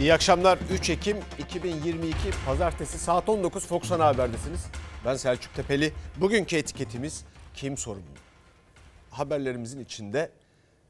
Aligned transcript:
İyi 0.00 0.14
akşamlar. 0.14 0.58
3 0.70 0.90
Ekim 0.90 1.16
2022 1.38 2.16
Pazartesi 2.46 2.98
saat 2.98 3.28
19 3.28 3.66
Fox 3.66 3.92
Ana 3.92 4.06
Haber'desiniz. 4.06 4.66
Ben 5.04 5.16
Selçuk 5.16 5.54
Tepeli. 5.54 5.92
Bugünkü 6.16 6.56
etiketimiz 6.56 7.24
kim 7.54 7.76
sorumlu? 7.76 8.18
Haberlerimizin 9.10 9.80
içinde 9.80 10.30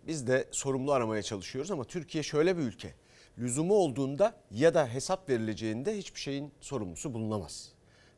biz 0.06 0.26
de 0.26 0.48
sorumlu 0.50 0.92
aramaya 0.92 1.22
çalışıyoruz 1.22 1.70
ama 1.70 1.84
Türkiye 1.84 2.22
şöyle 2.22 2.56
bir 2.58 2.62
ülke. 2.62 2.94
Lüzumu 3.38 3.74
olduğunda 3.74 4.34
ya 4.50 4.74
da 4.74 4.86
hesap 4.86 5.28
verileceğinde 5.28 5.98
hiçbir 5.98 6.20
şeyin 6.20 6.52
sorumlusu 6.60 7.14
bulunamaz. 7.14 7.68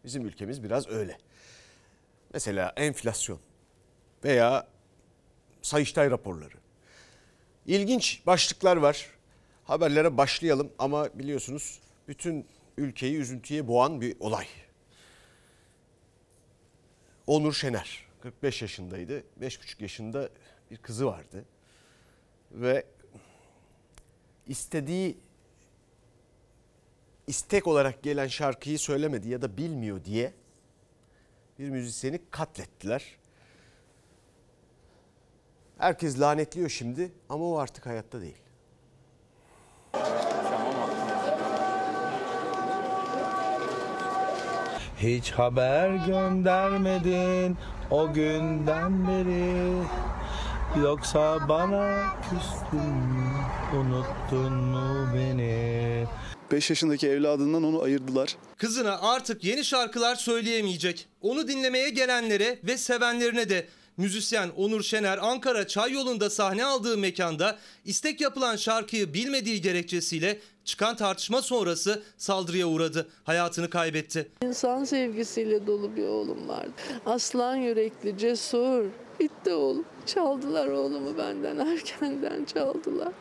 Bizim 0.05 0.27
ülkemiz 0.27 0.62
biraz 0.62 0.89
öyle. 0.89 1.18
Mesela 2.34 2.73
enflasyon 2.77 3.39
veya 4.25 4.66
Sayıştay 5.62 6.11
raporları. 6.11 6.55
İlginç 7.66 8.23
başlıklar 8.27 8.77
var. 8.77 9.15
Haberlere 9.66 10.16
başlayalım 10.16 10.72
ama 10.79 11.18
biliyorsunuz 11.18 11.80
bütün 12.08 12.46
ülkeyi 12.76 13.16
üzüntüye 13.16 13.68
boğan 13.68 14.00
bir 14.00 14.16
olay. 14.20 14.46
Onur 17.26 17.52
Şener 17.52 18.06
45 18.20 18.62
yaşındaydı. 18.62 19.22
5,5 19.40 19.82
yaşında 19.82 20.29
bir 20.70 20.76
kızı 20.76 21.06
vardı. 21.06 21.44
Ve 22.52 22.86
istediği 24.46 25.18
istek 27.26 27.67
olarak 27.67 28.03
gelen 28.03 28.28
şarkıyı 28.28 28.78
söylemedi 28.78 29.28
ya 29.28 29.42
da 29.42 29.56
bilmiyor 29.56 30.04
diye 30.04 30.32
bir 31.58 31.70
müzisyeni 31.70 32.20
katlettiler. 32.30 33.17
Herkes 35.78 36.20
lanetliyor 36.20 36.69
şimdi 36.69 37.12
ama 37.28 37.44
o 37.44 37.58
artık 37.58 37.86
hayatta 37.86 38.20
değil. 38.20 38.45
Hiç 44.98 45.31
haber 45.31 45.91
göndermedin 45.91 47.57
o 47.91 48.12
günden 48.12 49.09
beri 49.09 49.73
Yoksa 50.83 51.48
bana 51.48 52.05
küstün 52.23 52.91
mü 52.91 53.31
unuttun 53.75 54.53
mu 54.53 55.09
beni 55.15 56.05
5 56.53 56.70
yaşındaki 56.70 57.09
evladından 57.09 57.65
onu 57.65 57.83
ayırdılar. 57.83 58.37
Kızına 58.59 58.98
artık 59.01 59.45
yeni 59.45 59.65
şarkılar 59.65 60.15
söyleyemeyecek. 60.17 61.07
Onu 61.23 61.48
dinlemeye 61.48 61.91
gelenlere 61.91 62.59
ve 62.65 62.77
sevenlerine 62.77 63.48
de 63.48 63.67
müzisyen 63.97 64.50
Onur 64.56 64.83
Şener 64.83 65.19
Ankara 65.19 65.66
Çay 65.66 65.92
Yolu'nda 65.92 66.30
sahne 66.30 66.64
aldığı 66.64 66.98
mekanda 66.98 67.58
istek 67.84 68.20
yapılan 68.20 68.56
şarkıyı 68.56 69.14
bilmediği 69.14 69.61
gerekçesiyle 69.61 70.39
çıkan 70.64 70.97
tartışma 70.97 71.42
sonrası 71.42 72.02
saldırıya 72.17 72.67
uğradı. 72.67 73.08
Hayatını 73.24 73.70
kaybetti. 73.70 74.28
İnsan 74.44 74.84
sevgisiyle 74.84 75.67
dolu 75.67 75.97
bir 75.97 76.06
oğlum 76.06 76.48
vardı. 76.48 76.72
Aslan 77.06 77.56
yürekli, 77.56 78.19
cesur. 78.19 78.84
Bitti 79.20 79.52
oğlum. 79.52 79.84
Çaldılar 80.06 80.67
oğlumu 80.67 81.19
benden 81.19 81.58
erkenden 81.58 82.44
çaldılar. 82.44 83.12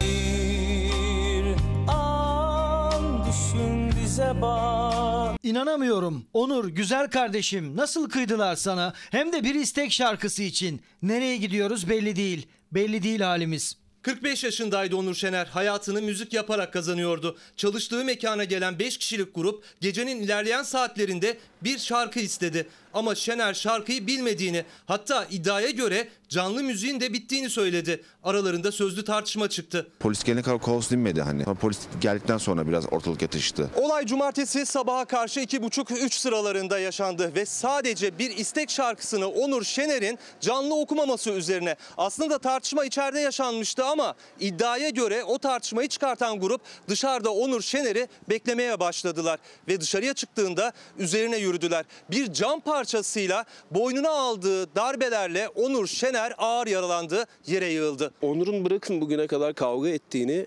İnanamıyorum. 5.44 6.26
Onur 6.34 6.68
güzel 6.68 7.08
kardeşim 7.10 7.78
nasıl 7.78 8.10
kıydılar 8.10 8.56
sana? 8.56 8.94
Hem 9.12 9.34
de 9.34 9.44
bir 9.44 9.56
istek 9.56 9.92
şarkısı 9.92 10.44
için. 10.44 10.82
Nereye 11.02 11.38
gidiyoruz 11.38 11.90
belli 11.90 12.16
değil. 12.16 12.48
Belli 12.72 13.04
değil 13.04 13.20
halimiz. 13.20 13.78
45 14.02 14.44
yaşındaydı 14.44 14.96
Onur 14.96 15.16
Şener. 15.16 15.46
Hayatını 15.46 16.02
müzik 16.02 16.34
yaparak 16.34 16.74
kazanıyordu. 16.74 17.38
Çalıştığı 17.58 18.06
mekana 18.06 18.44
gelen 18.44 18.80
5 18.80 18.98
kişilik 18.98 19.36
grup 19.36 19.64
gecenin 19.82 20.22
ilerleyen 20.22 20.64
saatlerinde 20.64 21.38
bir 21.64 21.78
şarkı 21.78 22.20
istedi. 22.20 22.68
Ama 22.96 23.16
Şener 23.16 23.54
şarkıyı 23.54 24.08
bilmediğini 24.08 24.66
hatta 24.86 25.26
iddiaya 25.26 25.70
göre 25.70 26.08
canlı 26.30 26.64
müziğin 26.64 27.00
de 27.00 27.14
bittiğini 27.14 27.50
söyledi. 27.50 28.04
Aralarında 28.24 28.72
sözlü 28.72 29.06
tartışma 29.06 29.50
çıktı. 29.50 29.88
Polis 30.00 30.24
gelene 30.24 30.42
kadar 30.42 30.62
kaos 30.62 30.90
dinmedi 30.90 31.22
hani. 31.22 31.44
Polis 31.44 31.80
geldikten 32.02 32.38
sonra 32.38 32.68
biraz 32.68 32.94
ortalık 32.94 33.22
yatıştı. 33.22 33.70
Olay 33.76 34.06
cumartesi 34.06 34.66
sabaha 34.66 35.06
karşı 35.06 35.40
2.30-3 35.40 36.20
sıralarında 36.20 36.80
yaşandı 36.80 37.36
ve 37.36 37.46
sadece 37.46 38.20
bir 38.20 38.38
istek 38.38 38.70
şarkısını 38.70 39.28
Onur 39.28 39.64
Şener'in 39.64 40.20
canlı 40.42 40.76
okumaması 40.76 41.32
üzerine. 41.32 41.76
Aslında 41.98 42.38
tartışma 42.38 42.86
içeride 42.86 43.20
yaşanmıştı 43.20 43.86
ama 43.86 44.16
iddiaya 44.40 44.90
göre 44.90 45.24
o 45.24 45.38
tartışmayı 45.38 45.90
çıkartan 45.90 46.40
grup 46.40 46.62
dışarıda 46.88 47.34
Onur 47.34 47.62
Şener'i 47.62 48.08
beklemeye 48.30 48.80
başladılar. 48.80 49.40
Ve 49.68 49.82
dışarıya 49.82 50.14
çıktığında 50.14 50.74
üzerine 50.98 51.38
yürüdüler. 51.38 51.86
Bir 52.12 52.34
cam 52.34 52.60
parçasıyla 52.86 53.46
boynuna 53.72 54.10
aldığı 54.10 54.76
darbelerle 54.76 55.50
Onur 55.50 55.88
Şener 55.88 56.34
ağır 56.38 56.68
yaralandı, 56.68 57.26
yere 57.48 57.72
yığıldı. 57.72 58.12
Onur'un 58.22 58.66
bırakın 58.66 59.02
bugüne 59.02 59.28
kadar 59.28 59.54
kavga 59.54 59.90
ettiğini, 59.90 60.46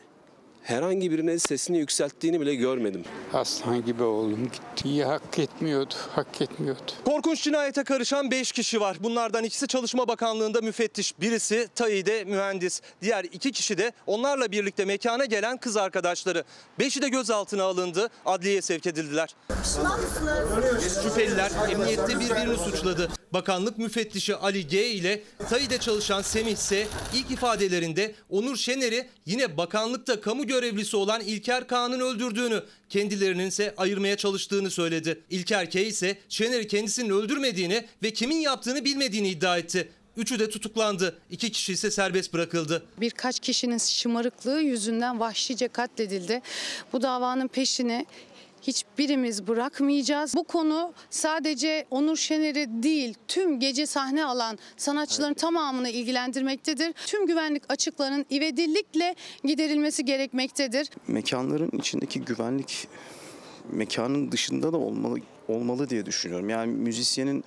herhangi 0.68 1.10
birine 1.10 1.38
sesini 1.38 1.78
yükselttiğini 1.78 2.40
bile 2.40 2.54
görmedim. 2.54 3.04
Aslan 3.32 3.84
gibi 3.84 4.02
oğlum 4.02 4.44
gitti. 4.44 5.04
Hak 5.04 5.38
etmiyordu, 5.38 5.94
hak 6.14 6.40
etmiyordu. 6.40 6.92
Korkunç 7.04 7.42
cinayete 7.42 7.84
karışan 7.84 8.30
5 8.30 8.52
kişi 8.52 8.80
var. 8.80 8.96
Bunlardan 9.00 9.44
ikisi 9.44 9.66
Çalışma 9.68 10.08
Bakanlığı'nda 10.08 10.60
müfettiş. 10.60 11.20
Birisi 11.20 11.68
TAİ'de 11.74 12.24
mühendis. 12.24 12.80
Diğer 13.02 13.24
iki 13.24 13.52
kişi 13.52 13.78
de 13.78 13.92
onlarla 14.06 14.52
birlikte 14.52 14.84
mekana 14.84 15.24
gelen 15.24 15.56
kız 15.56 15.76
arkadaşları. 15.76 16.44
Beşi 16.78 17.02
de 17.02 17.08
gözaltına 17.08 17.62
alındı. 17.64 18.08
Adliyeye 18.26 18.62
sevk 18.62 18.86
edildiler. 18.86 19.34
Şüpheliler 21.02 21.50
emniyette 21.70 22.20
birbirini 22.20 22.56
suçladı. 22.56 23.10
Bakanlık 23.32 23.78
müfettişi 23.78 24.36
Ali 24.36 24.66
G 24.66 24.86
ile 24.86 25.22
TAİ'de 25.50 25.78
çalışan 25.78 26.22
Semih 26.22 26.52
ise 26.52 26.86
ilk 27.14 27.30
ifadelerinde 27.30 28.14
Onur 28.30 28.56
Şener'i 28.56 29.08
yine 29.26 29.56
bakanlıkta 29.56 30.20
kamu 30.20 30.46
görevlisi 30.60 30.96
olan 30.96 31.20
İlker 31.20 31.66
Kağan'ın 31.66 32.00
öldürdüğünü, 32.00 32.62
kendilerinin 32.88 33.46
ise 33.46 33.74
ayırmaya 33.76 34.16
çalıştığını 34.16 34.70
söyledi. 34.70 35.20
İlker 35.30 35.70
K 35.70 35.80
ise 35.80 36.18
Şener'i 36.28 36.66
kendisinin 36.68 37.10
öldürmediğini 37.10 37.84
ve 38.02 38.12
kimin 38.12 38.36
yaptığını 38.36 38.84
bilmediğini 38.84 39.28
iddia 39.28 39.58
etti. 39.58 39.88
Üçü 40.16 40.38
de 40.38 40.50
tutuklandı. 40.50 41.18
İki 41.30 41.52
kişi 41.52 41.72
ise 41.72 41.90
serbest 41.90 42.32
bırakıldı. 42.32 42.82
Birkaç 43.00 43.40
kişinin 43.40 43.78
şımarıklığı 43.78 44.60
yüzünden 44.60 45.20
vahşice 45.20 45.68
katledildi. 45.68 46.42
Bu 46.92 47.02
davanın 47.02 47.48
peşini 47.48 48.06
hiçbirimiz 48.62 49.46
bırakmayacağız. 49.46 50.34
Bu 50.34 50.44
konu 50.44 50.92
sadece 51.10 51.86
Onur 51.90 52.16
Şener'i 52.16 52.82
değil 52.82 53.14
tüm 53.28 53.60
gece 53.60 53.86
sahne 53.86 54.24
alan 54.24 54.58
sanatçıların 54.76 55.34
tamamını 55.34 55.88
ilgilendirmektedir. 55.88 56.94
Tüm 57.06 57.26
güvenlik 57.26 57.62
açıklarının 57.68 58.26
ivedilikle 58.30 59.14
giderilmesi 59.44 60.04
gerekmektedir. 60.04 60.90
Mekanların 61.08 61.70
içindeki 61.78 62.20
güvenlik 62.20 62.88
mekanın 63.72 64.32
dışında 64.32 64.72
da 64.72 64.76
olmalı 64.76 65.18
olmalı 65.48 65.90
diye 65.90 66.06
düşünüyorum. 66.06 66.48
Yani 66.48 66.72
müzisyenin 66.72 67.44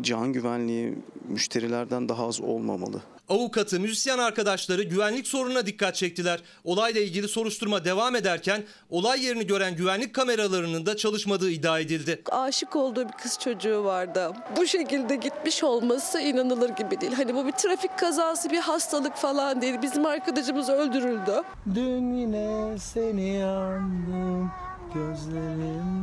can 0.00 0.32
güvenliği 0.32 0.94
müşterilerden 1.28 2.08
daha 2.08 2.26
az 2.26 2.40
olmamalı. 2.40 3.02
Avukatı, 3.28 3.80
müzisyen 3.80 4.18
arkadaşları 4.18 4.82
güvenlik 4.82 5.26
sorununa 5.26 5.66
dikkat 5.66 5.94
çektiler. 5.94 6.42
Olayla 6.64 7.00
ilgili 7.00 7.28
soruşturma 7.28 7.84
devam 7.84 8.16
ederken 8.16 8.64
olay 8.90 9.24
yerini 9.24 9.46
gören 9.46 9.76
güvenlik 9.76 10.14
kameralarının 10.14 10.86
da 10.86 10.96
çalışmadığı 10.96 11.50
iddia 11.50 11.80
edildi. 11.80 12.22
Aşık 12.30 12.76
olduğu 12.76 13.08
bir 13.08 13.12
kız 13.12 13.38
çocuğu 13.38 13.84
vardı. 13.84 14.32
Bu 14.56 14.66
şekilde 14.66 15.16
gitmiş 15.16 15.64
olması 15.64 16.20
inanılır 16.20 16.68
gibi 16.68 17.00
değil. 17.00 17.12
Hani 17.12 17.34
bu 17.34 17.46
bir 17.46 17.52
trafik 17.52 17.98
kazası, 17.98 18.50
bir 18.50 18.60
hastalık 18.60 19.16
falan 19.16 19.62
değil. 19.62 19.74
Bizim 19.82 20.06
arkadaşımız 20.06 20.68
öldürüldü. 20.68 21.42
Dün 21.74 22.14
yine 22.14 22.78
seni 22.78 23.44
andım 23.44 24.52
gözlerim 24.94 26.02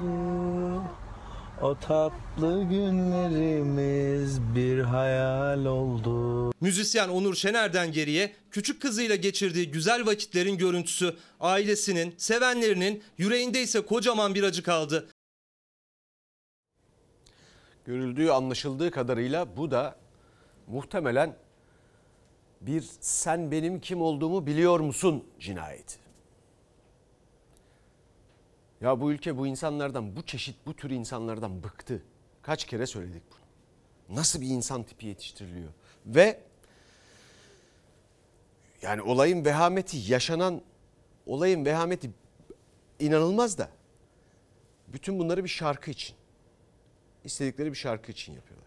doldu 0.00 0.99
O 1.62 1.78
tatlı 1.78 2.62
günlerimiz 2.62 4.40
bir 4.54 4.78
hayal 4.78 5.64
oldu 5.64 6.52
Müzisyen 6.60 7.08
Onur 7.08 7.34
Şener'den 7.34 7.92
geriye 7.92 8.32
küçük 8.50 8.82
kızıyla 8.82 9.16
geçirdiği 9.16 9.70
güzel 9.70 10.06
vakitlerin 10.06 10.58
görüntüsü, 10.58 11.16
ailesinin, 11.40 12.14
sevenlerinin 12.16 13.02
yüreğinde 13.18 13.62
ise 13.62 13.80
kocaman 13.80 14.34
bir 14.34 14.42
acı 14.42 14.62
kaldı. 14.62 15.08
Görüldüğü 17.84 18.28
anlaşıldığı 18.28 18.90
kadarıyla 18.90 19.56
bu 19.56 19.70
da 19.70 19.96
muhtemelen 20.66 21.36
bir 22.60 22.84
sen 23.00 23.50
benim 23.50 23.80
kim 23.80 24.02
olduğumu 24.02 24.46
biliyor 24.46 24.80
musun 24.80 25.24
cinayeti. 25.40 26.09
Ya 28.80 29.00
bu 29.00 29.12
ülke 29.12 29.36
bu 29.36 29.46
insanlardan, 29.46 30.16
bu 30.16 30.22
çeşit, 30.22 30.56
bu 30.66 30.76
tür 30.76 30.90
insanlardan 30.90 31.62
bıktı. 31.62 32.02
Kaç 32.42 32.64
kere 32.64 32.86
söyledik 32.86 33.22
bunu. 33.30 34.16
Nasıl 34.16 34.40
bir 34.40 34.46
insan 34.46 34.82
tipi 34.82 35.06
yetiştiriliyor? 35.06 35.70
Ve 36.06 36.40
yani 38.82 39.02
olayın 39.02 39.44
vehameti 39.44 40.12
yaşanan 40.12 40.62
olayın 41.26 41.64
vehameti 41.64 42.10
inanılmaz 42.98 43.58
da 43.58 43.68
bütün 44.88 45.18
bunları 45.18 45.44
bir 45.44 45.48
şarkı 45.48 45.90
için 45.90 46.16
istedikleri 47.24 47.70
bir 47.70 47.76
şarkı 47.76 48.12
için 48.12 48.32
yapıyorlar. 48.32 48.66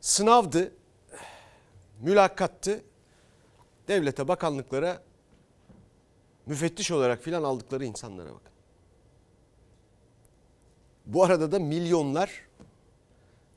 Sınavdı, 0.00 0.72
mülakattı, 2.00 2.84
devlete, 3.88 4.28
bakanlıklara 4.28 5.02
müfettiş 6.48 6.90
olarak 6.90 7.22
filan 7.22 7.42
aldıkları 7.42 7.84
insanlara 7.84 8.34
bakın. 8.34 8.52
Bu 11.06 11.24
arada 11.24 11.52
da 11.52 11.58
milyonlar 11.58 12.48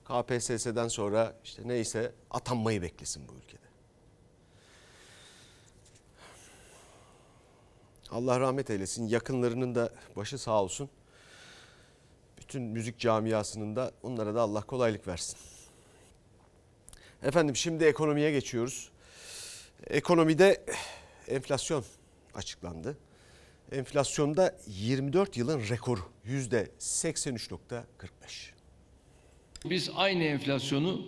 KPSS'den 0.05 0.88
sonra 0.88 1.35
işte 1.43 1.61
neyse 1.65 2.11
atanmayı 2.31 2.81
beklesin 2.81 3.27
bu 3.27 3.33
ülkede. 3.33 3.61
Allah 8.11 8.39
rahmet 8.39 8.69
eylesin. 8.69 9.07
Yakınlarının 9.07 9.75
da 9.75 9.89
başı 10.15 10.37
sağ 10.37 10.63
olsun. 10.63 10.89
Bütün 12.37 12.61
müzik 12.61 12.99
camiasının 12.99 13.75
da 13.75 13.91
onlara 14.03 14.35
da 14.35 14.41
Allah 14.41 14.61
kolaylık 14.61 15.07
versin. 15.07 15.37
Efendim 17.23 17.55
şimdi 17.55 17.83
ekonomiye 17.83 18.31
geçiyoruz. 18.31 18.91
Ekonomide 19.87 20.65
enflasyon 21.27 21.83
açıklandı. 22.36 22.98
Enflasyonda 23.72 24.56
24 24.68 25.38
yılın 25.38 25.60
rekoru 25.69 26.01
%83.45. 26.28 27.83
Biz 29.66 29.89
aynı 29.95 30.24
enflasyonu 30.24 31.01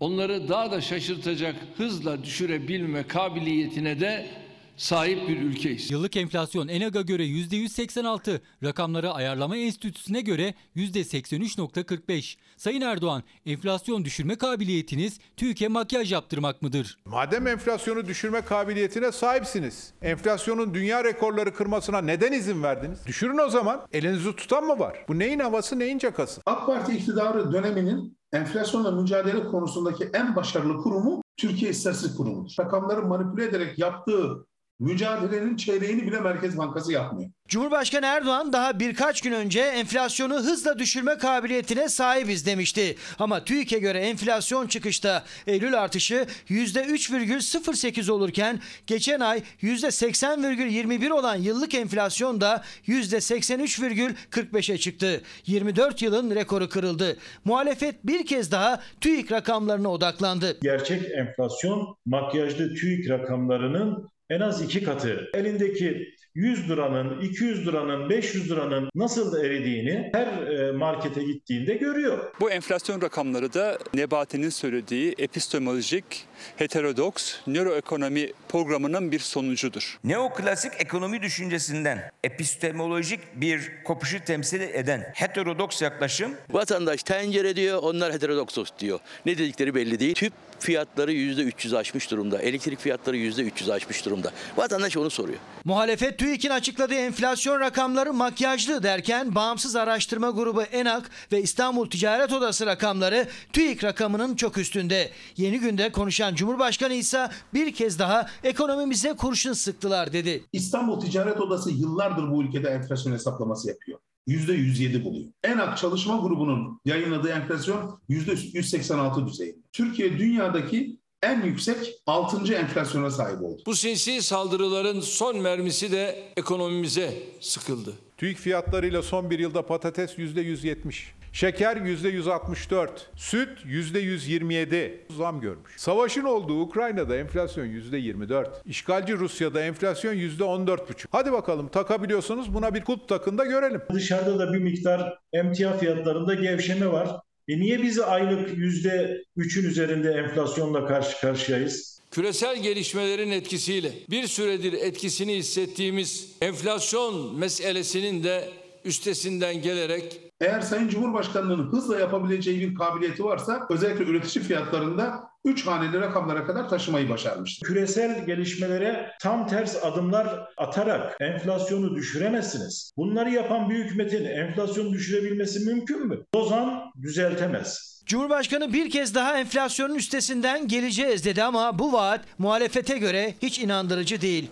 onları 0.00 0.48
daha 0.48 0.70
da 0.70 0.80
şaşırtacak 0.80 1.56
hızla 1.76 2.24
düşürebilme 2.24 3.06
kabiliyetine 3.06 4.00
de 4.00 4.43
sahip 4.76 5.28
bir 5.28 5.42
ülkeyiz. 5.42 5.90
Yıllık 5.90 6.16
enflasyon 6.16 6.68
ENAG'a 6.68 7.00
göre 7.00 7.26
%186, 7.26 8.40
rakamları 8.62 9.10
ayarlama 9.10 9.56
enstitüsüne 9.56 10.20
göre 10.20 10.54
%83.45. 10.76 12.36
Sayın 12.56 12.80
Erdoğan, 12.80 13.22
enflasyon 13.46 14.04
düşürme 14.04 14.36
kabiliyetiniz 14.36 15.18
TÜİK'e 15.36 15.68
makyaj 15.68 16.12
yaptırmak 16.12 16.62
mıdır? 16.62 16.98
Madem 17.04 17.46
enflasyonu 17.46 18.06
düşürme 18.06 18.40
kabiliyetine 18.40 19.12
sahipsiniz, 19.12 19.92
enflasyonun 20.02 20.74
dünya 20.74 21.04
rekorları 21.04 21.54
kırmasına 21.54 22.00
neden 22.00 22.32
izin 22.32 22.62
verdiniz? 22.62 22.98
Düşürün 23.06 23.38
o 23.38 23.48
zaman. 23.48 23.86
Elinizi 23.92 24.36
tutan 24.36 24.64
mı 24.64 24.78
var? 24.78 25.04
Bu 25.08 25.18
neyin 25.18 25.38
havası 25.38 25.78
neyin 25.78 25.98
cakası? 25.98 26.40
AK 26.46 26.66
Parti 26.66 26.92
iktidarı 26.92 27.52
döneminin 27.52 28.18
enflasyonla 28.32 28.90
mücadele 28.90 29.44
konusundaki 29.44 30.10
en 30.14 30.36
başarılı 30.36 30.82
kurumu 30.82 31.22
Türkiye 31.36 31.70
İstatistik 31.70 32.16
Kurumu'dur. 32.16 32.52
Rakamları 32.60 33.02
manipüle 33.02 33.44
ederek 33.44 33.78
yaptığı 33.78 34.46
mücadelenin 34.80 35.56
çeyreğini 35.56 36.06
bile 36.06 36.20
Merkez 36.20 36.58
Bankası 36.58 36.92
yapmıyor. 36.92 37.30
Cumhurbaşkanı 37.48 38.06
Erdoğan 38.06 38.52
daha 38.52 38.80
birkaç 38.80 39.20
gün 39.20 39.32
önce 39.32 39.60
enflasyonu 39.60 40.34
hızla 40.34 40.78
düşürme 40.78 41.18
kabiliyetine 41.18 41.88
sahibiz 41.88 42.46
demişti. 42.46 42.96
Ama 43.18 43.44
TÜİK'e 43.44 43.78
göre 43.78 43.98
enflasyon 43.98 44.66
çıkışta 44.66 45.24
Eylül 45.46 45.78
artışı 45.80 46.26
%3,08 46.48 48.10
olurken 48.10 48.60
geçen 48.86 49.20
ay 49.20 49.42
%80,21 49.62 51.12
olan 51.12 51.36
yıllık 51.36 51.74
enflasyon 51.74 52.40
da 52.40 52.62
%83,45'e 52.86 54.78
çıktı. 54.78 55.22
24 55.46 56.02
yılın 56.02 56.34
rekoru 56.34 56.68
kırıldı. 56.68 57.16
Muhalefet 57.44 58.06
bir 58.06 58.26
kez 58.26 58.52
daha 58.52 58.80
TÜİK 59.00 59.32
rakamlarına 59.32 59.88
odaklandı. 59.88 60.58
Gerçek 60.62 61.02
enflasyon 61.10 61.96
makyajlı 62.06 62.74
TÜİK 62.74 63.10
rakamlarının 63.10 64.13
en 64.34 64.40
az 64.40 64.62
iki 64.62 64.84
katı. 64.84 65.30
Elindeki 65.34 66.14
100 66.34 66.70
liranın, 66.70 67.20
200 67.20 67.66
liranın, 67.66 68.10
500 68.10 68.50
liranın 68.50 68.90
nasıl 68.94 69.44
eridiğini 69.44 70.10
her 70.14 70.46
e, 70.46 70.72
markete 70.72 71.22
gittiğinde 71.22 71.74
görüyor. 71.74 72.18
Bu 72.40 72.50
enflasyon 72.50 73.02
rakamları 73.02 73.54
da 73.54 73.78
Nebati'nin 73.94 74.48
söylediği 74.48 75.14
epistemolojik 75.18 76.26
heterodoks 76.56 77.34
nöroekonomi 77.46 78.32
programının 78.48 79.12
bir 79.12 79.18
sonucudur. 79.18 79.98
Neoklasik 80.04 80.72
ekonomi 80.78 81.22
düşüncesinden 81.22 82.10
epistemolojik 82.24 83.20
bir 83.34 83.72
kopuşu 83.84 84.24
temsil 84.24 84.60
eden 84.60 85.12
heterodoks 85.14 85.82
yaklaşım 85.82 86.34
Vatandaş 86.50 87.02
tencere 87.02 87.56
diyor, 87.56 87.82
onlar 87.82 88.12
heterodoks 88.12 88.56
diyor. 88.78 89.00
Ne 89.26 89.38
dedikleri 89.38 89.74
belli 89.74 90.00
değil. 90.00 90.14
Tüp 90.14 90.32
fiyatları 90.60 91.12
%300 91.12 91.76
aşmış 91.76 92.10
durumda. 92.10 92.42
Elektrik 92.42 92.80
fiyatları 92.80 93.16
%300 93.16 93.72
aşmış 93.72 94.04
durumda. 94.04 94.32
Vatandaş 94.56 94.96
onu 94.96 95.10
soruyor. 95.10 95.38
Muhalefet 95.64 96.18
TÜİK'in 96.18 96.50
açıkladığı 96.50 96.94
enflasyon 96.94 97.60
rakamları 97.60 98.12
makyajlı 98.12 98.82
derken 98.82 99.34
bağımsız 99.34 99.76
araştırma 99.76 100.30
grubu 100.30 100.62
ENAK 100.62 101.10
ve 101.32 101.42
İstanbul 101.42 101.90
Ticaret 101.90 102.32
Odası 102.32 102.66
rakamları 102.66 103.28
TÜİK 103.52 103.84
rakamının 103.84 104.36
çok 104.36 104.58
üstünde. 104.58 105.10
Yeni 105.36 105.60
günde 105.60 105.92
konuşan 105.92 106.33
Cumhurbaşkanı 106.34 106.94
ise 106.94 107.28
bir 107.54 107.74
kez 107.74 107.98
daha 107.98 108.26
ekonomimize 108.44 109.12
kurşun 109.12 109.52
sıktılar 109.52 110.12
dedi. 110.12 110.44
İstanbul 110.52 111.00
Ticaret 111.00 111.40
Odası 111.40 111.70
yıllardır 111.70 112.30
bu 112.30 112.42
ülkede 112.42 112.68
enflasyon 112.68 113.12
hesaplaması 113.12 113.68
yapıyor. 113.68 113.98
%107 114.28 115.04
buluyor. 115.04 115.26
ENAK 115.44 115.78
çalışma 115.78 116.16
grubunun 116.16 116.80
yayınladığı 116.84 117.28
enflasyon 117.28 118.00
%186 118.10 119.26
düzeyinde. 119.26 119.58
Türkiye 119.72 120.18
dünyadaki 120.18 120.98
en 121.22 121.42
yüksek 121.42 121.94
6. 122.06 122.54
enflasyona 122.54 123.10
sahip 123.10 123.42
oldu. 123.42 123.62
Bu 123.66 123.74
sinsi 123.74 124.22
saldırıların 124.22 125.00
son 125.00 125.40
mermisi 125.40 125.92
de 125.92 126.32
ekonomimize 126.36 127.22
sıkıldı. 127.40 127.92
TÜİK 128.16 128.38
fiyatlarıyla 128.38 129.02
son 129.02 129.30
bir 129.30 129.38
yılda 129.38 129.66
patates 129.66 130.18
%170. 130.18 130.94
Şeker 131.34 131.76
%164, 131.76 132.88
süt 133.16 133.48
%127 133.66 134.90
zam 135.16 135.40
görmüş. 135.40 135.72
Savaşın 135.76 136.24
olduğu 136.24 136.60
Ukrayna'da 136.60 137.16
enflasyon 137.16 137.66
%24. 137.66 138.46
İşgalci 138.64 139.12
Rusya'da 139.12 139.60
enflasyon 139.60 140.14
%14,5. 140.14 141.06
Hadi 141.10 141.32
bakalım 141.32 141.68
takabiliyorsunuz 141.68 142.54
buna 142.54 142.74
bir 142.74 142.84
kulp 142.84 143.08
takın 143.08 143.38
da 143.38 143.44
görelim. 143.44 143.82
Dışarıda 143.94 144.38
da 144.38 144.52
bir 144.52 144.58
miktar 144.58 145.18
emtia 145.32 145.78
fiyatlarında 145.78 146.34
gevşeme 146.34 146.86
var. 146.86 147.08
E 147.48 147.58
niye 147.58 147.82
biz 147.82 148.00
aylık 148.00 148.50
%3'ün 148.50 149.64
üzerinde 149.64 150.10
enflasyonla 150.10 150.86
karşı 150.86 151.20
karşıyayız? 151.20 152.00
Küresel 152.10 152.62
gelişmelerin 152.62 153.30
etkisiyle 153.30 153.92
bir 154.10 154.26
süredir 154.26 154.72
etkisini 154.72 155.36
hissettiğimiz 155.36 156.36
enflasyon 156.40 157.38
meselesinin 157.38 158.24
de 158.24 158.48
üstesinden 158.84 159.62
gelerek 159.62 160.20
Eğer 160.44 160.60
Sayın 160.60 160.88
Cumhurbaşkanlığı'nın 160.88 161.72
hızla 161.72 161.98
yapabileceği 161.98 162.60
bir 162.60 162.74
kabiliyeti 162.74 163.24
varsa 163.24 163.66
özellikle 163.70 164.04
üretici 164.04 164.44
fiyatlarında 164.44 165.30
3 165.44 165.66
haneli 165.66 166.00
rakamlara 166.00 166.46
kadar 166.46 166.68
taşımayı 166.68 167.08
başarmıştır. 167.08 167.66
Küresel 167.66 168.26
gelişmelere 168.26 169.10
tam 169.20 169.46
ters 169.46 169.84
adımlar 169.84 170.48
atarak 170.56 171.16
enflasyonu 171.20 171.96
düşüremezsiniz. 171.96 172.92
Bunları 172.96 173.30
yapan 173.30 173.70
bir 173.70 173.84
hükümetin 173.84 174.24
enflasyonu 174.24 174.92
düşürebilmesi 174.92 175.64
mümkün 175.64 176.06
mü? 176.06 176.24
Lozan 176.36 176.92
düzeltemez. 177.02 178.02
Cumhurbaşkanı 178.06 178.72
bir 178.72 178.90
kez 178.90 179.14
daha 179.14 179.38
enflasyonun 179.38 179.94
üstesinden 179.94 180.68
geleceğiz 180.68 181.24
dedi 181.24 181.42
ama 181.42 181.78
bu 181.78 181.92
vaat 181.92 182.20
muhalefete 182.38 182.98
göre 182.98 183.34
hiç 183.42 183.58
inandırıcı 183.58 184.20
değil. 184.20 184.50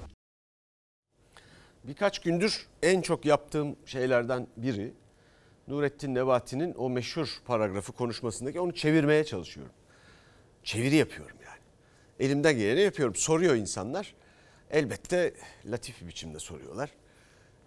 Birkaç 1.84 2.18
gündür 2.18 2.66
en 2.82 3.00
çok 3.00 3.24
yaptığım 3.24 3.76
şeylerden 3.86 4.46
biri 4.56 4.92
Nurettin 5.68 6.14
Nebati'nin 6.14 6.74
o 6.74 6.90
meşhur 6.90 7.42
paragrafı 7.44 7.92
konuşmasındaki 7.92 8.60
onu 8.60 8.74
çevirmeye 8.74 9.24
çalışıyorum. 9.24 9.72
Çeviri 10.64 10.96
yapıyorum 10.96 11.36
yani. 11.46 11.60
Elimden 12.20 12.58
geleni 12.58 12.80
yapıyorum. 12.80 13.14
Soruyor 13.14 13.54
insanlar. 13.54 14.14
Elbette 14.70 15.34
latif 15.66 16.02
bir 16.02 16.06
biçimde 16.08 16.38
soruyorlar. 16.38 16.90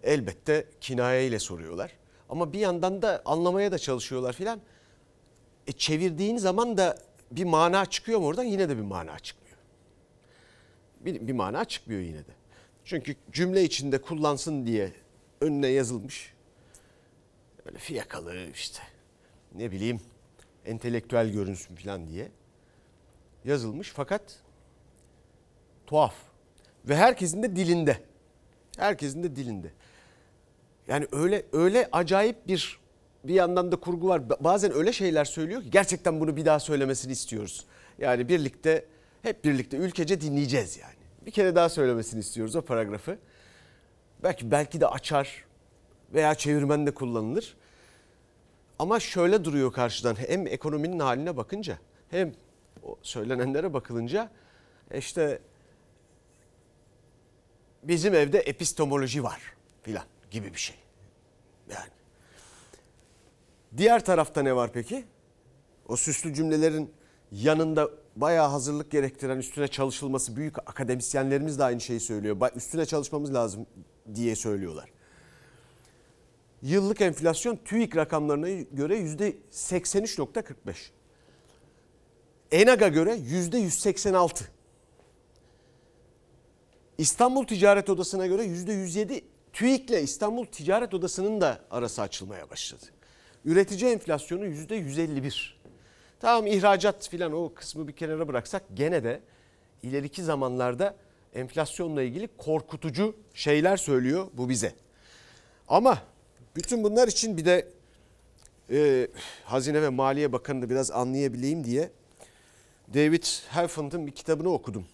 Elbette 0.02 0.66
kinayeyle 0.80 1.38
soruyorlar. 1.38 1.92
Ama 2.28 2.52
bir 2.52 2.58
yandan 2.58 3.02
da 3.02 3.22
anlamaya 3.24 3.72
da 3.72 3.78
çalışıyorlar 3.78 4.32
filan. 4.32 4.60
E 5.66 5.72
çevirdiğin 5.72 6.36
zaman 6.36 6.76
da 6.76 6.98
bir 7.30 7.44
mana 7.44 7.86
çıkıyor 7.86 8.20
mu 8.20 8.26
oradan? 8.26 8.44
Yine 8.44 8.68
de 8.68 8.76
bir 8.76 8.82
mana 8.82 9.18
çıkmıyor. 9.18 9.56
Bir, 11.00 11.26
bir 11.26 11.32
mana 11.32 11.64
çıkmıyor 11.64 12.00
yine 12.00 12.18
de. 12.18 12.32
Çünkü 12.84 13.16
cümle 13.32 13.64
içinde 13.64 14.00
kullansın 14.00 14.66
diye 14.66 14.92
önüne 15.40 15.68
yazılmış. 15.68 16.35
Öyle 17.66 17.78
fiyakalı 17.78 18.50
işte 18.54 18.82
ne 19.54 19.72
bileyim 19.72 20.00
entelektüel 20.64 21.30
görünsün 21.32 21.76
falan 21.76 22.08
diye 22.08 22.28
yazılmış 23.44 23.90
fakat 23.90 24.22
tuhaf. 25.86 26.14
Ve 26.84 26.96
herkesin 26.96 27.42
de 27.42 27.56
dilinde. 27.56 28.02
Herkesin 28.76 29.22
de 29.22 29.36
dilinde. 29.36 29.72
Yani 30.88 31.06
öyle 31.12 31.46
öyle 31.52 31.88
acayip 31.92 32.48
bir 32.48 32.78
bir 33.24 33.34
yandan 33.34 33.72
da 33.72 33.76
kurgu 33.76 34.08
var. 34.08 34.30
Bazen 34.44 34.72
öyle 34.72 34.92
şeyler 34.92 35.24
söylüyor 35.24 35.62
ki 35.62 35.70
gerçekten 35.70 36.20
bunu 36.20 36.36
bir 36.36 36.44
daha 36.44 36.60
söylemesini 36.60 37.12
istiyoruz. 37.12 37.66
Yani 37.98 38.28
birlikte 38.28 38.84
hep 39.22 39.44
birlikte 39.44 39.76
ülkece 39.76 40.20
dinleyeceğiz 40.20 40.76
yani. 40.76 40.94
Bir 41.26 41.30
kere 41.30 41.54
daha 41.54 41.68
söylemesini 41.68 42.20
istiyoruz 42.20 42.56
o 42.56 42.62
paragrafı. 42.62 43.18
Belki 44.22 44.50
belki 44.50 44.80
de 44.80 44.86
açar 44.86 45.45
veya 46.16 46.34
çevirmen 46.34 46.86
de 46.86 46.94
kullanılır. 46.94 47.56
Ama 48.78 49.00
şöyle 49.00 49.44
duruyor 49.44 49.72
karşıdan 49.72 50.14
hem 50.14 50.46
ekonominin 50.46 50.98
haline 50.98 51.36
bakınca 51.36 51.78
hem 52.10 52.32
o 52.82 52.98
söylenenlere 53.02 53.74
bakılınca 53.74 54.30
işte 54.94 55.40
bizim 57.82 58.14
evde 58.14 58.38
epistemoloji 58.38 59.22
var 59.22 59.42
filan 59.82 60.04
gibi 60.30 60.54
bir 60.54 60.58
şey. 60.58 60.76
Yani. 61.70 61.90
Diğer 63.76 64.04
tarafta 64.04 64.42
ne 64.42 64.56
var 64.56 64.70
peki? 64.72 65.04
O 65.88 65.96
süslü 65.96 66.34
cümlelerin 66.34 66.92
yanında 67.32 67.90
bayağı 68.16 68.48
hazırlık 68.48 68.90
gerektiren 68.90 69.38
üstüne 69.38 69.68
çalışılması 69.68 70.36
büyük 70.36 70.58
akademisyenlerimiz 70.58 71.58
de 71.58 71.64
aynı 71.64 71.80
şeyi 71.80 72.00
söylüyor. 72.00 72.36
Üstüne 72.56 72.86
çalışmamız 72.86 73.34
lazım 73.34 73.66
diye 74.14 74.36
söylüyorlar. 74.36 74.95
Yıllık 76.62 77.00
enflasyon 77.00 77.56
TÜİK 77.64 77.96
rakamlarına 77.96 78.48
göre 78.72 78.98
%83.45. 78.98 80.56
ENAG'a 82.52 82.88
göre 82.88 83.14
%186. 83.16 84.42
İstanbul 86.98 87.46
Ticaret 87.46 87.90
Odası'na 87.90 88.26
göre 88.26 88.44
%107. 88.44 89.22
TÜİK'le 89.52 90.02
İstanbul 90.02 90.44
Ticaret 90.44 90.94
Odası'nın 90.94 91.40
da 91.40 91.60
arası 91.70 92.02
açılmaya 92.02 92.50
başladı. 92.50 92.84
Üretici 93.44 93.92
enflasyonu 93.92 94.46
%151. 94.46 95.52
Tamam 96.20 96.46
ihracat 96.46 97.08
filan 97.08 97.32
o 97.32 97.54
kısmı 97.54 97.88
bir 97.88 97.92
kenara 97.92 98.28
bıraksak 98.28 98.62
gene 98.74 99.04
de 99.04 99.20
ileriki 99.82 100.22
zamanlarda 100.22 100.96
enflasyonla 101.34 102.02
ilgili 102.02 102.28
korkutucu 102.38 103.16
şeyler 103.34 103.76
söylüyor 103.76 104.26
bu 104.32 104.48
bize. 104.48 104.72
Ama 105.68 105.98
bütün 106.56 106.84
bunlar 106.84 107.08
için 107.08 107.36
bir 107.36 107.44
de 107.44 107.68
e, 108.70 109.08
Hazine 109.44 109.82
ve 109.82 109.88
Maliye 109.88 110.32
Bakanı'nı 110.32 110.70
biraz 110.70 110.90
anlayabileyim 110.90 111.64
diye 111.64 111.90
David 112.94 113.24
Helfand'ın 113.48 114.06
bir 114.06 114.12
kitabını 114.12 114.52
okudum. 114.52 114.86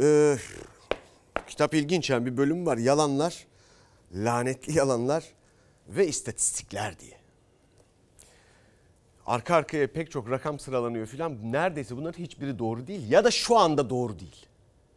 Ee, 0.00 0.36
kitap 1.46 1.74
ilginç 1.74 2.10
yani 2.10 2.26
bir 2.26 2.36
bölüm 2.36 2.66
var. 2.66 2.78
Yalanlar, 2.78 3.46
lanetli 4.14 4.78
yalanlar 4.78 5.24
ve 5.88 6.06
istatistikler 6.06 7.00
diye. 7.00 7.16
Arka 9.26 9.54
arkaya 9.54 9.92
pek 9.92 10.10
çok 10.10 10.30
rakam 10.30 10.58
sıralanıyor 10.58 11.06
filan. 11.06 11.52
Neredeyse 11.52 11.96
bunların 11.96 12.22
hiçbiri 12.22 12.58
doğru 12.58 12.86
değil 12.86 13.10
ya 13.10 13.24
da 13.24 13.30
şu 13.30 13.58
anda 13.58 13.90
doğru 13.90 14.18
değil. 14.18 14.46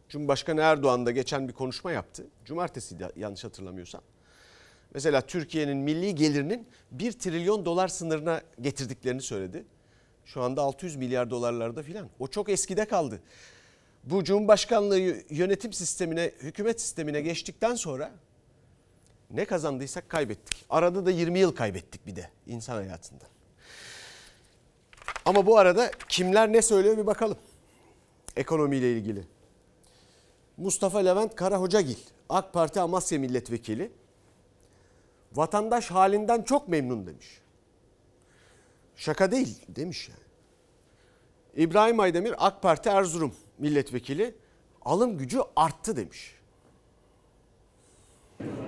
Cumhurbaşkanı 0.08 0.60
Erdoğan 0.60 1.06
da 1.06 1.10
geçen 1.10 1.48
bir 1.48 1.52
konuşma 1.52 1.92
yaptı. 1.92 2.26
Cumartesi 2.44 2.96
yanlış 3.16 3.44
hatırlamıyorsam. 3.44 4.02
Mesela 4.94 5.20
Türkiye'nin 5.20 5.76
milli 5.76 6.14
gelirinin 6.14 6.66
1 6.90 7.12
trilyon 7.12 7.64
dolar 7.64 7.88
sınırına 7.88 8.42
getirdiklerini 8.60 9.22
söyledi. 9.22 9.64
Şu 10.24 10.42
anda 10.42 10.62
600 10.62 10.96
milyar 10.96 11.30
dolarlarda 11.30 11.82
filan. 11.82 12.08
O 12.18 12.28
çok 12.28 12.48
eskide 12.48 12.84
kaldı. 12.84 13.20
Bu 14.04 14.24
Cumhurbaşkanlığı 14.24 14.98
yönetim 15.30 15.72
sistemine, 15.72 16.32
hükümet 16.42 16.80
sistemine 16.80 17.20
geçtikten 17.20 17.74
sonra 17.74 18.10
ne 19.30 19.44
kazandıysak 19.44 20.08
kaybettik. 20.08 20.64
Arada 20.70 21.06
da 21.06 21.10
20 21.10 21.38
yıl 21.38 21.54
kaybettik 21.54 22.06
bir 22.06 22.16
de 22.16 22.30
insan 22.46 22.74
hayatında. 22.74 23.24
Ama 25.24 25.46
bu 25.46 25.58
arada 25.58 25.90
kimler 26.08 26.52
ne 26.52 26.62
söylüyor 26.62 26.96
bir 26.98 27.06
bakalım. 27.06 27.38
Ekonomiyle 28.36 28.92
ilgili. 28.92 29.24
Mustafa 30.56 30.98
Levent 30.98 31.34
Karahocagil, 31.34 31.96
AK 32.28 32.52
Parti 32.52 32.80
Amasya 32.80 33.18
Milletvekili. 33.18 33.90
Vatandaş 35.32 35.90
halinden 35.90 36.42
çok 36.42 36.68
memnun 36.68 37.06
demiş. 37.06 37.40
Şaka 38.96 39.30
değil 39.30 39.58
demiş 39.68 40.08
yani. 40.08 40.28
İbrahim 41.64 42.00
Aydemir 42.00 42.34
AK 42.38 42.62
Parti 42.62 42.88
Erzurum 42.88 43.34
milletvekili 43.58 44.34
alım 44.82 45.18
gücü 45.18 45.38
arttı 45.56 45.96
demiş. 45.96 46.34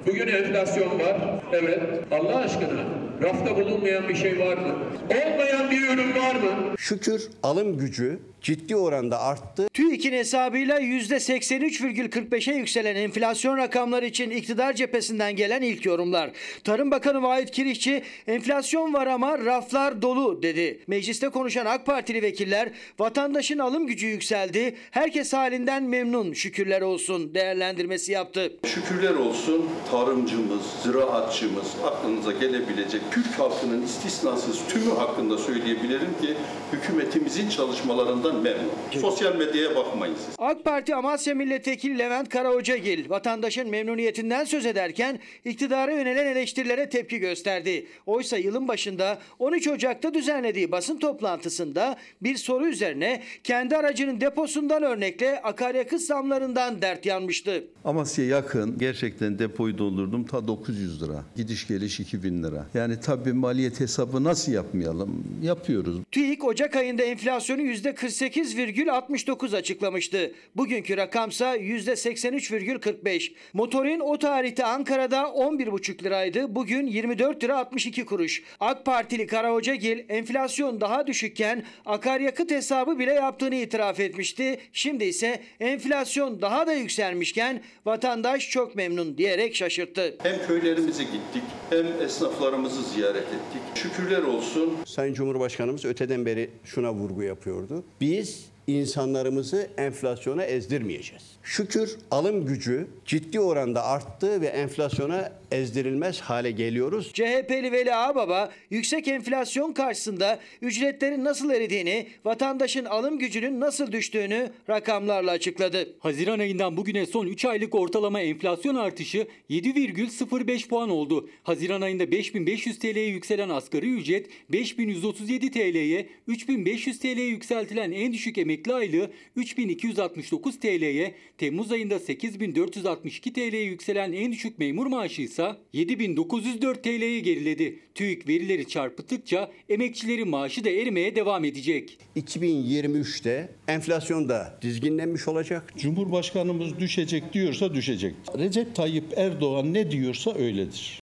Bugün 0.06 0.26
enflasyon 0.26 1.00
var. 1.00 1.42
Evet. 1.52 2.12
Allah 2.12 2.36
aşkına 2.36 3.09
rafta 3.22 3.56
bulunmayan 3.56 4.08
bir 4.08 4.14
şey 4.14 4.38
var 4.38 4.56
mı? 4.56 4.74
Olmayan 5.10 5.70
bir 5.70 5.88
ürün 5.88 6.14
var 6.14 6.34
mı? 6.34 6.76
Şükür 6.78 7.28
alım 7.42 7.78
gücü 7.78 8.20
ciddi 8.42 8.76
oranda 8.76 9.20
arttı. 9.20 9.68
TÜİK'in 9.74 10.12
hesabıyla 10.12 10.80
%83,45'e 10.80 12.54
yükselen 12.54 12.96
enflasyon 12.96 13.56
rakamları 13.56 14.06
için 14.06 14.30
iktidar 14.30 14.72
cephesinden 14.72 15.36
gelen 15.36 15.62
ilk 15.62 15.86
yorumlar. 15.86 16.30
Tarım 16.64 16.90
Bakanı 16.90 17.22
Vahit 17.22 17.50
Kirişçi 17.50 18.02
enflasyon 18.26 18.94
var 18.94 19.06
ama 19.06 19.38
raflar 19.38 20.02
dolu 20.02 20.42
dedi. 20.42 20.80
Mecliste 20.86 21.28
konuşan 21.28 21.66
AK 21.66 21.86
Partili 21.86 22.22
vekiller 22.22 22.68
vatandaşın 22.98 23.58
alım 23.58 23.86
gücü 23.86 24.06
yükseldi. 24.06 24.74
Herkes 24.90 25.32
halinden 25.32 25.82
memnun 25.82 26.32
şükürler 26.32 26.80
olsun 26.80 27.34
değerlendirmesi 27.34 28.12
yaptı. 28.12 28.52
Şükürler 28.66 29.14
olsun 29.14 29.66
tarımcımız, 29.90 30.62
ziraatçımız, 30.82 31.66
aklınıza 31.84 32.32
gelebilecek 32.32 33.09
Türk 33.10 33.38
halkının 33.38 33.82
istisnasız 33.82 34.58
tümü 34.68 34.90
hakkında 34.90 35.38
söyleyebilirim 35.38 36.10
ki 36.20 36.34
hükümetimizin 36.72 37.48
çalışmalarından 37.48 38.36
memnun. 38.36 38.70
Sosyal 39.00 39.36
medyaya 39.36 39.76
bakmayın 39.76 40.14
siz. 40.26 40.34
AK 40.38 40.64
Parti 40.64 40.94
Amasya 40.94 41.34
Milletvekili 41.34 41.98
Levent 41.98 42.28
Karahocagil 42.28 43.10
vatandaşın 43.10 43.70
memnuniyetinden 43.70 44.44
söz 44.44 44.66
ederken 44.66 45.18
iktidara 45.44 45.92
yönelen 45.92 46.26
eleştirilere 46.26 46.88
tepki 46.88 47.18
gösterdi. 47.18 47.86
Oysa 48.06 48.36
yılın 48.36 48.68
başında 48.68 49.18
13 49.38 49.68
Ocak'ta 49.68 50.14
düzenlediği 50.14 50.72
basın 50.72 50.98
toplantısında 50.98 51.96
bir 52.22 52.36
soru 52.36 52.66
üzerine 52.68 53.22
kendi 53.44 53.76
aracının 53.76 54.20
deposundan 54.20 54.82
örnekle 54.82 55.42
akaryakıt 55.42 56.00
zamlarından 56.00 56.82
dert 56.82 57.06
yanmıştı. 57.06 57.64
Amasya 57.84 58.24
yakın. 58.26 58.78
Gerçekten 58.78 59.38
depoyu 59.38 59.78
doldurdum 59.78 60.24
ta 60.24 60.48
900 60.48 61.02
lira. 61.02 61.24
Gidiş 61.36 61.68
geliş 61.68 62.00
2000 62.00 62.42
lira. 62.42 62.66
Yani 62.74 62.99
tabii 63.00 63.32
maliyet 63.32 63.80
hesabı 63.80 64.24
nasıl 64.24 64.52
yapmayalım? 64.52 65.24
Yapıyoruz. 65.42 65.96
TÜİK 66.12 66.44
Ocak 66.44 66.76
ayında 66.76 67.02
enflasyonu 67.02 67.62
%48,69 67.62 69.56
açıklamıştı. 69.56 70.32
Bugünkü 70.56 70.96
rakamsa 70.96 71.56
%83,45. 71.56 73.32
Motorin 73.52 74.00
o 74.00 74.18
tarihte 74.18 74.64
Ankara'da 74.64 75.22
11,5 75.22 76.04
liraydı. 76.04 76.54
Bugün 76.54 76.86
24 76.86 77.44
lira 77.44 77.58
62 77.58 78.04
kuruş. 78.04 78.42
AK 78.60 78.84
Partili 78.84 79.26
Karahocagil 79.26 79.98
enflasyon 80.08 80.80
daha 80.80 81.06
düşükken 81.06 81.64
akaryakıt 81.86 82.50
hesabı 82.50 82.98
bile 82.98 83.12
yaptığını 83.12 83.54
itiraf 83.54 84.00
etmişti. 84.00 84.58
Şimdi 84.72 85.04
ise 85.04 85.40
enflasyon 85.60 86.42
daha 86.42 86.66
da 86.66 86.72
yükselmişken 86.72 87.60
vatandaş 87.86 88.50
çok 88.50 88.76
memnun 88.76 89.18
diyerek 89.18 89.56
şaşırttı. 89.56 90.16
Hem 90.22 90.46
köylerimize 90.46 91.02
gittik 91.02 91.42
hem 91.70 91.86
esnaflarımızı 92.02 92.82
ziyaret 92.94 93.22
ettik. 93.26 93.62
Şükürler 93.74 94.22
olsun 94.22 94.70
Sayın 94.86 95.14
Cumhurbaşkanımız 95.14 95.84
öteden 95.84 96.26
beri 96.26 96.50
şuna 96.64 96.92
vurgu 96.94 97.22
yapıyordu. 97.22 97.84
Biz 98.00 98.49
insanlarımızı 98.78 99.70
enflasyona 99.78 100.44
ezdirmeyeceğiz. 100.44 101.22
Şükür 101.42 101.96
alım 102.10 102.46
gücü 102.46 102.86
ciddi 103.06 103.40
oranda 103.40 103.84
arttı 103.84 104.40
ve 104.40 104.46
enflasyona 104.46 105.32
ezdirilmez 105.52 106.20
hale 106.20 106.50
geliyoruz. 106.50 107.12
CHP'li 107.12 107.72
Veli 107.72 107.94
Ağbaba 107.94 108.50
yüksek 108.70 109.08
enflasyon 109.08 109.72
karşısında 109.72 110.38
ücretlerin 110.62 111.24
nasıl 111.24 111.50
eridiğini, 111.50 112.06
vatandaşın 112.24 112.84
alım 112.84 113.18
gücünün 113.18 113.60
nasıl 113.60 113.92
düştüğünü 113.92 114.50
rakamlarla 114.68 115.30
açıkladı. 115.30 115.88
Haziran 115.98 116.38
ayından 116.38 116.76
bugüne 116.76 117.06
son 117.06 117.26
3 117.26 117.44
aylık 117.44 117.74
ortalama 117.74 118.20
enflasyon 118.20 118.74
artışı 118.74 119.26
7,05 119.50 120.68
puan 120.68 120.90
oldu. 120.90 121.30
Haziran 121.42 121.80
ayında 121.80 122.10
5500 122.10 122.78
TL'ye 122.78 123.06
yükselen 123.06 123.48
asgari 123.48 123.90
ücret 123.90 124.26
5137 124.52 125.50
TL'ye, 125.50 126.08
3500 126.26 126.98
TL'ye 126.98 127.26
yükseltilen 127.26 127.92
en 127.92 128.12
düşük 128.12 128.38
emekli 128.38 128.59
aylığı 128.68 129.10
3269 129.36 130.60
TL'ye, 130.60 131.14
Temmuz 131.38 131.72
ayında 131.72 131.98
8462 131.98 133.32
TL'ye 133.32 133.62
yükselen 133.62 134.12
en 134.12 134.32
düşük 134.32 134.58
memur 134.58 134.86
maaşı 134.86 135.22
ise 135.22 135.56
7904 135.72 136.84
TL'ye 136.84 137.20
geriledi. 137.20 137.78
TÜİK 137.94 138.28
verileri 138.28 138.68
çarpıttıkça 138.68 139.52
emekçilerin 139.68 140.28
maaşı 140.28 140.64
da 140.64 140.70
erimeye 140.70 141.16
devam 141.16 141.44
edecek. 141.44 141.98
2023'te 142.16 143.48
enflasyon 143.68 144.28
da 144.28 144.58
dizginlenmiş 144.62 145.28
olacak. 145.28 145.72
Cumhurbaşkanımız 145.76 146.78
düşecek 146.78 147.32
diyorsa 147.32 147.74
düşecek. 147.74 148.14
Recep 148.38 148.74
Tayyip 148.74 149.04
Erdoğan 149.16 149.74
ne 149.74 149.90
diyorsa 149.90 150.34
öyledir. 150.34 151.00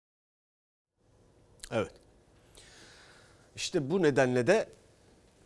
Evet. 1.72 1.92
İşte 3.56 3.92
bu 3.92 4.02
nedenle 4.02 4.48
de 4.48 4.66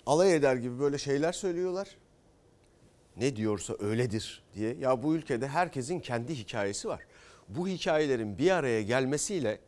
alay 0.07 0.35
eder 0.35 0.55
gibi 0.55 0.79
böyle 0.79 0.97
şeyler 0.97 1.31
söylüyorlar. 1.31 1.97
ne 3.17 3.35
diyorsa 3.35 3.75
öyledir 3.79 4.43
diye. 4.55 4.75
Ya 4.75 5.03
bu 5.03 5.15
ülkede 5.15 5.47
herkesin 5.47 5.99
kendi 5.99 6.35
hikayesi 6.35 6.87
var. 6.87 7.01
Bu 7.49 7.67
hikayelerin 7.67 8.37
bir 8.37 8.51
araya 8.51 8.81
gelmesiyle 8.81 9.59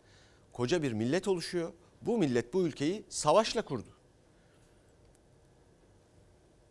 koca 0.54 0.84
bir 0.84 0.94
millet 0.94 1.28
oluşuyor. 1.28 1.72
Bu 2.02 2.18
millet 2.18 2.54
bu 2.54 2.62
ülkeyi 2.62 3.04
savaşla 3.10 3.62
kurdu. 3.62 3.90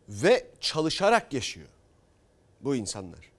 Ve 0.09 0.47
çalışarak 0.61 1.33
yaşıyor 1.33 1.69
bu 2.61 2.75
insanlar. 2.77 3.33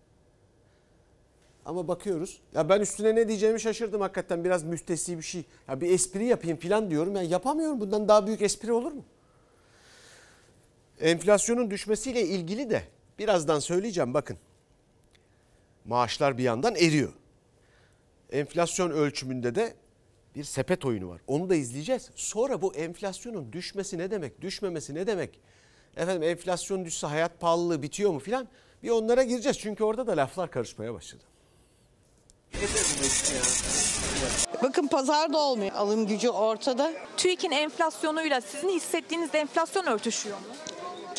Ama 1.65 1.87
bakıyoruz. 1.87 2.41
Ya 2.53 2.69
ben 2.69 2.81
üstüne 2.81 3.15
ne 3.15 3.27
diyeceğimi 3.27 3.61
şaşırdım 3.61 4.01
hakikaten. 4.01 4.43
Biraz 4.43 4.63
müstesni 4.63 5.17
bir 5.17 5.23
şey. 5.23 5.43
Ya 5.67 5.81
bir 5.81 5.91
espri 5.91 6.25
yapayım 6.25 6.57
falan 6.57 6.89
diyorum. 6.89 7.15
Ya 7.15 7.21
yapamıyorum. 7.21 7.79
Bundan 7.79 8.07
daha 8.07 8.27
büyük 8.27 8.41
espri 8.41 8.71
olur 8.73 8.91
mu? 8.91 9.05
Enflasyonun 10.99 11.71
düşmesiyle 11.71 12.21
ilgili 12.21 12.69
de 12.69 12.83
birazdan 13.19 13.59
söyleyeceğim 13.59 14.13
bakın. 14.13 14.37
Maaşlar 15.85 16.37
bir 16.37 16.43
yandan 16.43 16.75
eriyor. 16.75 17.13
Enflasyon 18.31 18.89
ölçümünde 18.89 19.55
de 19.55 19.73
bir 20.35 20.43
sepet 20.43 20.85
oyunu 20.85 21.09
var. 21.09 21.21
Onu 21.27 21.49
da 21.49 21.55
izleyeceğiz. 21.55 22.09
Sonra 22.15 22.61
bu 22.61 22.75
enflasyonun 22.75 23.53
düşmesi 23.53 23.97
ne 23.97 24.11
demek, 24.11 24.41
düşmemesi 24.41 24.95
ne 24.95 25.07
demek? 25.07 25.39
Efendim 25.97 26.23
enflasyon 26.23 26.85
düşse 26.85 27.07
hayat 27.07 27.39
pahalılığı 27.39 27.81
bitiyor 27.81 28.11
mu 28.11 28.19
filan? 28.19 28.47
Bir 28.83 28.89
onlara 28.89 29.23
gireceğiz. 29.23 29.59
Çünkü 29.59 29.83
orada 29.83 30.07
da 30.07 30.17
laflar 30.17 30.51
karışmaya 30.51 30.93
başladı. 30.93 31.23
Bakın 34.63 34.87
pazarda 34.87 35.37
olmuyor. 35.37 35.71
Alım 35.75 36.07
gücü 36.07 36.29
ortada. 36.29 36.93
TÜİK'in 37.17 37.51
enflasyonuyla 37.51 38.41
sizin 38.41 38.69
hissettiğiniz 38.69 39.35
enflasyon 39.35 39.85
örtüşüyor 39.85 40.37
mu? 40.37 40.45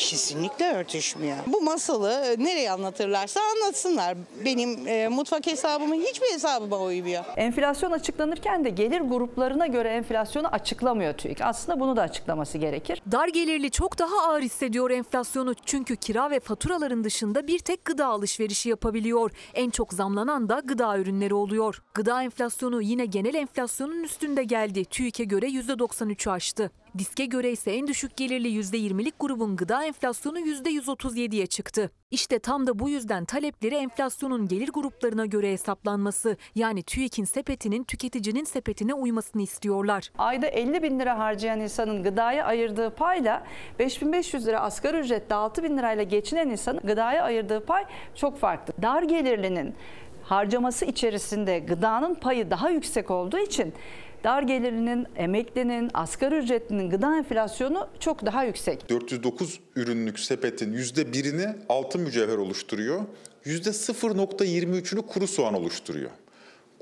Kesinlikle 0.09 0.73
örtüşmüyor. 0.73 1.37
Bu 1.47 1.61
masalı 1.61 2.11
e, 2.11 2.43
nereye 2.43 2.71
anlatırlarsa 2.71 3.39
anlatsınlar. 3.55 4.17
Benim 4.45 4.87
e, 4.87 5.07
mutfak 5.07 5.47
hesabımın 5.47 6.01
hiçbir 6.01 6.33
hesabıma 6.33 6.79
uymuyor. 6.79 7.23
Enflasyon 7.35 7.91
açıklanırken 7.91 8.65
de 8.65 8.69
gelir 8.69 9.01
gruplarına 9.01 9.67
göre 9.67 9.89
enflasyonu 9.89 10.47
açıklamıyor 10.47 11.13
TÜİK. 11.13 11.41
Aslında 11.41 11.79
bunu 11.79 11.95
da 11.95 12.01
açıklaması 12.01 12.57
gerekir. 12.57 13.01
Dar 13.11 13.27
gelirli 13.27 13.71
çok 13.71 13.99
daha 13.99 14.29
ağır 14.29 14.41
hissediyor 14.41 14.91
enflasyonu. 14.91 15.53
Çünkü 15.65 15.95
kira 15.95 16.31
ve 16.31 16.39
faturaların 16.39 17.03
dışında 17.03 17.47
bir 17.47 17.59
tek 17.59 17.85
gıda 17.85 18.07
alışverişi 18.07 18.69
yapabiliyor. 18.69 19.31
En 19.53 19.69
çok 19.69 19.93
zamlanan 19.93 20.49
da 20.49 20.61
gıda 20.65 20.97
ürünleri 20.97 21.33
oluyor. 21.33 21.83
Gıda 21.93 22.23
enflasyonu 22.23 22.81
yine 22.81 23.05
genel 23.05 23.33
enflasyonun 23.33 24.03
üstünde 24.03 24.43
geldi. 24.43 24.85
TÜİK'e 24.85 25.23
göre 25.23 25.47
%93'ü 25.47 26.31
aştı. 26.31 26.71
Diske 26.97 27.25
göre 27.25 27.51
ise 27.51 27.71
en 27.71 27.87
düşük 27.87 28.17
gelirli 28.17 28.47
%20'lik 28.47 29.19
grubun 29.19 29.55
gıda 29.55 29.85
enflasyonu 29.85 30.39
%137'ye 30.39 31.47
çıktı. 31.47 31.91
İşte 32.11 32.39
tam 32.39 32.67
da 32.67 32.79
bu 32.79 32.89
yüzden 32.89 33.25
talepleri 33.25 33.75
enflasyonun 33.75 34.47
gelir 34.47 34.69
gruplarına 34.73 35.25
göre 35.25 35.51
hesaplanması 35.51 36.37
yani 36.55 36.83
TÜİK'in 36.83 37.23
sepetinin 37.23 37.83
tüketicinin 37.83 38.43
sepetine 38.43 38.93
uymasını 38.93 39.41
istiyorlar. 39.41 40.09
Ayda 40.17 40.47
50 40.47 40.83
bin 40.83 40.99
lira 40.99 41.19
harcayan 41.19 41.59
insanın 41.59 42.03
gıdaya 42.03 42.45
ayırdığı 42.45 42.89
payla 42.89 43.43
5500 43.79 44.47
lira 44.47 44.59
asgari 44.59 44.99
ücretle 44.99 45.35
6 45.35 45.63
bin 45.63 45.77
lirayla 45.77 46.03
geçinen 46.03 46.49
insanın 46.49 46.79
gıdaya 46.79 47.23
ayırdığı 47.23 47.65
pay 47.65 47.85
çok 48.15 48.39
farklı. 48.39 48.73
Dar 48.81 49.03
gelirlinin 49.03 49.75
harcaması 50.23 50.85
içerisinde 50.85 51.59
gıdanın 51.59 52.15
payı 52.15 52.51
daha 52.51 52.69
yüksek 52.69 53.11
olduğu 53.11 53.39
için 53.39 53.73
dar 54.23 54.43
gelirinin, 54.43 55.07
emeklinin, 55.15 55.91
asgari 55.93 56.35
ücretlinin 56.35 56.89
gıda 56.89 57.17
enflasyonu 57.17 57.87
çok 57.99 58.25
daha 58.25 58.43
yüksek. 58.43 58.89
409 58.89 59.59
ürünlük 59.75 60.19
sepetin 60.19 60.73
%1'ini 60.73 61.55
altın 61.69 62.01
mücevher 62.01 62.37
oluşturuyor. 62.37 63.01
%0.23'ünü 63.45 65.01
kuru 65.01 65.27
soğan 65.27 65.53
oluşturuyor. 65.53 66.11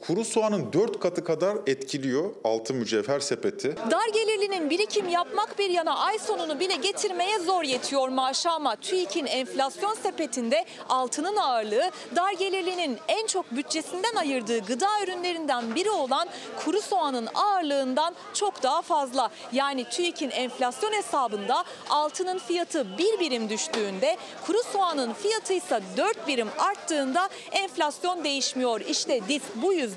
Kuru 0.02 0.26
soğanın 0.26 0.74
4 0.74 1.00
katı 1.00 1.24
kadar 1.24 1.58
etkiliyor 1.68 2.32
altın 2.44 2.76
mücevher 2.76 3.20
sepeti. 3.20 3.76
Dar 3.92 4.08
gelirlinin 4.14 4.70
birikim 4.70 5.10
yapmak 5.10 5.60
bir 5.60 5.70
yana 5.70 5.98
ay 5.98 6.20
sonunu 6.20 6.60
bile 6.60 6.76
getirmeye 6.76 7.40
zor 7.40 7.64
yetiyor 7.64 8.10
maaşı 8.10 8.50
ama 8.50 8.76
TÜİK'in 8.76 9.26
enflasyon 9.26 9.94
sepetinde 9.94 10.66
altının 10.90 11.36
ağırlığı 11.36 11.92
dar 12.16 12.32
gelirlinin 12.32 12.98
en 13.08 13.28
çok 13.28 13.52
bütçesinden 13.52 14.16
ayırdığı 14.16 14.60
gıda 14.60 14.88
ürünlerinden 15.04 15.76
biri 15.76 15.90
olan 15.90 16.28
kuru 16.66 16.82
soğanın 16.82 17.28
ağırlığından 17.34 18.16
çok 18.34 18.64
daha 18.64 18.82
fazla. 18.82 19.30
Yani 19.52 19.84
TÜİK'in 19.90 20.30
enflasyon 20.30 20.92
hesabında 20.94 21.64
altının 21.90 22.40
fiyatı 22.40 22.98
bir 22.98 23.20
birim 23.20 23.50
düştüğünde 23.50 24.18
kuru 24.46 24.64
soğanın 24.74 25.14
fiyatı 25.14 25.54
ise 25.54 25.82
4 25.98 26.28
birim 26.28 26.48
arttığında 26.58 27.30
enflasyon 27.52 28.24
değişmiyor. 28.24 28.82
İşte 28.82 29.22
DİS 29.28 29.44
bu 29.56 29.74
yüzden 29.74 29.89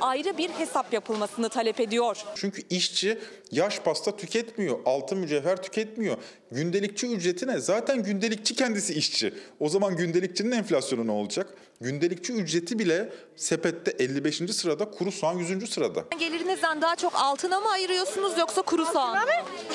ayrı 0.00 0.38
bir 0.38 0.50
hesap 0.50 0.92
yapılmasını 0.92 1.48
talep 1.48 1.80
ediyor. 1.80 2.24
Çünkü 2.34 2.62
işçi 2.70 3.18
yaş 3.54 3.80
pasta 3.80 4.16
tüketmiyor, 4.16 4.78
altın 4.86 5.18
mücevher 5.18 5.62
tüketmiyor. 5.62 6.16
Gündelikçi 6.50 7.06
ücretine 7.06 7.58
zaten 7.58 8.02
gündelikçi 8.02 8.54
kendisi 8.56 8.94
işçi. 8.94 9.34
O 9.60 9.68
zaman 9.68 9.96
gündelikçinin 9.96 10.50
enflasyonu 10.50 11.06
ne 11.06 11.10
olacak? 11.12 11.54
Gündelikçi 11.80 12.32
ücreti 12.32 12.78
bile 12.78 13.12
sepette 13.36 13.90
55. 14.04 14.36
sırada, 14.36 14.90
kuru 14.90 15.12
soğan 15.12 15.34
100. 15.38 15.70
sırada. 15.70 16.04
Gelirinizden 16.18 16.82
daha 16.82 16.96
çok 16.96 17.12
altına 17.16 17.60
mı 17.60 17.68
ayırıyorsunuz 17.70 18.38
yoksa 18.38 18.62
kuru 18.62 18.86
soğan? 18.86 19.14
mı? 19.24 19.30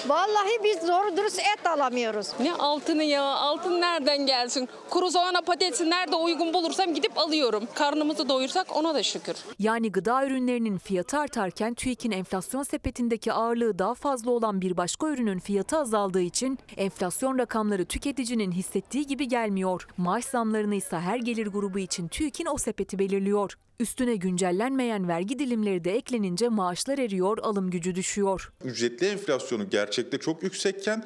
Vallahi 0.07 0.63
biz 0.63 0.87
doğru 0.87 1.17
dürüst 1.17 1.39
et 1.39 1.67
alamıyoruz. 1.67 2.27
Ne 2.39 2.53
altını 2.53 3.03
ya? 3.03 3.23
Altın 3.23 3.81
nereden 3.81 4.25
gelsin? 4.25 4.69
Kuru 4.89 5.11
soğana 5.11 5.41
patatesi 5.41 5.89
nerede 5.89 6.15
uygun 6.15 6.53
bulursam 6.53 6.93
gidip 6.93 7.17
alıyorum. 7.17 7.63
Karnımızı 7.73 8.29
doyursak 8.29 8.75
ona 8.75 8.93
da 8.93 9.03
şükür. 9.03 9.35
Yani 9.59 9.91
gıda 9.91 10.25
ürünlerinin 10.25 10.77
fiyatı 10.77 11.17
artarken 11.19 11.73
TÜİK'in 11.73 12.11
enflasyon 12.11 12.63
sepetindeki 12.63 13.33
ağırlığı 13.33 13.68
daha 13.79 13.93
fazla 13.93 14.31
olan 14.31 14.61
bir 14.61 14.77
başka 14.77 15.07
ürünün 15.09 15.39
fiyatı 15.39 15.77
azaldığı 15.77 16.21
için 16.21 16.59
enflasyon 16.77 17.37
rakamları 17.37 17.85
tüketicinin 17.85 18.51
hissettiği 18.51 19.07
gibi 19.07 19.27
gelmiyor. 19.27 19.87
Maaş 19.97 20.25
zamlarını 20.25 20.75
ise 20.75 20.99
her 20.99 21.17
gelir 21.17 21.47
grubu 21.47 21.79
için 21.79 22.07
TÜİK'in 22.07 22.45
o 22.45 22.57
sepeti 22.57 22.99
belirliyor. 22.99 23.53
Üstüne 23.79 24.15
güncellenmeyen 24.15 25.07
vergi 25.07 25.39
dilimleri 25.39 25.83
de 25.83 25.95
eklenince 25.95 26.49
maaşlar 26.49 26.97
eriyor, 26.97 27.37
alım 27.37 27.69
gücü 27.69 27.95
düşüyor. 27.95 28.53
Ücretli 28.63 29.07
enflasyonu 29.07 29.69
gerçekte 29.69 30.17
çok 30.17 30.43
yüksekken 30.43 31.05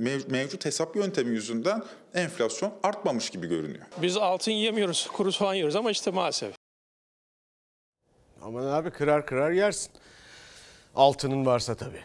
mev- 0.00 0.30
mevcut 0.30 0.64
hesap 0.64 0.96
yöntemi 0.96 1.30
yüzünden 1.34 1.82
enflasyon 2.14 2.72
artmamış 2.82 3.30
gibi 3.30 3.46
görünüyor. 3.46 3.86
Biz 4.02 4.16
altın 4.16 4.52
yemiyoruz, 4.52 5.08
kuru 5.12 5.32
soğan 5.32 5.54
yiyoruz 5.54 5.76
ama 5.76 5.90
işte 5.90 6.10
maalesef. 6.10 6.54
Aman 8.42 8.66
abi 8.66 8.90
kırar 8.90 9.26
kırar 9.26 9.50
yersin. 9.50 9.92
Altının 10.94 11.46
varsa 11.46 11.74
tabii. 11.74 12.02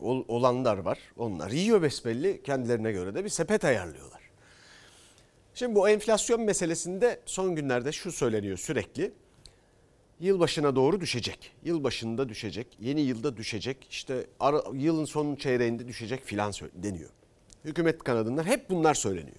Ol- 0.00 0.24
olanlar 0.28 0.78
var. 0.78 0.98
Onlar 1.16 1.50
yiyor 1.50 1.82
besbelli. 1.82 2.42
Kendilerine 2.42 2.92
göre 2.92 3.14
de 3.14 3.24
bir 3.24 3.28
sepet 3.28 3.64
ayarlıyorlar. 3.64 4.20
Şimdi 5.54 5.74
bu 5.74 5.88
enflasyon 5.88 6.40
meselesinde 6.40 7.20
son 7.26 7.54
günlerde 7.56 7.92
şu 7.92 8.12
söyleniyor 8.12 8.56
sürekli. 8.58 9.12
Yılbaşına 10.20 10.76
doğru 10.76 11.00
düşecek. 11.00 11.52
Yılbaşında 11.64 12.28
düşecek. 12.28 12.66
Yeni 12.80 13.00
yılda 13.00 13.36
düşecek. 13.36 13.86
İşte 13.90 14.26
ara, 14.40 14.62
yılın 14.72 15.04
son 15.04 15.36
çeyreğinde 15.36 15.88
düşecek 15.88 16.24
filan 16.24 16.52
deniyor. 16.74 17.10
Hükümet 17.64 18.04
kanadından 18.04 18.44
hep 18.44 18.70
bunlar 18.70 18.94
söyleniyor. 18.94 19.36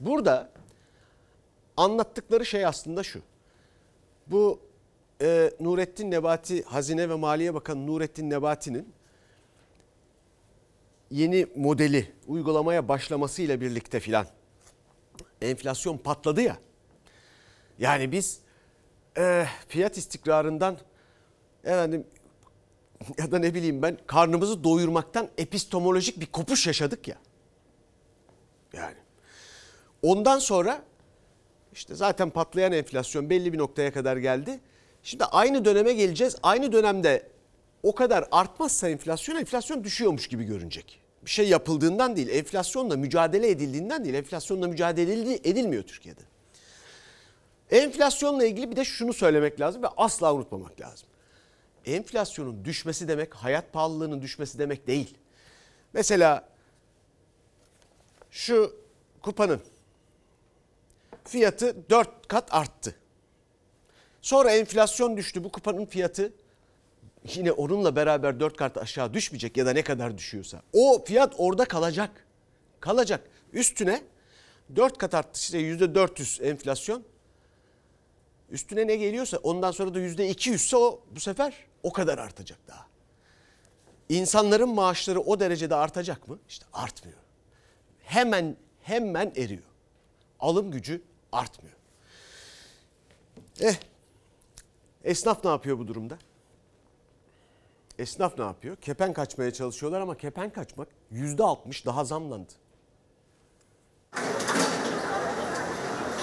Burada 0.00 0.50
anlattıkları 1.76 2.46
şey 2.46 2.66
aslında 2.66 3.02
şu. 3.02 3.20
Bu 4.26 4.60
e, 5.22 5.50
Nurettin 5.60 6.10
Nebati, 6.10 6.62
Hazine 6.62 7.08
ve 7.08 7.14
Maliye 7.14 7.54
Bakanı 7.54 7.86
Nurettin 7.86 8.30
Nebati'nin 8.30 8.92
yeni 11.10 11.46
modeli 11.56 12.12
uygulamaya 12.26 12.88
başlamasıyla 12.88 13.60
birlikte 13.60 14.00
filan 14.00 14.26
enflasyon 15.42 15.98
patladı 15.98 16.40
ya. 16.40 16.56
Yani 17.78 18.12
biz 18.12 18.40
e, 19.18 19.46
fiyat 19.68 19.96
istikrarından 19.96 20.78
efendim 21.64 22.06
ya 23.18 23.32
da 23.32 23.38
ne 23.38 23.54
bileyim 23.54 23.82
ben 23.82 23.98
karnımızı 24.06 24.64
doyurmaktan 24.64 25.28
epistemolojik 25.38 26.20
bir 26.20 26.26
kopuş 26.26 26.66
yaşadık 26.66 27.08
ya. 27.08 27.16
Yani 28.72 28.96
ondan 30.02 30.38
sonra 30.38 30.82
işte 31.72 31.94
zaten 31.94 32.30
patlayan 32.30 32.72
enflasyon 32.72 33.30
belli 33.30 33.52
bir 33.52 33.58
noktaya 33.58 33.92
kadar 33.92 34.16
geldi. 34.16 34.60
Şimdi 35.02 35.24
aynı 35.24 35.64
döneme 35.64 35.92
geleceğiz. 35.92 36.36
Aynı 36.42 36.72
dönemde 36.72 37.28
o 37.82 37.94
kadar 37.94 38.28
artmazsa 38.30 38.88
enflasyon, 38.88 39.36
enflasyon 39.36 39.84
düşüyormuş 39.84 40.26
gibi 40.26 40.44
görünecek. 40.44 41.00
Bir 41.24 41.30
şey 41.30 41.48
yapıldığından 41.48 42.16
değil, 42.16 42.28
enflasyonla 42.28 42.96
mücadele 42.96 43.50
edildiğinden 43.50 44.04
değil, 44.04 44.14
enflasyonla 44.14 44.68
mücadele 44.68 45.34
edilmiyor 45.34 45.82
Türkiye'de. 45.82 46.20
Enflasyonla 47.70 48.44
ilgili 48.44 48.70
bir 48.70 48.76
de 48.76 48.84
şunu 48.84 49.12
söylemek 49.12 49.60
lazım 49.60 49.82
ve 49.82 49.86
asla 49.96 50.34
unutmamak 50.34 50.80
lazım. 50.80 51.08
Enflasyonun 51.86 52.64
düşmesi 52.64 53.08
demek 53.08 53.34
hayat 53.34 53.72
pahalılığının 53.72 54.22
düşmesi 54.22 54.58
demek 54.58 54.86
değil. 54.86 55.14
Mesela 55.92 56.48
şu 58.30 58.76
kupanın 59.22 59.60
fiyatı 61.24 61.90
4 61.90 62.28
kat 62.28 62.54
arttı. 62.54 62.94
Sonra 64.22 64.50
enflasyon 64.50 65.16
düştü. 65.16 65.44
Bu 65.44 65.52
kupanın 65.52 65.86
fiyatı 65.86 66.32
yine 67.34 67.52
onunla 67.52 67.96
beraber 67.96 68.40
4 68.40 68.56
kat 68.56 68.78
aşağı 68.78 69.14
düşmeyecek 69.14 69.56
ya 69.56 69.66
da 69.66 69.72
ne 69.72 69.82
kadar 69.82 70.18
düşüyorsa. 70.18 70.62
O 70.72 71.04
fiyat 71.04 71.34
orada 71.38 71.64
kalacak. 71.64 72.26
Kalacak. 72.80 73.30
Üstüne 73.52 74.02
4 74.76 74.98
kat 74.98 75.14
arttı 75.14 75.40
işte 75.40 75.58
%400 75.60 76.42
enflasyon. 76.42 77.02
Üstüne 78.50 78.86
ne 78.86 78.96
geliyorsa 78.96 79.36
ondan 79.36 79.70
sonra 79.70 79.94
da 79.94 80.00
%200 80.00 80.54
ise 80.54 80.76
o 80.76 81.02
bu 81.10 81.20
sefer 81.20 81.54
o 81.82 81.92
kadar 81.92 82.18
artacak 82.18 82.58
daha. 82.68 82.86
İnsanların 84.08 84.68
maaşları 84.68 85.20
o 85.20 85.40
derecede 85.40 85.74
artacak 85.74 86.28
mı? 86.28 86.38
İşte 86.48 86.66
artmıyor. 86.72 87.18
Hemen 88.02 88.56
hemen 88.82 89.32
eriyor. 89.36 89.62
Alım 90.40 90.70
gücü 90.70 91.02
artmıyor. 91.32 91.76
Eh 93.60 93.74
esnaf 95.04 95.44
ne 95.44 95.50
yapıyor 95.50 95.78
bu 95.78 95.88
durumda? 95.88 96.18
Esnaf 97.98 98.38
ne 98.38 98.44
yapıyor? 98.44 98.76
Kepen 98.76 99.12
kaçmaya 99.12 99.52
çalışıyorlar 99.52 100.00
ama 100.00 100.16
kepen 100.16 100.50
kaçmak 100.50 100.88
%60 101.12 101.86
daha 101.86 102.04
zamlandı. 102.04 102.52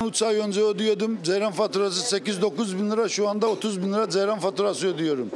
3 0.06 0.22
ay 0.24 0.36
önce 0.36 0.62
ödüyordum. 0.64 1.18
Ceyran 1.24 1.52
faturası 1.52 2.18
8-9 2.18 2.80
bin 2.80 2.92
lira. 2.92 3.10
Şu 3.10 3.30
anda 3.30 3.48
30 3.48 3.82
bin 3.82 3.94
lira 3.94 4.10
ceyran 4.10 4.40
faturası 4.40 4.88
ödüyorum. 4.88 5.30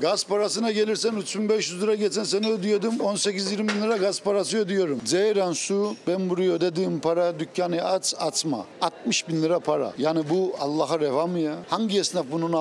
Gaz 0.00 0.26
parasına 0.26 0.72
gelirsen 0.72 1.16
3500 1.16 1.82
lira 1.82 1.94
geçen 1.94 2.24
sene 2.24 2.50
ödüyordum. 2.50 2.94
18-20 2.96 3.58
bin 3.58 3.82
lira 3.82 3.96
gaz 3.96 4.20
parası 4.20 4.58
ödüyorum. 4.58 5.00
Ceyran 5.04 5.52
su 5.52 5.96
ben 6.06 6.30
buraya 6.30 6.52
ödediğim 6.52 7.00
para 7.00 7.38
dükkanı 7.38 7.84
aç 7.84 8.14
açma. 8.18 8.66
60 8.80 9.28
bin 9.28 9.42
lira 9.42 9.58
para. 9.58 9.92
Yani 9.98 10.30
bu 10.30 10.52
Allah'a 10.60 11.00
reva 11.00 11.26
mı 11.26 11.38
ya? 11.38 11.56
Hangi 11.68 11.98
esnaf 11.98 12.26
bunun 12.32 12.52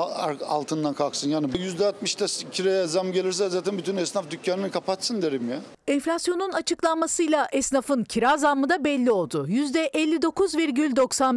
altından 0.47 0.93
kalksın? 0.93 1.29
Yani 1.29 1.47
%60'da 1.47 2.51
kiraya 2.51 2.88
zam 2.88 3.12
gelirse 3.12 3.49
zaten 3.49 3.77
bütün 3.77 3.97
esnaf 3.97 4.31
dükkanını 4.31 4.71
kapatsın 4.71 5.21
derim 5.21 5.49
ya. 5.49 5.60
Enflasyonun 5.88 6.51
açıklanmasıyla 6.51 7.47
esnafın 7.51 8.03
kira 8.03 8.38
zammı 8.38 8.69
da 8.69 8.83
belli 8.83 9.12
oldu. 9.12 9.47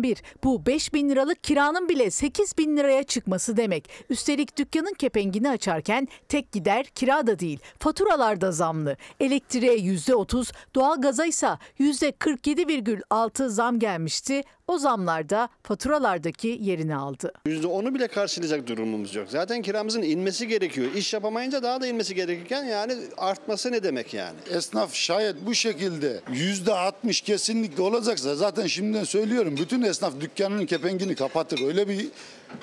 %59,91. 0.02 0.22
Bu 0.44 0.66
5 0.66 0.94
bin 0.94 1.10
liralık 1.10 1.44
kiranın 1.44 1.88
bile 1.88 2.10
8 2.10 2.58
bin 2.58 2.76
liraya 2.76 3.02
çıkması 3.02 3.56
demek. 3.56 3.90
Üstelik 4.10 4.58
dükkanın 4.58 4.94
kepengini 4.94 5.48
açarken 5.48 6.08
tek 6.28 6.52
gider 6.52 6.86
kira 6.86 7.26
da 7.26 7.38
değil. 7.38 7.60
Faturalar 7.78 8.40
da 8.40 8.52
zamlı. 8.52 8.96
Elektriğe 9.20 9.76
%30, 9.76 10.52
doğalgaza 10.74 11.26
ise 11.26 11.48
%47,6 11.80 13.48
zam 13.48 13.78
gelmişti. 13.78 14.42
O 14.70 14.78
zamlar 14.78 15.28
da 15.30 15.48
faturalardaki 15.62 16.59
yerini 16.61 16.96
aldı. 16.96 17.33
%10'u 17.46 17.94
bile 17.94 18.09
karşılayacak 18.09 18.66
durumumuz 18.66 19.14
yok. 19.14 19.26
Zaten 19.30 19.62
kiramızın 19.62 20.02
inmesi 20.02 20.48
gerekiyor. 20.48 20.87
İş 20.96 21.14
yapamayınca 21.14 21.62
daha 21.62 21.80
da 21.80 21.87
inmesi 21.87 22.14
gerekirken 22.14 22.64
yani 22.64 22.94
artması 23.16 23.72
ne 23.72 23.83
demek 23.83 24.14
yani? 24.14 24.37
Esnaf 24.50 24.94
şayet 24.94 25.37
bu 25.46 25.54
şekilde 25.54 26.20
yüzde 26.33 26.72
60 26.74 27.20
kesinlikle 27.20 27.83
olacaksa 27.83 28.37
zaten 28.37 28.66
şimdiden 28.66 29.04
söylüyorum 29.04 29.56
bütün 29.56 29.83
esnaf 29.83 30.20
dükkanının 30.20 30.66
kepengini 30.66 31.14
kapatır. 31.14 31.66
Öyle 31.66 31.88
bir 31.88 32.09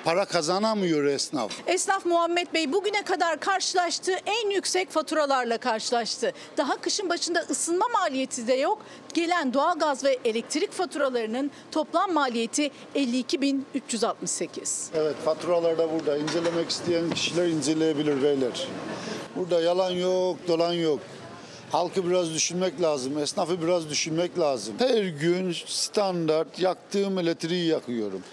para 0.05 0.25
kazanamıyor 0.25 1.05
esnaf. 1.05 1.51
Esnaf 1.67 2.05
Muhammed 2.05 2.47
Bey 2.53 2.73
bugüne 2.73 3.01
kadar 3.01 3.39
karşılaştığı 3.39 4.15
en 4.25 4.49
yüksek 4.49 4.89
faturalarla 4.91 5.57
karşılaştı. 5.57 6.33
Daha 6.57 6.81
kışın 6.81 7.09
başında 7.09 7.39
ısınma 7.39 7.85
maliyeti 7.87 8.47
de 8.47 8.53
yok. 8.53 8.81
Gelen 9.13 9.53
doğalgaz 9.53 10.03
ve 10.03 10.19
elektrik 10.25 10.71
faturalarının 10.71 11.51
toplam 11.71 12.13
maliyeti 12.13 12.71
52.368. 12.95 14.87
Evet 14.95 15.15
faturalar 15.25 15.77
da 15.77 15.93
burada. 15.93 16.17
İncelemek 16.17 16.69
isteyen 16.69 17.09
kişiler 17.09 17.47
inceleyebilir 17.47 18.23
beyler. 18.23 18.67
Burada 19.35 19.61
yalan 19.61 19.91
yok, 19.91 20.37
dolan 20.47 20.73
yok. 20.73 20.99
Halkı 21.71 22.09
biraz 22.09 22.33
düşünmek 22.33 22.81
lazım, 22.81 23.17
esnafı 23.17 23.61
biraz 23.61 23.89
düşünmek 23.89 24.39
lazım. 24.39 24.75
Her 24.79 25.03
gün 25.03 25.55
standart 25.65 26.59
yaktığım 26.59 27.19
elektriği 27.19 27.67
yakıyorum. 27.67 28.23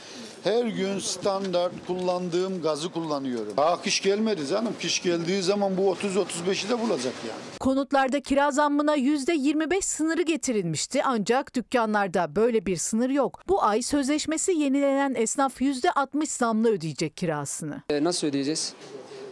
Her 0.45 0.67
gün 0.67 0.99
standart 0.99 1.73
kullandığım 1.87 2.63
gazı 2.63 2.93
kullanıyorum. 2.93 3.53
Daha 3.57 3.83
kış 3.83 4.01
gelmedi 4.01 4.47
canım. 4.47 4.73
Kış 4.81 5.03
geldiği 5.03 5.43
zaman 5.43 5.77
bu 5.77 5.83
30-35'i 5.95 6.69
de 6.69 6.81
bulacak 6.81 7.13
yani. 7.29 7.59
Konutlarda 7.61 8.21
kira 8.21 8.51
zammına 8.51 8.97
%25 8.97 9.83
sınırı 9.83 10.23
getirilmişti 10.23 11.03
ancak 11.05 11.55
dükkanlarda 11.55 12.37
böyle 12.37 12.67
bir 12.67 12.77
sınır 12.77 13.11
yok. 13.11 13.43
Bu 13.49 13.65
ay 13.65 13.83
sözleşmesi 13.83 14.53
yenilenen 14.53 15.15
esnaf 15.15 15.61
%60 15.61 16.27
zamlı 16.27 16.69
ödeyecek 16.71 17.17
kirasını. 17.17 17.83
E, 17.91 18.05
nasıl 18.05 18.27
ödeyeceğiz? 18.27 18.73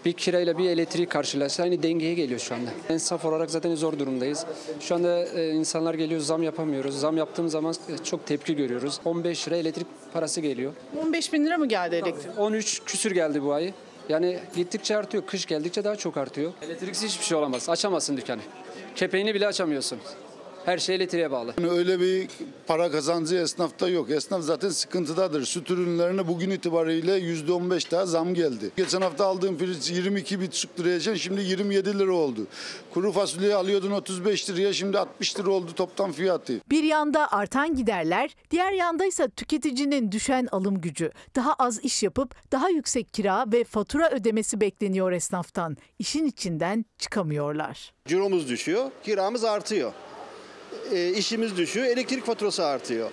Bir 0.04 0.12
kirayla 0.12 0.58
bir 0.58 0.70
elektriği 0.70 1.06
karşılarsa 1.06 1.62
aynı 1.62 1.82
dengeye 1.82 2.14
geliyor 2.14 2.40
şu 2.40 2.54
anda. 2.54 2.70
Ensaf 2.88 3.24
olarak 3.24 3.50
zaten 3.50 3.74
zor 3.74 3.98
durumdayız. 3.98 4.46
Şu 4.80 4.94
anda 4.94 5.24
e, 5.24 5.50
insanlar 5.50 5.94
geliyor 5.94 6.20
zam 6.20 6.42
yapamıyoruz. 6.42 7.00
Zam 7.00 7.16
yaptığım 7.16 7.48
zaman 7.48 7.74
e, 7.88 8.04
çok 8.04 8.26
tepki 8.26 8.56
görüyoruz. 8.56 9.00
15 9.04 9.48
lira 9.48 9.56
elektrik 9.56 9.86
parası 10.12 10.40
geliyor. 10.40 10.72
15 11.06 11.32
bin 11.32 11.46
lira 11.46 11.58
mı 11.58 11.68
geldi 11.68 11.94
elektrik? 11.94 12.38
13 12.38 12.82
küsür 12.84 13.10
geldi 13.10 13.42
bu 13.42 13.52
ay. 13.52 13.72
Yani 14.08 14.38
gittikçe 14.56 14.96
artıyor. 14.96 15.26
Kış 15.26 15.46
geldikçe 15.46 15.84
daha 15.84 15.96
çok 15.96 16.16
artıyor. 16.16 16.52
Elektriksiz 16.62 17.10
hiçbir 17.10 17.24
şey 17.24 17.38
olamaz. 17.38 17.68
Açamazsın 17.68 18.16
dükkanı. 18.16 18.40
Kepeğini 18.96 19.34
bile 19.34 19.46
açamıyorsun. 19.46 19.98
Her 20.64 20.78
şey 20.78 20.96
elektriğe 20.96 21.30
bağlı. 21.30 21.54
Yani 21.58 21.70
öyle 21.70 22.00
bir 22.00 22.28
para 22.66 22.90
kazancı 22.90 23.36
esnafta 23.36 23.88
yok. 23.88 24.10
Esnaf 24.10 24.42
zaten 24.42 24.68
sıkıntıdadır. 24.68 25.44
Süt 25.44 25.70
ürünlerine 25.70 26.28
bugün 26.28 26.50
itibariyle 26.50 27.18
%15 27.18 27.90
daha 27.90 28.06
zam 28.06 28.34
geldi. 28.34 28.70
Geçen 28.76 29.00
hafta 29.00 29.26
aldığım 29.26 29.58
pirinç 29.58 29.90
22,5 29.90 30.66
liraya 30.78 31.18
şimdi 31.18 31.42
27 31.42 31.98
lira 31.98 32.12
oldu. 32.12 32.46
Kuru 32.90 33.12
fasulye 33.12 33.54
alıyordun 33.54 33.90
35 33.90 34.50
liraya 34.50 34.72
şimdi 34.72 34.98
60 34.98 35.38
lira 35.38 35.50
oldu 35.50 35.74
toptan 35.74 36.12
fiyatı. 36.12 36.60
Bir 36.70 36.82
yanda 36.82 37.32
artan 37.32 37.74
giderler, 37.74 38.36
diğer 38.50 38.72
yanda 38.72 39.04
ise 39.04 39.28
tüketicinin 39.28 40.12
düşen 40.12 40.48
alım 40.52 40.80
gücü. 40.80 41.10
Daha 41.36 41.54
az 41.54 41.84
iş 41.84 42.02
yapıp 42.02 42.52
daha 42.52 42.68
yüksek 42.68 43.14
kira 43.14 43.44
ve 43.52 43.64
fatura 43.64 44.10
ödemesi 44.10 44.60
bekleniyor 44.60 45.12
esnaftan. 45.12 45.76
İşin 45.98 46.26
içinden 46.26 46.84
çıkamıyorlar. 46.98 47.92
Ciromuz 48.06 48.48
düşüyor, 48.48 48.90
kiramız 49.04 49.44
artıyor 49.44 49.92
e, 50.92 51.12
işimiz 51.12 51.56
düşüyor, 51.56 51.86
elektrik 51.86 52.26
faturası 52.26 52.64
artıyor. 52.64 53.10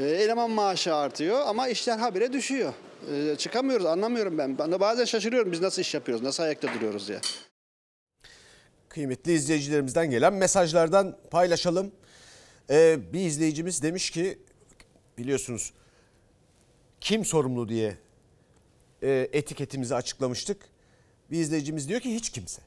E, 0.00 0.04
eleman 0.04 0.50
maaşı 0.50 0.94
artıyor 0.94 1.40
ama 1.46 1.68
işler 1.68 1.98
habire 1.98 2.32
düşüyor. 2.32 2.72
E, 3.14 3.36
çıkamıyoruz 3.36 3.86
anlamıyorum 3.86 4.38
ben. 4.38 4.58
Ben 4.58 4.72
de 4.72 4.80
bazen 4.80 5.04
şaşırıyorum 5.04 5.52
biz 5.52 5.60
nasıl 5.60 5.82
iş 5.82 5.94
yapıyoruz, 5.94 6.24
nasıl 6.24 6.42
ayakta 6.42 6.74
duruyoruz 6.74 7.08
diye. 7.08 7.20
Kıymetli 8.88 9.32
izleyicilerimizden 9.32 10.10
gelen 10.10 10.34
mesajlardan 10.34 11.16
paylaşalım. 11.30 11.92
Ee, 12.70 12.98
bir 13.12 13.20
izleyicimiz 13.20 13.82
demiş 13.82 14.10
ki 14.10 14.38
biliyorsunuz 15.18 15.72
kim 17.00 17.24
sorumlu 17.24 17.68
diye 17.68 17.96
e, 19.02 19.28
etiketimizi 19.32 19.94
açıklamıştık. 19.94 20.68
Bir 21.30 21.38
izleyicimiz 21.38 21.88
diyor 21.88 22.00
ki 22.00 22.14
hiç 22.14 22.30
kimse. 22.30 22.62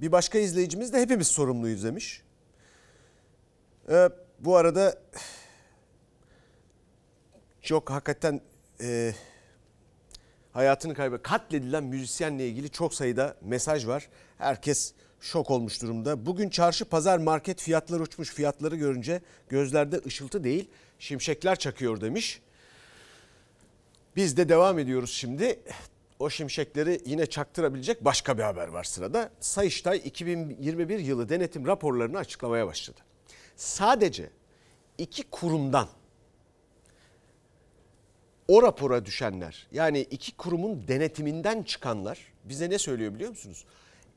Bir 0.00 0.12
başka 0.12 0.38
izleyicimiz 0.38 0.92
de 0.92 1.00
hepimiz 1.00 1.26
sorumluyuz 1.26 1.84
demiş. 1.84 2.22
Ee, 3.92 4.08
bu 4.38 4.56
arada 4.56 5.02
çok 7.62 7.90
hakikaten 7.90 8.40
e, 8.80 9.12
hayatını 10.52 10.94
kaybeden 10.94 11.22
katledilen 11.22 11.84
müzisyenle 11.84 12.48
ilgili 12.48 12.70
çok 12.70 12.94
sayıda 12.94 13.36
mesaj 13.42 13.86
var. 13.86 14.08
Herkes 14.38 14.94
şok 15.20 15.50
olmuş 15.50 15.82
durumda. 15.82 16.26
Bugün 16.26 16.48
çarşı 16.48 16.84
pazar 16.84 17.18
market 17.18 17.60
fiyatları 17.60 18.02
uçmuş 18.02 18.30
fiyatları 18.34 18.76
görünce 18.76 19.20
gözlerde 19.48 20.00
ışıltı 20.06 20.44
değil 20.44 20.70
şimşekler 20.98 21.58
çakıyor 21.58 22.00
demiş. 22.00 22.40
Biz 24.16 24.36
de 24.36 24.48
devam 24.48 24.78
ediyoruz 24.78 25.10
şimdi. 25.10 25.60
O 26.18 26.30
şimşekleri 26.30 27.00
yine 27.04 27.26
çaktırabilecek 27.26 28.04
başka 28.04 28.38
bir 28.38 28.42
haber 28.42 28.68
var 28.68 28.84
sırada. 28.84 29.30
Sayıştay 29.40 30.00
2021 30.04 30.98
yılı 30.98 31.28
denetim 31.28 31.66
raporlarını 31.66 32.18
açıklamaya 32.18 32.66
başladı 32.66 33.00
sadece 33.62 34.30
iki 34.98 35.22
kurumdan 35.22 35.88
o 38.48 38.62
rapora 38.62 39.04
düşenler 39.04 39.66
yani 39.72 40.00
iki 40.00 40.36
kurumun 40.36 40.88
denetiminden 40.88 41.62
çıkanlar 41.62 42.18
bize 42.44 42.70
ne 42.70 42.78
söylüyor 42.78 43.14
biliyor 43.14 43.30
musunuz? 43.30 43.64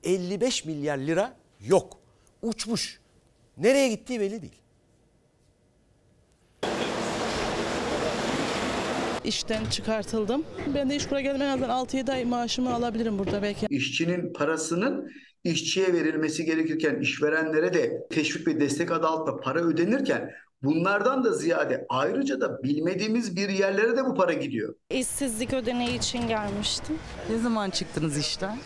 55 0.03 0.65
milyar 0.65 0.97
lira 0.97 1.37
yok. 1.61 1.97
Uçmuş. 2.41 2.99
Nereye 3.57 3.89
gittiği 3.89 4.19
belli 4.19 4.41
değil. 4.41 4.61
işten 9.23 9.65
çıkartıldım. 9.65 10.45
Ben 10.75 10.89
de 10.89 10.95
iş 10.95 11.07
kura 11.07 11.21
geldim 11.21 11.41
en 11.41 11.47
azından 11.47 11.85
6-7 11.85 12.11
ay 12.11 12.25
maaşımı 12.25 12.73
alabilirim 12.73 13.19
burada 13.19 13.41
belki. 13.41 13.65
İşçinin 13.69 14.33
parasının 14.33 15.11
işçiye 15.45 15.93
verilmesi 15.93 16.45
gerekirken 16.45 16.99
işverenlere 16.99 17.73
de 17.73 18.07
teşvik 18.09 18.47
ve 18.47 18.59
destek 18.59 18.91
adı 18.91 19.07
altında 19.07 19.37
para 19.37 19.59
ödenirken 19.59 20.31
Bunlardan 20.63 21.23
da 21.23 21.31
ziyade 21.31 21.85
ayrıca 21.89 22.41
da 22.41 22.63
bilmediğimiz 22.63 23.35
bir 23.35 23.49
yerlere 23.49 23.97
de 23.97 24.05
bu 24.05 24.15
para 24.15 24.33
gidiyor. 24.33 24.75
İşsizlik 24.89 25.53
ödeneği 25.53 25.97
için 25.97 26.27
gelmiştim. 26.27 26.99
Ne 27.29 27.37
zaman 27.37 27.69
çıktınız 27.69 28.17
işten? 28.17 28.57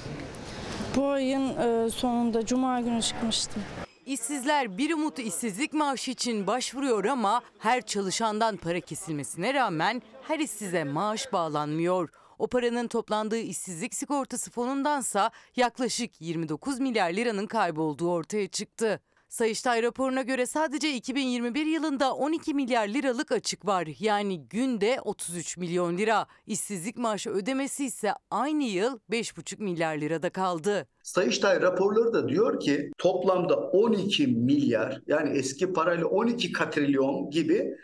Bu 0.96 1.08
ayın 1.08 1.58
e, 1.58 1.90
sonunda 1.90 2.46
cuma 2.46 2.82
günü 2.82 3.02
çıkmıştım. 3.02 3.64
İşsizler 4.06 4.78
bir 4.78 4.94
umut 4.94 5.20
işsizlik 5.20 5.74
maaşı 5.74 6.12
için 6.12 6.48
başvuruyor 6.48 7.06
ama 7.06 7.42
her 7.60 7.82
çalışandan 7.82 8.58
para 8.58 8.80
kesilmesine 8.80 9.54
rağmen 9.54 10.02
her 10.22 10.40
işsize 10.40 10.84
maaş 10.84 11.34
bağlanmıyor. 11.34 12.10
O 12.40 12.48
paranın 12.48 12.88
toplandığı 12.88 13.38
işsizlik 13.38 13.96
sigortası 13.96 14.52
fonundansa 14.52 15.32
yaklaşık 15.56 16.22
29 16.22 16.80
milyar 16.80 17.14
liranın 17.14 17.48
kaybolduğu 17.48 18.12
ortaya 18.12 18.48
çıktı. 18.48 19.00
Sayıştay 19.30 19.84
raporuna 19.84 20.22
göre 20.22 20.46
sadece 20.46 20.94
2021 20.96 21.66
yılında 21.66 22.16
12 22.16 22.54
milyar 22.54 22.88
liralık 22.88 23.32
açık 23.32 23.66
var. 23.66 23.88
Yani 24.00 24.48
günde 24.48 25.02
33 25.02 25.58
milyon 25.58 25.98
lira. 25.98 26.26
İşsizlik 26.48 26.98
maaşı 26.98 27.30
ödemesi 27.30 27.86
ise 27.86 28.14
aynı 28.32 28.64
yıl 28.64 29.00
5,5 29.12 29.64
milyar 29.64 29.98
lirada 29.98 30.30
kaldı. 30.30 30.88
Sayıştay 31.04 31.62
raporları 31.62 32.14
da 32.14 32.30
diyor 32.30 32.60
ki 32.60 32.92
toplamda 32.98 33.56
12 33.56 34.28
milyar 34.28 35.02
yani 35.08 35.38
eski 35.38 35.74
parayla 35.74 36.06
12 36.06 36.52
katrilyon 36.52 37.30
gibi 37.30 37.76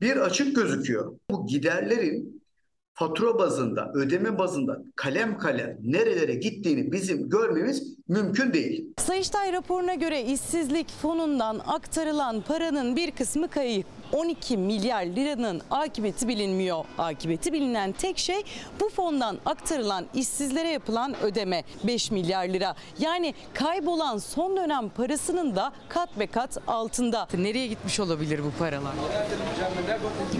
bir 0.00 0.16
açık 0.16 0.56
gözüküyor. 0.56 1.18
Bu 1.30 1.46
giderlerin 1.46 2.39
fatura 3.00 3.38
bazında, 3.38 3.92
ödeme 3.94 4.38
bazında 4.38 4.82
kalem 4.96 5.38
kalem 5.38 5.76
nerelere 5.82 6.34
gittiğini 6.34 6.92
bizim 6.92 7.28
görmemiz 7.28 7.96
mümkün 8.08 8.52
değil. 8.52 8.94
Sayıştay 8.98 9.52
raporuna 9.52 9.94
göre 9.94 10.22
işsizlik 10.22 10.88
fonundan 10.88 11.60
aktarılan 11.66 12.40
paranın 12.40 12.96
bir 12.96 13.10
kısmı 13.10 13.48
kayıp. 13.48 13.86
12 14.12 14.56
milyar 14.56 15.02
liranın 15.06 15.62
akıbeti 15.70 16.28
bilinmiyor. 16.28 16.84
Akıbeti 16.98 17.52
bilinen 17.52 17.92
tek 17.92 18.18
şey 18.18 18.42
bu 18.80 18.88
fondan 18.88 19.38
aktarılan 19.46 20.06
işsizlere 20.14 20.68
yapılan 20.68 21.22
ödeme 21.22 21.64
5 21.86 22.10
milyar 22.10 22.48
lira. 22.48 22.74
Yani 22.98 23.34
kaybolan 23.54 24.18
son 24.18 24.56
dönem 24.56 24.88
parasının 24.88 25.56
da 25.56 25.72
kat 25.88 26.18
be 26.18 26.26
kat 26.26 26.58
altında. 26.66 27.28
Nereye 27.38 27.66
gitmiş 27.66 28.00
olabilir 28.00 28.40
bu 28.44 28.58
paralar? 28.58 28.92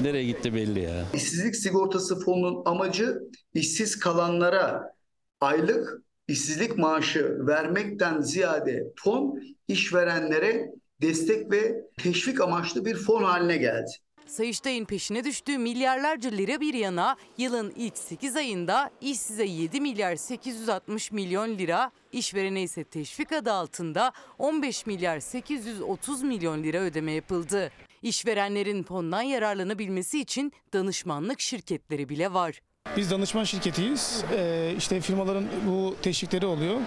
Nereye 0.02 0.24
gitti 0.24 0.54
belli 0.54 0.80
ya. 0.80 1.04
İşsizlik 1.14 1.56
sigortası 1.56 2.20
fonunun 2.20 2.62
amacı 2.64 3.18
işsiz 3.54 3.98
kalanlara 3.98 4.94
aylık 5.40 6.02
işsizlik 6.28 6.78
maaşı 6.78 7.46
vermekten 7.46 8.20
ziyade 8.20 8.84
fon 8.96 9.40
işverenlere 9.68 10.70
destek 11.02 11.50
ve 11.50 11.84
teşvik 11.98 12.40
amaçlı 12.40 12.84
bir 12.84 12.96
fon 12.96 13.22
haline 13.22 13.56
geldi. 13.56 13.90
Sayıştay'ın 14.26 14.84
peşine 14.84 15.24
düştüğü 15.24 15.58
milyarlarca 15.58 16.30
lira 16.30 16.60
bir 16.60 16.74
yana 16.74 17.16
yılın 17.38 17.72
ilk 17.76 17.98
8 17.98 18.36
ayında 18.36 18.90
işsize 19.00 19.44
7 19.44 19.80
milyar 19.80 20.16
860 20.16 21.12
milyon 21.12 21.58
lira, 21.58 21.90
işverene 22.12 22.62
ise 22.62 22.84
teşvik 22.84 23.32
adı 23.32 23.52
altında 23.52 24.12
15 24.38 24.86
milyar 24.86 25.20
830 25.20 26.22
milyon 26.22 26.62
lira 26.62 26.78
ödeme 26.78 27.12
yapıldı. 27.12 27.70
İşverenlerin 28.02 28.82
fondan 28.82 29.22
yararlanabilmesi 29.22 30.20
için 30.20 30.52
danışmanlık 30.72 31.40
şirketleri 31.40 32.08
bile 32.08 32.32
var. 32.32 32.60
Biz 32.96 33.10
danışman 33.10 33.44
şirketiyiz. 33.44 34.24
Ee, 34.36 34.74
işte 34.78 35.00
firmaların 35.00 35.44
bu 35.66 35.96
teşvikleri 36.02 36.46
oluyor. 36.46 36.80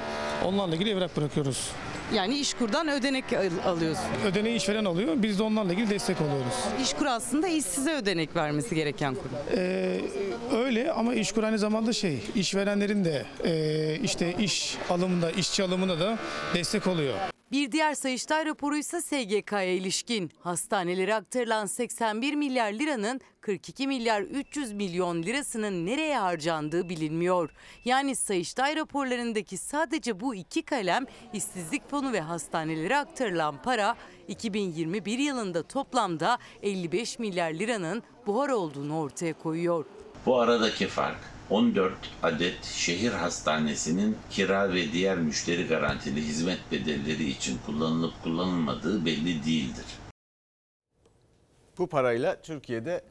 Onlarla 0.46 0.76
ilgili 0.76 0.90
evrak 0.90 1.18
bırakıyoruz. 1.18 1.72
Yani 2.14 2.38
İşkur'dan 2.38 2.88
ödenek 2.88 3.26
alıyorsun. 3.66 4.06
Ödeneği 4.26 4.56
işveren 4.56 4.86
alıyor. 4.86 5.14
Biz 5.18 5.40
de 5.40 5.44
onlarla 5.44 5.74
ilgili 5.74 5.90
destek 5.90 6.22
oluyoruz. 6.22 6.54
İşkur 6.84 7.06
aslında 7.06 7.48
işsize 7.48 7.94
ödenek 7.94 8.36
vermesi 8.36 8.76
gereken 8.76 9.16
kurum. 9.16 9.38
Ee, 9.58 10.00
öyle 10.56 10.92
ama 10.92 11.14
İşkur 11.16 11.44
aynı 11.44 11.60
zamanda 11.60 11.94
şey, 11.94 12.20
işverenlerin 12.36 13.06
de 13.06 13.26
e, 13.44 14.00
işte 14.04 14.36
iş 14.40 14.78
alımında, 14.90 15.32
işçi 15.32 15.64
alımında 15.64 16.00
da 16.00 16.18
destek 16.54 16.88
oluyor. 16.88 17.33
Bir 17.54 17.72
diğer 17.72 17.94
Sayıştay 17.94 18.46
raporu 18.46 18.78
ise 18.78 19.02
SGK'ya 19.02 19.74
ilişkin. 19.74 20.32
Hastanelere 20.40 21.16
aktarılan 21.16 21.66
81 21.66 22.34
milyar 22.34 22.72
liranın 22.74 23.22
42 23.42 23.88
milyar 23.88 24.22
300 24.22 24.74
milyon 24.74 25.24
lirasının 25.24 25.86
nereye 25.86 26.18
harcandığı 26.18 26.90
bilinmiyor. 26.90 27.50
Yani 27.86 28.16
Sayıştay 28.16 28.76
raporlarındaki 28.76 29.58
sadece 29.58 30.20
bu 30.20 30.36
iki 30.36 30.62
kalem 30.62 31.06
işsizlik 31.34 31.90
fonu 31.90 32.14
ve 32.14 32.22
hastanelere 32.22 32.98
aktarılan 32.98 33.62
para 33.62 33.96
2021 34.28 35.20
yılında 35.20 35.64
toplamda 35.64 36.38
55 36.62 37.20
milyar 37.20 37.52
liranın 37.52 38.04
buhar 38.28 38.50
olduğunu 38.50 39.00
ortaya 39.00 39.34
koyuyor. 39.34 39.86
Bu 40.26 40.40
aradaki 40.40 40.88
fark 40.88 41.33
14 41.50 41.94
adet 42.24 42.64
şehir 42.64 43.12
hastanesinin 43.12 44.18
kira 44.30 44.74
ve 44.74 44.92
diğer 44.92 45.18
müşteri 45.18 45.68
garantili 45.68 46.22
hizmet 46.22 46.60
bedelleri 46.72 47.30
için 47.30 47.60
kullanılıp 47.66 48.24
kullanılmadığı 48.24 49.06
belli 49.06 49.46
değildir. 49.46 49.86
Bu 51.78 51.88
parayla 51.88 52.42
Türkiye'de 52.42 53.02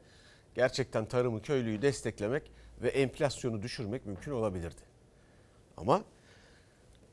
gerçekten 0.55 1.05
tarımı, 1.05 1.41
köylüyü 1.41 1.81
desteklemek 1.81 2.51
ve 2.81 2.89
enflasyonu 2.89 3.61
düşürmek 3.61 4.05
mümkün 4.05 4.31
olabilirdi. 4.31 4.81
Ama 5.77 6.03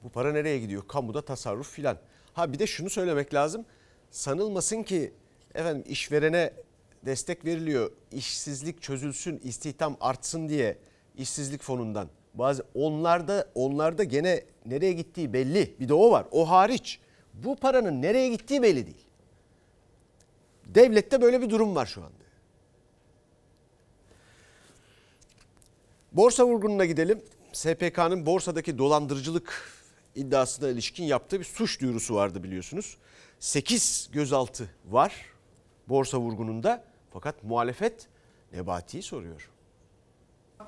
bu 0.02 0.09
para 0.09 0.33
nereye 0.33 0.59
gidiyor? 0.59 0.88
Kamuda 0.88 1.24
tasarruf 1.24 1.70
filan. 1.70 1.98
Ha 2.33 2.52
bir 2.52 2.59
de 2.59 2.66
şunu 2.66 2.90
söylemek 2.90 3.35
lazım. 3.35 3.64
Sanılmasın 4.11 4.83
ki 4.83 5.12
efendim 5.54 5.85
işverene 5.87 6.52
destek 7.06 7.44
veriliyor. 7.44 7.90
işsizlik 8.12 8.83
çözülsün, 8.83 9.40
istihdam 9.44 9.96
artsın 10.00 10.48
diye 10.48 10.78
işsizlik 11.16 11.62
fonundan. 11.62 12.09
Bazı 12.35 12.66
onlarda 12.75 13.49
onlarda 13.55 14.05
gene 14.05 14.44
nereye 14.66 14.92
gittiği 14.92 15.33
belli. 15.33 15.75
Bir 15.81 15.88
de 15.88 15.94
o 15.94 16.11
var. 16.11 16.27
O 16.31 16.51
hariç. 16.51 17.01
Bu 17.35 17.57
paranın 17.57 18.03
nereye 18.03 18.29
gittiği 18.29 18.62
belli 18.62 18.87
değil. 18.87 19.07
Devlette 20.66 21.23
böyle 21.23 21.40
bir 21.40 21.51
durum 21.51 21.75
var 21.75 21.87
şu 21.87 22.01
anda. 22.01 22.20
Borsa 26.12 26.46
vurgununa 26.46 26.85
gidelim. 26.85 27.23
SPK'nın 27.53 28.27
borsadaki 28.27 28.79
dolandırıcılık 28.79 29.73
iddiasına 30.14 30.68
ilişkin 30.68 31.05
yaptığı 31.05 31.40
bir 31.40 31.44
suç 31.44 31.81
duyurusu 31.81 32.14
vardı 32.14 32.42
biliyorsunuz. 32.42 32.96
8 33.40 34.11
gözaltı 34.12 34.70
var 34.85 35.14
borsa 35.88 36.18
vurgununda 36.18 36.85
fakat 37.12 37.44
muhalefet 37.44 38.09
Nebati'yi 38.53 39.03
soruyor. 39.03 39.49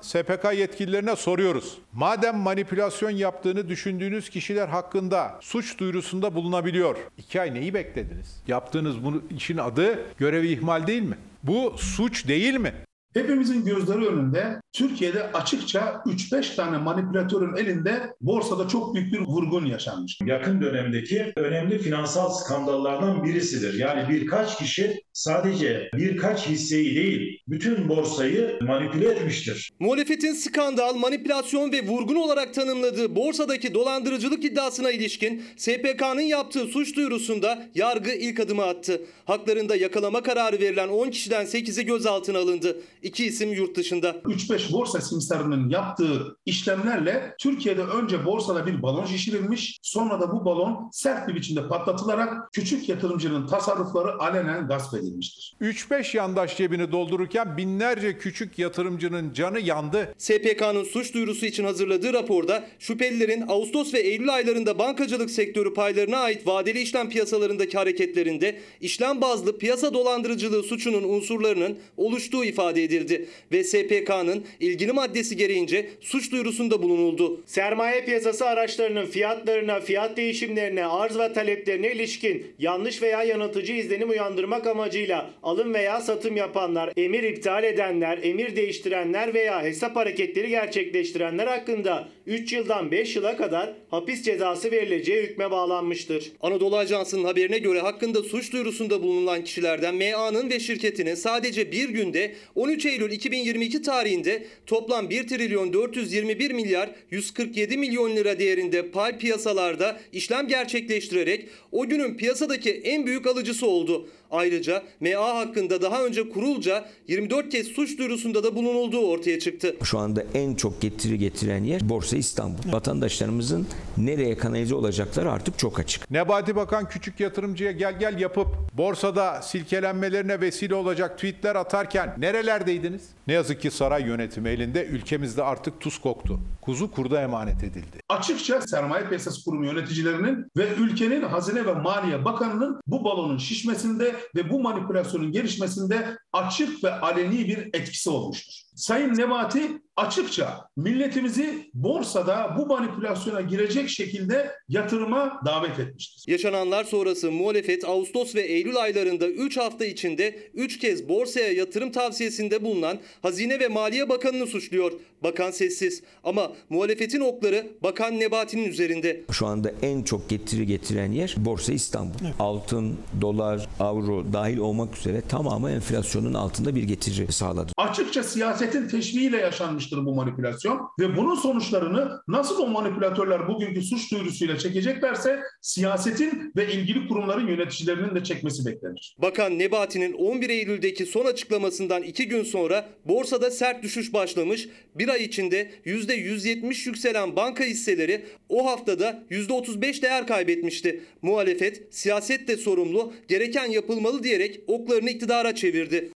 SPK 0.03 0.53
yetkililerine 0.57 1.15
soruyoruz. 1.15 1.77
Madem 1.93 2.37
manipülasyon 2.37 3.09
yaptığını 3.09 3.69
düşündüğünüz 3.69 4.29
kişiler 4.29 4.67
hakkında 4.67 5.39
suç 5.41 5.79
duyurusunda 5.79 6.35
bulunabiliyor. 6.35 6.95
İki 7.17 7.41
ay 7.41 7.53
neyi 7.53 7.73
beklediniz? 7.73 8.43
Yaptığınız 8.47 9.03
bunu 9.03 9.21
işin 9.37 9.57
adı 9.57 9.99
görevi 10.17 10.47
ihmal 10.47 10.87
değil 10.87 11.01
mi? 11.01 11.17
Bu 11.43 11.73
suç 11.77 12.27
değil 12.27 12.55
mi? 12.55 12.73
Hepimizin 13.13 13.65
gözleri 13.65 14.07
önünde 14.07 14.61
Türkiye'de 14.73 15.31
açıkça 15.31 16.01
3-5 16.05 16.55
tane 16.55 16.77
manipülatörün 16.77 17.55
elinde 17.55 18.13
borsada 18.21 18.67
çok 18.67 18.95
büyük 18.95 19.13
bir 19.13 19.19
vurgun 19.19 19.65
yaşanmış. 19.65 20.19
Yakın 20.25 20.61
dönemdeki 20.61 21.33
önemli 21.35 21.79
finansal 21.79 22.29
skandallardan 22.29 23.23
birisidir. 23.23 23.79
Yani 23.79 24.09
birkaç 24.09 24.57
kişi 24.57 25.01
sadece 25.13 25.89
birkaç 25.93 26.47
hisseyi 26.47 26.95
değil 26.95 27.39
bütün 27.47 27.89
borsayı 27.89 28.59
manipüle 28.61 29.07
etmiştir. 29.09 29.71
Muhalefetin 29.79 30.33
skandal, 30.33 30.95
manipülasyon 30.95 31.71
ve 31.71 31.87
vurgun 31.87 32.15
olarak 32.15 32.53
tanımladığı 32.53 33.15
borsadaki 33.15 33.73
dolandırıcılık 33.73 34.45
iddiasına 34.45 34.91
ilişkin 34.91 35.43
SPK'nın 35.57 36.21
yaptığı 36.21 36.65
suç 36.65 36.95
duyurusunda 36.95 37.69
yargı 37.75 38.11
ilk 38.11 38.39
adımı 38.39 38.63
attı. 38.63 39.01
Haklarında 39.25 39.75
yakalama 39.75 40.23
kararı 40.23 40.59
verilen 40.59 40.87
10 40.89 41.09
kişiden 41.09 41.45
8'i 41.45 41.85
gözaltına 41.85 42.39
alındı. 42.39 42.77
İki 43.01 43.25
isim 43.25 43.53
yurt 43.53 43.77
dışında. 43.77 44.09
3-5 44.09 44.73
borsa 44.73 45.01
simsarının 45.01 45.69
yaptığı 45.69 46.37
işlemlerle 46.45 47.35
Türkiye'de 47.39 47.83
önce 47.83 48.25
borsada 48.25 48.65
bir 48.65 48.81
balon 48.81 49.05
şişirilmiş, 49.05 49.79
sonra 49.81 50.21
da 50.21 50.31
bu 50.31 50.45
balon 50.45 50.89
sert 50.91 51.27
bir 51.27 51.35
biçimde 51.35 51.67
patlatılarak 51.67 52.51
küçük 52.51 52.89
yatırımcının 52.89 53.47
tasarrufları 53.47 54.19
alenen 54.19 54.67
gasp 54.67 54.93
edilmiştir. 55.03 55.55
3-5 55.61 56.17
yandaş 56.17 56.57
cebini 56.57 56.91
doldururken 56.91 57.57
binlerce 57.57 58.17
küçük 58.17 58.59
yatırımcının 58.59 59.33
canı 59.33 59.59
yandı. 59.59 60.15
SPK'nın 60.17 60.83
suç 60.83 61.13
duyurusu 61.13 61.45
için 61.45 61.63
hazırladığı 61.63 62.13
raporda 62.13 62.67
şüphelilerin 62.79 63.43
Ağustos 63.47 63.93
ve 63.93 63.99
Eylül 63.99 64.33
aylarında 64.33 64.79
bankacılık 64.79 65.31
sektörü 65.31 65.73
paylarına 65.73 66.17
ait 66.17 66.47
vadeli 66.47 66.81
işlem 66.81 67.09
piyasalarındaki 67.09 67.77
hareketlerinde 67.77 68.55
işlem 68.81 69.21
bazlı 69.21 69.57
piyasa 69.57 69.93
dolandırıcılığı 69.93 70.63
suçunun 70.63 71.03
unsurlarının 71.03 71.77
oluştuğu 71.97 72.45
ifade 72.45 72.83
edildi 72.83 73.29
ve 73.51 73.63
SPK'nın 73.63 74.43
ilgili 74.59 74.91
maddesi 74.91 75.37
gereğince 75.37 75.89
suç 76.01 76.31
duyurusunda 76.31 76.83
bulunuldu. 76.83 77.41
Sermaye 77.45 78.05
piyasası 78.05 78.45
araçlarının 78.45 79.05
fiyatlarına, 79.05 79.79
fiyat 79.79 80.17
değişimlerine, 80.17 80.85
arz 80.85 81.19
ve 81.19 81.33
taleplerine 81.33 81.91
ilişkin 81.91 82.47
yanlış 82.59 83.01
veya 83.01 83.23
yanıltıcı 83.23 83.73
izlenim 83.73 84.09
uyandırmak 84.09 84.67
amacı 84.67 84.92
amacıyla 84.93 85.29
alım 85.43 85.73
veya 85.73 86.01
satım 86.01 86.35
yapanlar, 86.35 86.93
emir 86.97 87.23
iptal 87.23 87.63
edenler, 87.63 88.19
emir 88.23 88.55
değiştirenler 88.55 89.33
veya 89.33 89.63
hesap 89.63 89.95
hareketleri 89.95 90.49
gerçekleştirenler 90.49 91.47
hakkında 91.47 92.07
3 92.27 92.53
yıldan 92.53 92.91
5 92.91 93.15
yıla 93.15 93.37
kadar 93.37 93.73
hapis 93.89 94.23
cezası 94.23 94.71
verileceği 94.71 95.23
hükme 95.23 95.51
bağlanmıştır. 95.51 96.31
Anadolu 96.41 96.77
Ajansı'nın 96.77 97.23
haberine 97.23 97.57
göre 97.57 97.79
hakkında 97.79 98.23
suç 98.23 98.53
duyurusunda 98.53 99.03
bulunan 99.03 99.43
kişilerden 99.43 99.95
MA'nın 99.95 100.49
ve 100.49 100.59
şirketinin 100.59 101.15
sadece 101.15 101.71
bir 101.71 101.89
günde 101.89 102.35
13 102.55 102.85
Eylül 102.85 103.11
2022 103.11 103.81
tarihinde 103.81 104.43
toplam 104.65 105.09
1 105.09 105.27
trilyon 105.27 105.73
421 105.73 106.51
milyar 106.51 106.89
147 107.11 107.77
milyon 107.77 108.15
lira 108.15 108.39
değerinde 108.39 108.91
pay 108.91 109.17
piyasalarda 109.17 109.99
işlem 110.11 110.47
gerçekleştirerek 110.47 111.49
o 111.71 111.87
günün 111.87 112.17
piyasadaki 112.17 112.71
en 112.71 113.05
büyük 113.05 113.27
alıcısı 113.27 113.67
oldu. 113.67 114.07
Ayrıca 114.31 114.83
MA 114.99 115.35
hakkında 115.35 115.81
daha 115.81 116.05
önce 116.05 116.29
kurulca 116.29 116.89
24 117.07 117.49
kez 117.49 117.67
suç 117.67 117.97
duyurusunda 117.97 118.43
da 118.43 118.55
bulunulduğu 118.55 119.07
ortaya 119.07 119.39
çıktı. 119.39 119.75
Şu 119.83 119.97
anda 119.97 120.25
en 120.33 120.55
çok 120.55 120.81
getiri 120.81 121.17
getiren 121.17 121.63
yer 121.63 121.89
Borsa 121.89 122.12
İstanbul. 122.17 122.73
Vatandaşlarımızın 122.73 123.67
nereye 123.97 124.37
kanalize 124.37 124.75
olacakları 124.75 125.31
artık 125.31 125.59
çok 125.59 125.79
açık. 125.79 126.11
Nebati 126.11 126.55
Bakan 126.55 126.89
küçük 126.89 127.19
yatırımcıya 127.19 127.71
gel 127.71 127.99
gel 127.99 128.19
yapıp 128.19 128.47
borsada 128.73 129.41
silkelenmelerine 129.41 130.41
vesile 130.41 130.75
olacak 130.75 131.15
tweetler 131.15 131.55
atarken 131.55 132.15
nerelerdeydiniz? 132.17 133.01
Ne 133.27 133.33
yazık 133.33 133.61
ki 133.61 133.71
saray 133.71 134.03
yönetimi 134.03 134.49
elinde 134.49 134.85
ülkemizde 134.85 135.43
artık 135.43 135.81
tuz 135.81 135.97
koktu. 135.97 136.39
Kuzu 136.61 136.91
kurda 136.91 137.21
emanet 137.21 137.63
edildi. 137.63 137.99
Açıkça 138.09 138.61
Sermaye 138.61 139.07
Piyasası 139.07 139.43
Kurumu 139.45 139.65
yöneticilerinin 139.65 140.45
ve 140.57 140.67
ülkenin 140.77 141.21
Hazine 141.21 141.65
ve 141.65 141.73
Maliye 141.73 142.25
Bakanı'nın 142.25 142.81
bu 142.87 143.03
balonun 143.03 143.37
şişmesinde 143.37 144.15
ve 144.35 144.49
bu 144.49 144.59
manipülasyonun 144.59 145.31
gelişmesinde 145.31 146.17
açık 146.33 146.83
ve 146.83 146.93
aleni 146.99 147.47
bir 147.47 147.57
etkisi 147.57 148.09
olmuştur. 148.09 148.53
Sayın 148.75 149.17
Nebati 149.17 149.81
açıkça 149.97 150.67
milletimizi 150.77 151.69
borsada 151.73 152.55
bu 152.57 152.65
manipülasyona 152.65 153.41
girecek 153.41 153.89
şekilde 153.89 154.51
yatırıma 154.69 155.41
davet 155.45 155.79
etmiştir. 155.79 156.31
Yaşananlar 156.31 156.83
sonrası 156.83 157.31
muhalefet 157.31 157.85
Ağustos 157.85 158.35
ve 158.35 158.41
Eylül 158.41 158.77
aylarında 158.77 159.27
3 159.27 159.57
hafta 159.57 159.85
içinde 159.85 160.49
3 160.53 160.79
kez 160.79 161.09
borsaya 161.09 161.51
yatırım 161.53 161.91
tavsiyesinde 161.91 162.63
bulunan 162.63 162.99
Hazine 163.21 163.59
ve 163.59 163.67
Maliye 163.67 164.09
Bakanı'nı 164.09 164.47
suçluyor. 164.47 164.91
Bakan 165.23 165.51
sessiz 165.51 166.03
ama 166.23 166.51
muhalefetin 166.69 167.19
okları 167.19 167.67
Bakan 167.83 168.19
Nebati'nin 168.19 168.69
üzerinde. 168.69 169.21
Şu 169.31 169.47
anda 169.47 169.71
en 169.81 170.03
çok 170.03 170.29
getiri 170.29 170.65
getiren 170.65 171.11
yer 171.11 171.35
Borsa 171.37 171.73
İstanbul. 171.73 172.19
Altın, 172.39 172.97
dolar, 173.21 173.67
avro 173.79 174.33
dahil 174.33 174.57
olmak 174.57 174.97
üzere 174.97 175.21
tamamı 175.29 175.71
enflasyonun 175.71 176.33
altında 176.33 176.75
bir 176.75 176.83
getiri 176.83 177.31
sağladı. 177.31 177.71
Açıkça 177.77 178.23
siyasetin 178.23 178.87
teşviğiyle 178.87 179.37
yaşanmıştır 179.83 180.05
bu 180.05 180.15
manipülasyon 180.15 180.89
ve 180.99 181.17
bunun 181.17 181.35
sonuçlarını 181.35 182.21
nasıl 182.27 182.59
o 182.59 182.67
manipülatörler 182.67 183.47
bugünkü 183.47 183.81
suç 183.81 184.11
duyurusuyla 184.11 184.57
çekeceklerse 184.57 185.39
siyasetin 185.61 186.51
ve 186.55 186.73
ilgili 186.73 187.07
kurumların 187.07 187.47
yöneticilerinin 187.47 188.15
de 188.15 188.23
çekmesi 188.23 188.65
beklenir. 188.65 189.15
Bakan 189.17 189.59
Nebati'nin 189.59 190.13
11 190.13 190.49
Eylül'deki 190.49 191.05
son 191.05 191.25
açıklamasından 191.25 192.03
2 192.03 192.27
gün 192.27 192.43
sonra 192.43 192.89
borsada 193.05 193.51
sert 193.51 193.83
düşüş 193.83 194.13
başlamış. 194.13 194.69
Bir 194.95 195.09
ay 195.09 195.23
içinde 195.23 195.71
%170 195.85 196.87
yükselen 196.87 197.35
banka 197.35 197.63
hisseleri 197.63 198.25
o 198.49 198.65
haftada 198.65 199.23
%35 199.31 200.01
değer 200.01 200.27
kaybetmişti. 200.27 201.03
Muhalefet 201.21 201.83
siyasette 201.91 202.57
sorumlu, 202.57 203.13
gereken 203.27 203.71
yapılmalı 203.71 204.23
diyerek 204.23 204.59
oklarını 204.67 205.09
iktidara 205.09 205.55
çevirdi. 205.55 206.11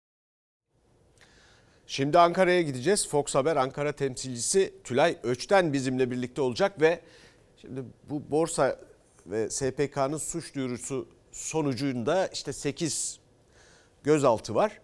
Şimdi 1.88 2.20
Ankara'ya 2.20 2.62
gideceğiz. 2.62 3.08
Fox 3.08 3.36
Haber 3.36 3.56
Ankara 3.56 3.92
temsilcisi 3.92 4.74
Tülay 4.84 5.18
Öçten 5.24 5.74
bizimle 5.74 6.12
birlikte 6.12 6.42
olacak 6.42 6.82
ve 6.82 7.00
şimdi 7.62 7.84
bu 8.10 8.32
borsa 8.32 8.80
ve 9.26 9.50
SPK'nın 9.50 10.18
suç 10.18 10.56
duyurusu 10.56 11.08
sonucunda 11.32 12.28
işte 12.28 12.54
8 12.54 13.20
gözaltı 14.04 14.56
var. 14.56 14.80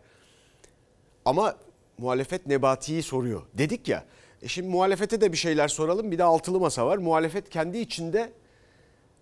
Ama 1.25 1.55
muhalefet 1.97 2.47
Nebati'yi 2.47 3.03
soruyor. 3.03 3.41
Dedik 3.53 3.87
ya. 3.87 4.05
E 4.41 4.47
şimdi 4.47 4.67
muhalefete 4.69 5.21
de 5.21 5.31
bir 5.31 5.37
şeyler 5.37 5.67
soralım. 5.67 6.11
Bir 6.11 6.17
de 6.17 6.23
altılı 6.23 6.59
masa 6.59 6.85
var. 6.85 6.97
Muhalefet 6.97 7.49
kendi 7.49 7.77
içinde 7.77 8.31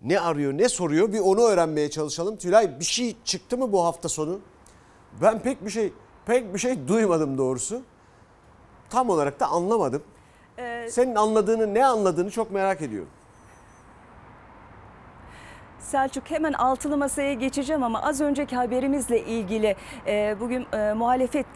ne 0.02 0.20
arıyor, 0.20 0.52
ne 0.52 0.68
soruyor 0.68 1.12
bir 1.12 1.18
onu 1.18 1.40
öğrenmeye 1.40 1.90
çalışalım. 1.90 2.36
Tülay 2.36 2.80
bir 2.80 2.84
şey 2.84 3.16
çıktı 3.24 3.58
mı 3.58 3.72
bu 3.72 3.84
hafta 3.84 4.08
sonu? 4.08 4.40
Ben 5.22 5.42
pek 5.42 5.64
bir 5.64 5.70
şey 5.70 5.92
pek 6.26 6.54
bir 6.54 6.58
şey 6.58 6.88
duymadım 6.88 7.38
doğrusu. 7.38 7.82
Tam 8.90 9.10
olarak 9.10 9.40
da 9.40 9.46
anlamadım. 9.46 10.02
Ee, 10.58 10.88
Senin 10.90 11.14
anladığını, 11.14 11.74
ne 11.74 11.86
anladığını 11.86 12.30
çok 12.30 12.50
merak 12.50 12.82
ediyorum. 12.82 13.08
Selçuk 15.82 16.30
hemen 16.30 16.52
altılı 16.52 16.96
masaya 16.96 17.32
geçeceğim 17.32 17.82
ama 17.82 18.02
az 18.02 18.20
önceki 18.20 18.56
haberimizle 18.56 19.24
ilgili 19.24 19.76
e, 20.06 20.36
bugün 20.40 20.66
e, 20.72 20.92
muhalefet 20.92 21.46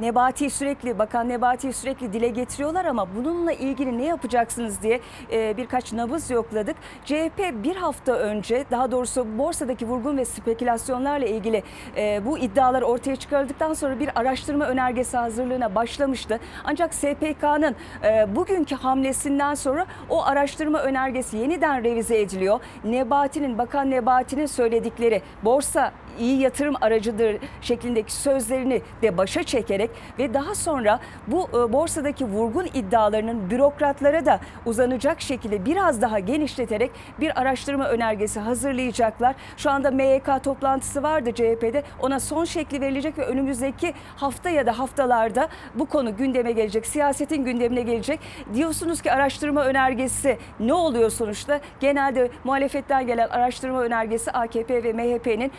Nebati 0.00 0.50
sürekli 0.50 0.98
Bakan 0.98 1.28
Nebati 1.28 1.72
sürekli 1.72 2.12
dile 2.12 2.28
getiriyorlar 2.28 2.84
ama 2.84 3.06
bununla 3.16 3.52
ilgili 3.52 3.98
ne 3.98 4.04
yapacaksınız 4.04 4.82
diye 4.82 5.00
e, 5.32 5.56
birkaç 5.56 5.92
nabız 5.92 6.30
yokladık. 6.30 6.76
CHP 7.04 7.54
bir 7.64 7.76
hafta 7.76 8.12
önce 8.12 8.64
daha 8.70 8.90
doğrusu 8.90 9.38
borsadaki 9.38 9.86
vurgun 9.88 10.16
ve 10.16 10.24
spekülasyonlarla 10.24 11.26
ilgili 11.26 11.62
e, 11.96 12.26
bu 12.26 12.38
iddialar 12.38 12.82
ortaya 12.82 13.16
çıkarıldıktan 13.16 13.74
sonra 13.74 14.00
bir 14.00 14.20
araştırma 14.20 14.66
önergesi 14.66 15.16
hazırlığına 15.16 15.74
başlamıştı. 15.74 16.40
Ancak 16.64 16.94
SPK'nın 16.94 17.76
e, 18.04 18.36
bugünkü 18.36 18.74
hamlesinden 18.74 19.54
sonra 19.54 19.86
o 20.08 20.24
araştırma 20.24 20.78
önergesi 20.78 21.36
yeniden 21.36 21.84
revize 21.84 22.20
ediliyor. 22.20 22.60
Nebati'nin 22.84 23.58
Bakan 23.58 23.69
Nebati'nin 23.78 24.46
söyledikleri 24.46 25.22
borsa 25.44 25.92
iyi 26.18 26.40
yatırım 26.40 26.74
aracıdır 26.80 27.36
şeklindeki 27.60 28.12
sözlerini 28.12 28.82
de 29.02 29.16
başa 29.16 29.42
çekerek 29.42 29.90
ve 30.18 30.34
daha 30.34 30.54
sonra 30.54 31.00
bu 31.26 31.48
e, 31.48 31.72
borsadaki 31.72 32.24
vurgun 32.24 32.66
iddialarının 32.74 33.50
bürokratlara 33.50 34.26
da 34.26 34.40
uzanacak 34.66 35.20
şekilde 35.20 35.64
biraz 35.64 36.02
daha 36.02 36.18
genişleterek 36.18 36.90
bir 37.20 37.40
araştırma 37.40 37.88
önergesi 37.88 38.40
hazırlayacaklar. 38.40 39.34
Şu 39.56 39.70
anda 39.70 39.90
MYK 39.90 40.44
toplantısı 40.44 41.02
vardı 41.02 41.30
CHP'de. 41.34 41.82
Ona 42.00 42.20
son 42.20 42.44
şekli 42.44 42.80
verilecek 42.80 43.18
ve 43.18 43.24
önümüzdeki 43.24 43.94
hafta 44.16 44.50
ya 44.50 44.66
da 44.66 44.78
haftalarda 44.78 45.48
bu 45.74 45.86
konu 45.86 46.16
gündeme 46.16 46.52
gelecek. 46.52 46.86
Siyasetin 46.86 47.44
gündemine 47.44 47.82
gelecek. 47.82 48.20
Diyorsunuz 48.54 49.02
ki 49.02 49.12
araştırma 49.12 49.64
önergesi 49.64 50.38
ne 50.60 50.74
oluyor 50.74 51.10
sonuçta? 51.10 51.60
Genelde 51.80 52.30
muhalefetten 52.44 53.06
gelen 53.06 53.28
araştırma 53.28 53.82
önergesi 53.82 54.30
AKP 54.30 54.84
ve 54.84 54.92
MHP'nin 54.92 55.52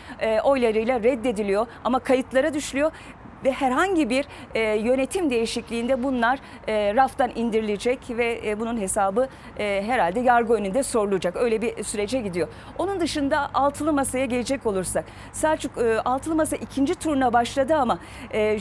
oylarıyla 0.44 1.02
reddediliyor 1.02 1.66
ama 1.84 1.98
kayıtlara 1.98 2.54
düşülüyor 2.54 2.92
ve 3.44 3.52
herhangi 3.52 4.10
bir 4.10 4.24
e, 4.54 4.60
yönetim 4.60 5.30
değişikliğinde 5.30 6.02
bunlar 6.02 6.38
e, 6.68 6.94
raftan 6.94 7.30
indirilecek 7.34 7.98
ve 8.10 8.40
e, 8.46 8.60
bunun 8.60 8.80
hesabı 8.80 9.28
e, 9.58 9.82
herhalde 9.86 10.20
yargı 10.20 10.54
önünde 10.54 10.82
sorulacak. 10.82 11.36
Öyle 11.36 11.62
bir 11.62 11.84
sürece 11.84 12.20
gidiyor. 12.20 12.48
Onun 12.78 13.00
dışında 13.00 13.50
altılı 13.54 13.92
masaya 13.92 14.26
gelecek 14.26 14.66
olursak 14.66 15.04
Selçuk 15.32 15.78
e, 15.78 16.00
altılı 16.00 16.34
masa 16.34 16.56
ikinci 16.56 16.94
turuna 16.94 17.32
başladı 17.32 17.74
ama 17.74 17.98
e, 18.34 18.58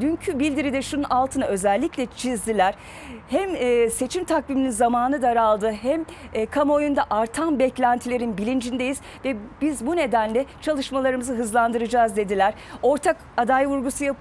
dünkü 0.00 0.38
bildiride 0.38 0.82
şunun 0.82 1.02
altını 1.02 1.44
özellikle 1.44 2.06
çizdiler. 2.06 2.74
Hem 3.28 3.56
e, 3.56 3.90
seçim 3.90 4.24
takviminin 4.24 4.70
zamanı 4.70 5.22
daraldı 5.22 5.72
hem 5.72 6.04
e, 6.34 6.46
kamuoyunda 6.46 7.04
artan 7.10 7.58
beklentilerin 7.58 8.38
bilincindeyiz 8.38 9.00
ve 9.24 9.36
biz 9.60 9.86
bu 9.86 9.96
nedenle 9.96 10.44
çalışmalarımızı 10.60 11.34
hızlandıracağız 11.34 12.16
dediler. 12.16 12.54
Ortak 12.82 13.16
aday 13.36 13.66
vurgusu 13.66 14.04
yapıldı, 14.04 14.17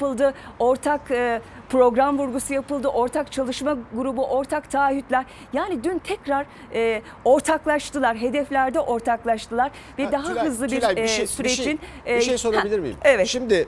ortak 0.59 1.11
e, 1.11 1.41
program 1.69 2.19
vurgusu 2.19 2.53
yapıldı, 2.53 2.87
ortak 2.87 3.31
çalışma 3.31 3.77
grubu, 3.95 4.25
ortak 4.25 4.71
taahhütler. 4.71 5.25
Yani 5.53 5.83
dün 5.83 5.99
tekrar 5.99 6.45
e, 6.73 7.01
ortaklaştılar, 7.25 8.17
hedeflerde 8.17 8.79
ortaklaştılar 8.79 9.71
ve 9.99 10.05
Ha, 10.05 10.11
daha 10.11 10.27
Tülay, 10.27 10.45
hızlı 10.45 10.65
bir, 10.65 10.81
Tülay, 10.81 11.03
e, 11.03 11.07
şey- 11.07 11.27
sürecin... 11.27 11.79
bir 12.05 12.09
şey, 12.09 12.15
bir 12.15 12.21
şey 12.21 12.33
e, 12.33 12.37
sorabilir 12.37 12.77
ha, 12.77 12.81
miyim? 12.81 12.97
Evet. 13.03 13.27
Şimdi 13.27 13.67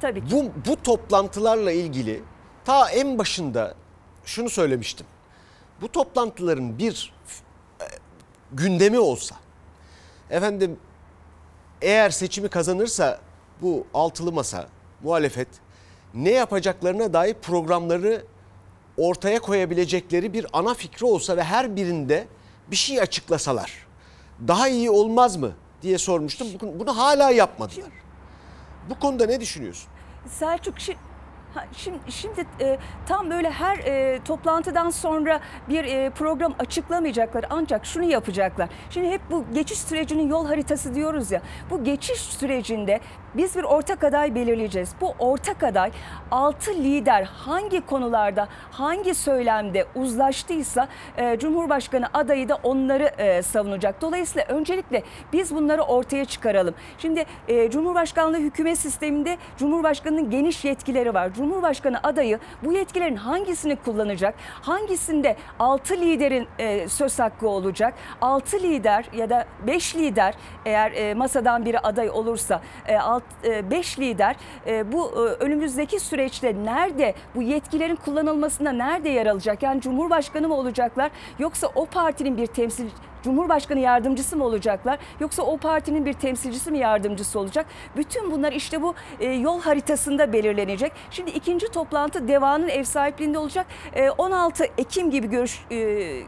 Tabii 0.00 0.28
ki. 0.28 0.36
bu, 0.36 0.70
bu 0.70 0.82
toplantılarla 0.82 1.72
ilgili 1.72 2.22
ta 2.64 2.90
en 2.90 3.18
başında 3.18 3.74
şunu 4.24 4.50
söylemiştim. 4.50 5.06
Bu 5.80 5.92
toplantıların 5.92 6.78
bir 6.78 7.12
e, 7.80 7.84
gündemi 8.52 8.98
olsa 8.98 9.36
efendim 10.30 10.78
eğer 11.82 12.10
seçimi 12.10 12.48
kazanırsa 12.48 13.18
bu 13.62 13.86
altılı 13.94 14.32
masa 14.32 14.66
muhalefet 15.02 15.48
ne 16.14 16.30
yapacaklarına 16.30 17.12
dair 17.12 17.34
programları 17.34 18.24
ortaya 18.96 19.38
koyabilecekleri 19.40 20.32
bir 20.32 20.46
ana 20.52 20.74
fikri 20.74 21.06
olsa 21.06 21.36
ve 21.36 21.42
her 21.44 21.76
birinde 21.76 22.26
bir 22.70 22.76
şey 22.76 23.00
açıklasalar 23.00 23.86
daha 24.48 24.68
iyi 24.68 24.90
olmaz 24.90 25.36
mı 25.36 25.52
diye 25.82 25.98
sormuştum. 25.98 26.48
Bunu- 26.60 26.96
hala 26.96 27.30
yapmadılar. 27.30 27.90
Bu 28.90 28.98
konuda 28.98 29.26
ne 29.26 29.40
düşünüyorsun? 29.40 29.88
Selçuk 30.26 30.80
şimdi, 31.72 31.98
şimdi 32.08 32.46
e, 32.60 32.78
tam 33.06 33.30
böyle 33.30 33.50
her 33.50 33.78
e, 33.78 34.20
toplantıdan 34.24 34.90
sonra 34.90 35.40
bir 35.68 35.84
e, 35.84 36.10
program 36.10 36.54
açıklamayacaklar 36.58 37.44
ancak 37.50 37.86
şunu 37.86 38.04
yapacaklar. 38.04 38.68
Şimdi 38.90 39.10
hep 39.10 39.20
bu 39.30 39.44
geçiş 39.54 39.78
sürecinin 39.78 40.28
yol 40.28 40.46
haritası 40.46 40.94
diyoruz 40.94 41.30
ya. 41.30 41.42
Bu 41.70 41.84
geçiş 41.84 42.20
sürecinde 42.20 43.00
biz 43.34 43.56
bir 43.56 43.64
ortak 43.64 44.04
aday 44.04 44.34
belirleyeceğiz. 44.34 44.94
Bu 45.00 45.14
ortak 45.18 45.62
aday 45.62 45.90
6 46.30 46.74
lider 46.74 47.22
hangi 47.22 47.86
konularda, 47.86 48.48
hangi 48.70 49.14
söylemde 49.14 49.86
uzlaştıysa 49.94 50.88
e, 51.16 51.38
Cumhurbaşkanı 51.38 52.06
adayı 52.14 52.48
da 52.48 52.54
onları 52.62 53.04
e, 53.04 53.42
savunacak. 53.42 54.00
Dolayısıyla 54.00 54.46
öncelikle 54.48 55.02
biz 55.32 55.54
bunları 55.54 55.82
ortaya 55.82 56.24
çıkaralım. 56.24 56.74
Şimdi 56.98 57.24
e, 57.48 57.70
Cumhurbaşkanlığı 57.70 58.38
hükümet 58.38 58.78
sisteminde 58.78 59.38
Cumhurbaşkanının 59.56 60.30
geniş 60.30 60.64
yetkileri 60.64 61.14
var. 61.14 61.34
Cumhurbaşkanı 61.38 62.00
adayı 62.02 62.38
bu 62.64 62.72
yetkilerin 62.72 63.16
hangisini 63.16 63.76
kullanacak? 63.76 64.34
Hangisinde 64.62 65.36
6 65.58 65.96
liderin 65.96 66.48
e, 66.58 66.88
söz 66.88 67.18
hakkı 67.18 67.48
olacak? 67.48 67.94
6 68.20 68.58
lider 68.62 69.04
ya 69.16 69.30
da 69.30 69.44
5 69.66 69.96
lider 69.96 70.34
eğer 70.64 70.92
e, 70.92 71.14
masadan 71.14 71.64
biri 71.64 71.78
aday 71.78 72.10
olursa 72.10 72.62
5 73.70 73.98
lider 73.98 74.36
e, 74.66 74.92
bu 74.92 75.10
e, 75.10 75.44
önümüzdeki 75.44 76.00
süreçte 76.00 76.54
nerede 76.64 77.14
bu 77.34 77.42
yetkilerin 77.42 77.96
kullanılmasında 77.96 78.72
nerede 78.72 79.08
yer 79.08 79.26
alacak? 79.26 79.62
Yani 79.62 79.80
Cumhurbaşkanı 79.80 80.48
mı 80.48 80.54
olacaklar 80.54 81.10
yoksa 81.38 81.70
o 81.74 81.86
partinin 81.86 82.36
bir 82.36 82.46
temsil 82.46 82.88
Cumhurbaşkanı 83.22 83.78
yardımcısı 83.78 84.36
mı 84.36 84.44
olacaklar 84.44 84.98
yoksa 85.20 85.42
o 85.42 85.56
partinin 85.56 86.06
bir 86.06 86.12
temsilcisi 86.12 86.70
mi 86.70 86.78
yardımcısı 86.78 87.38
olacak? 87.38 87.66
Bütün 87.96 88.30
bunlar 88.30 88.52
işte 88.52 88.82
bu 88.82 88.94
e, 89.20 89.26
yol 89.32 89.60
haritasında 89.60 90.32
belirlenecek. 90.32 90.92
Şimdi 91.10 91.30
ikinci 91.30 91.68
toplantı 91.68 92.28
Deva'nın 92.28 92.68
ev 92.68 92.84
sahipliğinde 92.84 93.38
olacak. 93.38 93.66
E, 93.94 94.10
16 94.10 94.64
Ekim 94.78 95.10
gibi 95.10 95.30
görüş, 95.30 95.64
e, 95.70 95.76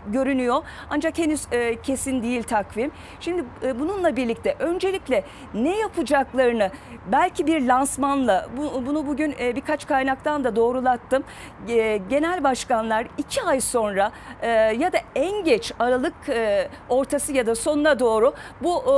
görünüyor 0.06 0.62
ancak 0.90 1.18
henüz 1.18 1.46
e, 1.52 1.80
kesin 1.82 2.22
değil 2.22 2.42
takvim. 2.42 2.90
Şimdi 3.20 3.44
e, 3.62 3.80
bununla 3.80 4.16
birlikte 4.16 4.56
öncelikle 4.58 5.24
ne 5.54 5.78
yapacaklarını 5.78 6.70
belki 7.12 7.46
bir 7.46 7.66
lansmanla 7.66 8.48
bu, 8.56 8.86
bunu 8.86 9.06
bugün 9.06 9.34
e, 9.40 9.56
birkaç 9.56 9.86
kaynaktan 9.86 10.44
da 10.44 10.56
doğrulattım. 10.56 11.24
E, 11.68 11.96
genel 12.10 12.44
başkanlar 12.44 13.06
iki 13.18 13.42
ay 13.42 13.60
sonra 13.60 14.12
e, 14.42 14.48
ya 14.50 14.92
da 14.92 14.98
en 15.14 15.44
geç 15.44 15.72
Aralık 15.78 16.28
e, 16.28 16.68
ortası 16.90 17.32
ya 17.32 17.46
da 17.46 17.54
sonuna 17.54 17.98
doğru 17.98 18.32
bu 18.62 18.78
e, 18.78 18.94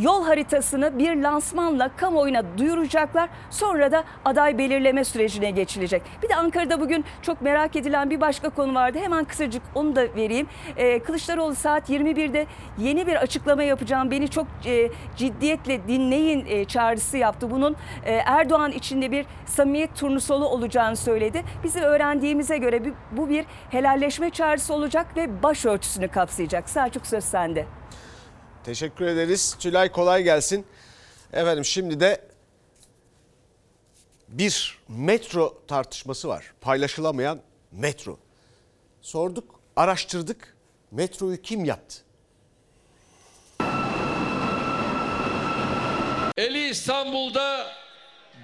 yol 0.00 0.24
haritasını 0.24 0.98
bir 0.98 1.16
lansmanla 1.16 1.90
kamuoyuna 1.96 2.42
duyuracaklar. 2.58 3.28
Sonra 3.50 3.92
da 3.92 4.04
aday 4.24 4.58
belirleme 4.58 5.04
sürecine 5.04 5.50
geçilecek. 5.50 6.02
Bir 6.22 6.28
de 6.28 6.36
Ankara'da 6.36 6.80
bugün 6.80 7.04
çok 7.22 7.42
merak 7.42 7.76
edilen 7.76 8.10
bir 8.10 8.20
başka 8.20 8.50
konu 8.50 8.74
vardı. 8.74 8.98
Hemen 9.02 9.24
kısacık 9.24 9.62
onu 9.74 9.96
da 9.96 10.02
vereyim. 10.16 10.46
Ee, 10.76 10.98
Kılıçdaroğlu 10.98 11.54
saat 11.54 11.90
21'de 11.90 12.46
yeni 12.78 13.06
bir 13.06 13.16
açıklama 13.16 13.62
yapacağım. 13.62 14.10
Beni 14.10 14.28
çok 14.28 14.46
e, 14.66 14.90
ciddiyetle 15.16 15.88
dinleyin 15.88 16.46
e, 16.48 16.64
çağrısı 16.64 17.16
yaptı. 17.16 17.50
Bunun 17.50 17.76
e, 18.04 18.12
Erdoğan 18.12 18.72
içinde 18.72 19.10
bir 19.10 19.26
samimiyet 19.46 19.96
turnusolu 19.96 20.48
olacağını 20.48 20.96
söyledi. 20.96 21.44
Bizim 21.64 21.82
öğrendiğimize 21.82 22.58
göre 22.58 22.82
bu 23.12 23.28
bir 23.28 23.44
helalleşme 23.70 24.30
çağrısı 24.30 24.74
olacak 24.74 25.06
ve 25.16 25.42
başörtüsünü 25.42 26.08
kapsayacak. 26.08 26.70
Selçuk 26.70 27.06
söz 27.06 27.24
sende. 27.24 27.66
Teşekkür 28.64 29.06
ederiz. 29.06 29.56
Tülay 29.60 29.92
kolay 29.92 30.22
gelsin. 30.22 30.66
Efendim 31.32 31.64
şimdi 31.64 32.00
de 32.00 32.20
bir 34.28 34.78
metro 34.88 35.62
tartışması 35.68 36.28
var. 36.28 36.52
Paylaşılamayan 36.60 37.40
metro. 37.72 38.18
Sorduk, 39.00 39.60
araştırdık. 39.76 40.56
Metroyu 40.90 41.42
kim 41.42 41.64
yaptı? 41.64 41.98
Eli 46.36 46.68
İstanbul'da 46.68 47.66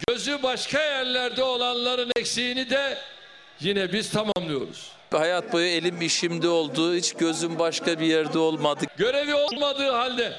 gözü 0.08 0.42
başka 0.42 0.82
yerlerde 0.82 1.42
olanların 1.42 2.10
eksiğini 2.16 2.70
de 2.70 2.98
yine 3.60 3.92
biz 3.92 4.10
tamamlıyoruz. 4.10 4.92
Hayat 5.14 5.52
boyu 5.52 5.66
elim 5.66 6.02
işimde 6.02 6.48
oldu. 6.48 6.94
Hiç 6.94 7.12
gözüm 7.12 7.58
başka 7.58 8.00
bir 8.00 8.06
yerde 8.06 8.38
olmadı. 8.38 8.84
Görevi 8.96 9.34
olmadığı 9.34 9.90
halde 9.90 10.32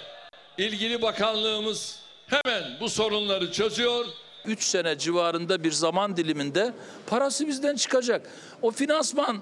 ilgili 0.58 1.02
bakanlığımız 1.02 2.00
hemen 2.28 2.64
bu 2.80 2.90
sorunları 2.90 3.52
çözüyor. 3.52 4.06
3 4.46 4.64
sene 4.64 4.98
civarında 4.98 5.64
bir 5.64 5.72
zaman 5.72 6.18
diliminde 6.18 6.74
parası 7.08 7.48
bizden 7.48 7.76
çıkacak. 7.76 8.30
O 8.62 8.72
finansman 8.72 9.42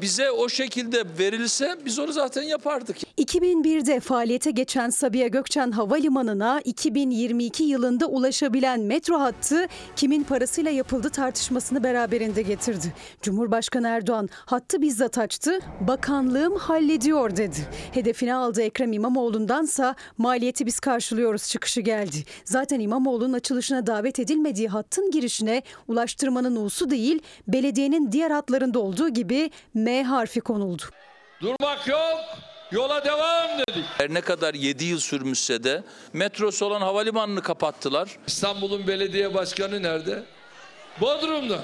bize 0.00 0.30
o 0.30 0.48
şekilde 0.48 1.04
verilse 1.18 1.76
biz 1.84 1.98
onu 1.98 2.12
zaten 2.12 2.42
yapardık. 2.42 2.96
2001'de 3.18 4.00
faaliyete 4.00 4.50
geçen 4.50 4.90
Sabiha 4.90 5.26
Gökçen 5.26 5.70
Havalimanı'na 5.70 6.60
2022 6.60 7.62
yılında 7.62 8.06
ulaşabilen 8.06 8.80
metro 8.80 9.20
hattı 9.20 9.66
kimin 9.96 10.22
parasıyla 10.22 10.70
yapıldı 10.70 11.10
tartışmasını 11.10 11.82
beraberinde 11.84 12.42
getirdi. 12.42 12.94
Cumhurbaşkanı 13.22 13.88
Erdoğan 13.88 14.28
hattı 14.32 14.82
bizzat 14.82 15.18
açtı, 15.18 15.58
bakanlığım 15.80 16.56
hallediyor 16.56 17.36
dedi. 17.36 17.56
Hedefine 17.92 18.34
aldığı 18.34 18.62
Ekrem 18.62 18.92
İmamoğlu'ndansa 18.92 19.94
maliyeti 20.18 20.66
biz 20.66 20.80
karşılıyoruz 20.80 21.48
çıkışı 21.48 21.80
geldi. 21.80 22.16
Zaten 22.44 22.80
İmamoğlu'nun 22.80 23.32
açılışına 23.32 23.86
davet 23.86 24.18
edilmediği 24.18 24.68
hattın 24.68 25.10
girişine 25.10 25.62
ulaştırmanın 25.88 26.56
usu 26.56 26.90
değil, 26.90 27.22
belediyenin 27.48 28.12
diğer 28.12 28.30
hatlarında 28.30 28.78
olduğu 28.78 29.08
gibi 29.08 29.50
M 29.74 30.02
harfi 30.04 30.40
konuldu. 30.40 30.82
Durmak 31.42 31.88
yok. 31.88 32.20
Yola 32.72 33.04
devam 33.04 33.58
dedik. 33.58 33.84
Her 33.98 34.14
ne 34.14 34.20
kadar 34.20 34.54
7 34.54 34.84
yıl 34.84 34.98
sürmüşse 35.00 35.64
de 35.64 35.82
metrosu 36.12 36.66
olan 36.66 36.80
havalimanını 36.80 37.42
kapattılar. 37.42 38.08
İstanbul'un 38.26 38.86
belediye 38.86 39.34
başkanı 39.34 39.82
nerede? 39.82 40.22
Bodrum'da. 41.00 41.58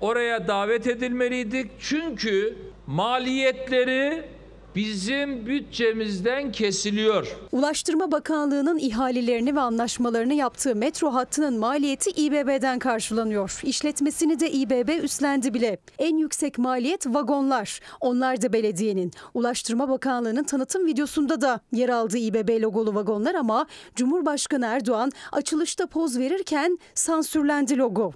Oraya 0.00 0.48
davet 0.48 0.86
edilmeliydik 0.86 1.70
çünkü 1.80 2.58
maliyetleri 2.86 4.28
bizim 4.74 5.46
bütçemizden 5.46 6.52
kesiliyor. 6.52 7.36
Ulaştırma 7.52 8.12
Bakanlığı'nın 8.12 8.78
ihalelerini 8.78 9.56
ve 9.56 9.60
anlaşmalarını 9.60 10.34
yaptığı 10.34 10.74
metro 10.74 11.14
hattının 11.14 11.58
maliyeti 11.58 12.10
İBB'den 12.10 12.78
karşılanıyor. 12.78 13.60
İşletmesini 13.64 14.40
de 14.40 14.50
İBB 14.50 15.04
üstlendi 15.04 15.54
bile. 15.54 15.78
En 15.98 16.16
yüksek 16.16 16.58
maliyet 16.58 17.06
vagonlar. 17.06 17.80
Onlar 18.00 18.42
da 18.42 18.52
belediyenin. 18.52 19.12
Ulaştırma 19.34 19.88
Bakanlığı'nın 19.88 20.44
tanıtım 20.44 20.86
videosunda 20.86 21.40
da 21.40 21.60
yer 21.72 21.88
aldığı 21.88 22.18
İBB 22.18 22.62
logolu 22.62 22.94
vagonlar 22.94 23.34
ama 23.34 23.66
Cumhurbaşkanı 23.94 24.66
Erdoğan 24.66 25.12
açılışta 25.32 25.86
poz 25.86 26.18
verirken 26.18 26.78
sansürlendi 26.94 27.76
logo. 27.78 28.12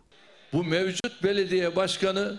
Bu 0.53 0.65
mevcut 0.65 1.23
belediye 1.25 1.77
başkanı 1.77 2.39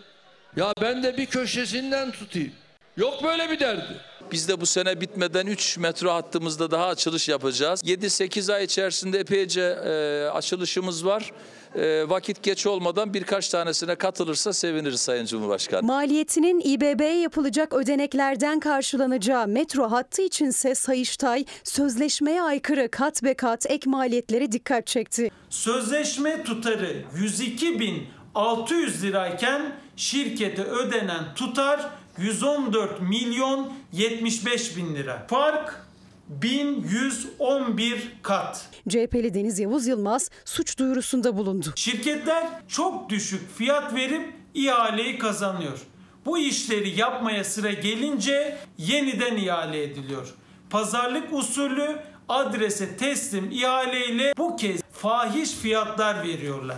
ya 0.56 0.74
ben 0.82 1.04
de 1.04 1.18
bir 1.18 1.26
köşesinden 1.26 2.12
tutayım. 2.12 2.52
Yok 2.98 3.24
böyle 3.24 3.50
bir 3.50 3.60
derdi. 3.60 4.02
Biz 4.32 4.48
de 4.50 4.62
bu 4.62 4.66
sene 4.66 5.02
bitmeden 5.02 5.48
3 5.48 5.78
metro 5.78 6.12
hattımızda 6.12 6.72
daha 6.72 6.88
açılış 6.88 7.30
yapacağız. 7.30 7.84
7-8 7.84 8.54
ay 8.54 8.64
içerisinde 8.64 9.20
epeyce 9.20 9.62
e, 9.62 10.26
açılışımız 10.34 11.06
var. 11.06 11.32
E, 11.76 12.10
vakit 12.10 12.44
geç 12.44 12.68
olmadan 12.68 13.14
birkaç 13.14 13.50
tanesine 13.50 13.96
katılırsa 13.96 14.54
seviniriz 14.54 15.00
Sayın 15.00 15.26
Cumhurbaşkanı. 15.26 15.84
Maliyetinin 15.84 16.60
İBB'ye 16.60 17.20
yapılacak 17.20 17.74
ödeneklerden 17.74 18.60
karşılanacağı 18.60 19.48
metro 19.48 19.92
hattı 19.92 20.22
içinse 20.22 20.76
Sayıştay 20.76 21.46
sözleşmeye 21.64 22.42
aykırı 22.42 22.92
kat 22.92 23.24
be 23.24 23.34
kat 23.34 23.66
ek 23.72 23.90
maliyetleri 23.90 24.52
dikkat 24.52 24.88
çekti. 24.88 25.32
Sözleşme 25.50 26.44
tutarı 26.44 27.04
102.600 27.18 29.02
lirayken 29.02 29.76
şirkete 29.96 30.64
ödenen 30.64 31.36
tutar 31.36 31.90
114 32.18 33.02
milyon 33.02 33.74
75 33.92 34.78
bin 34.78 34.96
lira. 34.96 35.28
Fark 35.30 35.88
1111 36.28 38.12
kat. 38.22 38.70
CHP'li 38.90 39.34
Deniz 39.34 39.60
Yavuz 39.60 39.88
Yılmaz 39.88 40.30
suç 40.46 40.80
duyurusunda 40.80 41.38
bulundu. 41.38 41.74
Şirketler 41.76 42.48
çok 42.68 43.10
düşük 43.10 43.56
fiyat 43.56 43.96
verip 43.96 44.34
ihaleyi 44.54 45.18
kazanıyor. 45.18 45.80
Bu 46.26 46.38
işleri 46.38 47.00
yapmaya 47.00 47.44
sıra 47.44 47.72
gelince 47.72 48.58
yeniden 48.78 49.38
ihale 49.38 49.84
ediliyor. 49.84 50.34
Pazarlık 50.70 51.34
usulü 51.34 52.00
adrese 52.30 52.98
teslim 52.98 53.52
ihaleyle 53.52 54.34
bu 54.38 54.56
kez 54.56 54.82
fahiş 54.92 55.52
fiyatlar 55.52 56.24
veriyorlar. 56.24 56.78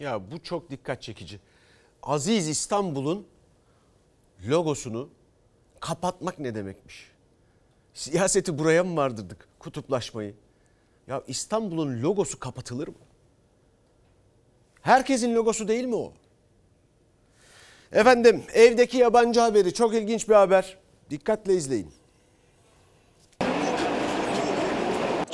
Ya 0.00 0.30
bu 0.30 0.42
çok 0.42 0.70
dikkat 0.70 1.02
çekici. 1.02 1.40
Aziz 2.02 2.48
İstanbul'un 2.48 3.26
logosunu 4.46 5.08
kapatmak 5.80 6.38
ne 6.38 6.54
demekmiş? 6.54 7.12
Siyaseti 7.94 8.58
buraya 8.58 8.84
mı 8.84 8.96
vardırdık? 8.96 9.48
Kutuplaşmayı. 9.58 10.34
Ya 11.06 11.22
İstanbul'un 11.26 12.02
logosu 12.02 12.38
kapatılır 12.38 12.88
mı? 12.88 12.94
Herkesin 14.82 15.34
logosu 15.34 15.68
değil 15.68 15.84
mi 15.84 15.94
o? 15.94 16.12
Efendim 17.92 18.42
evdeki 18.54 18.98
yabancı 18.98 19.40
haberi 19.40 19.74
çok 19.74 19.94
ilginç 19.94 20.28
bir 20.28 20.34
haber. 20.34 20.78
Dikkatle 21.10 21.54
izleyin. 21.54 21.97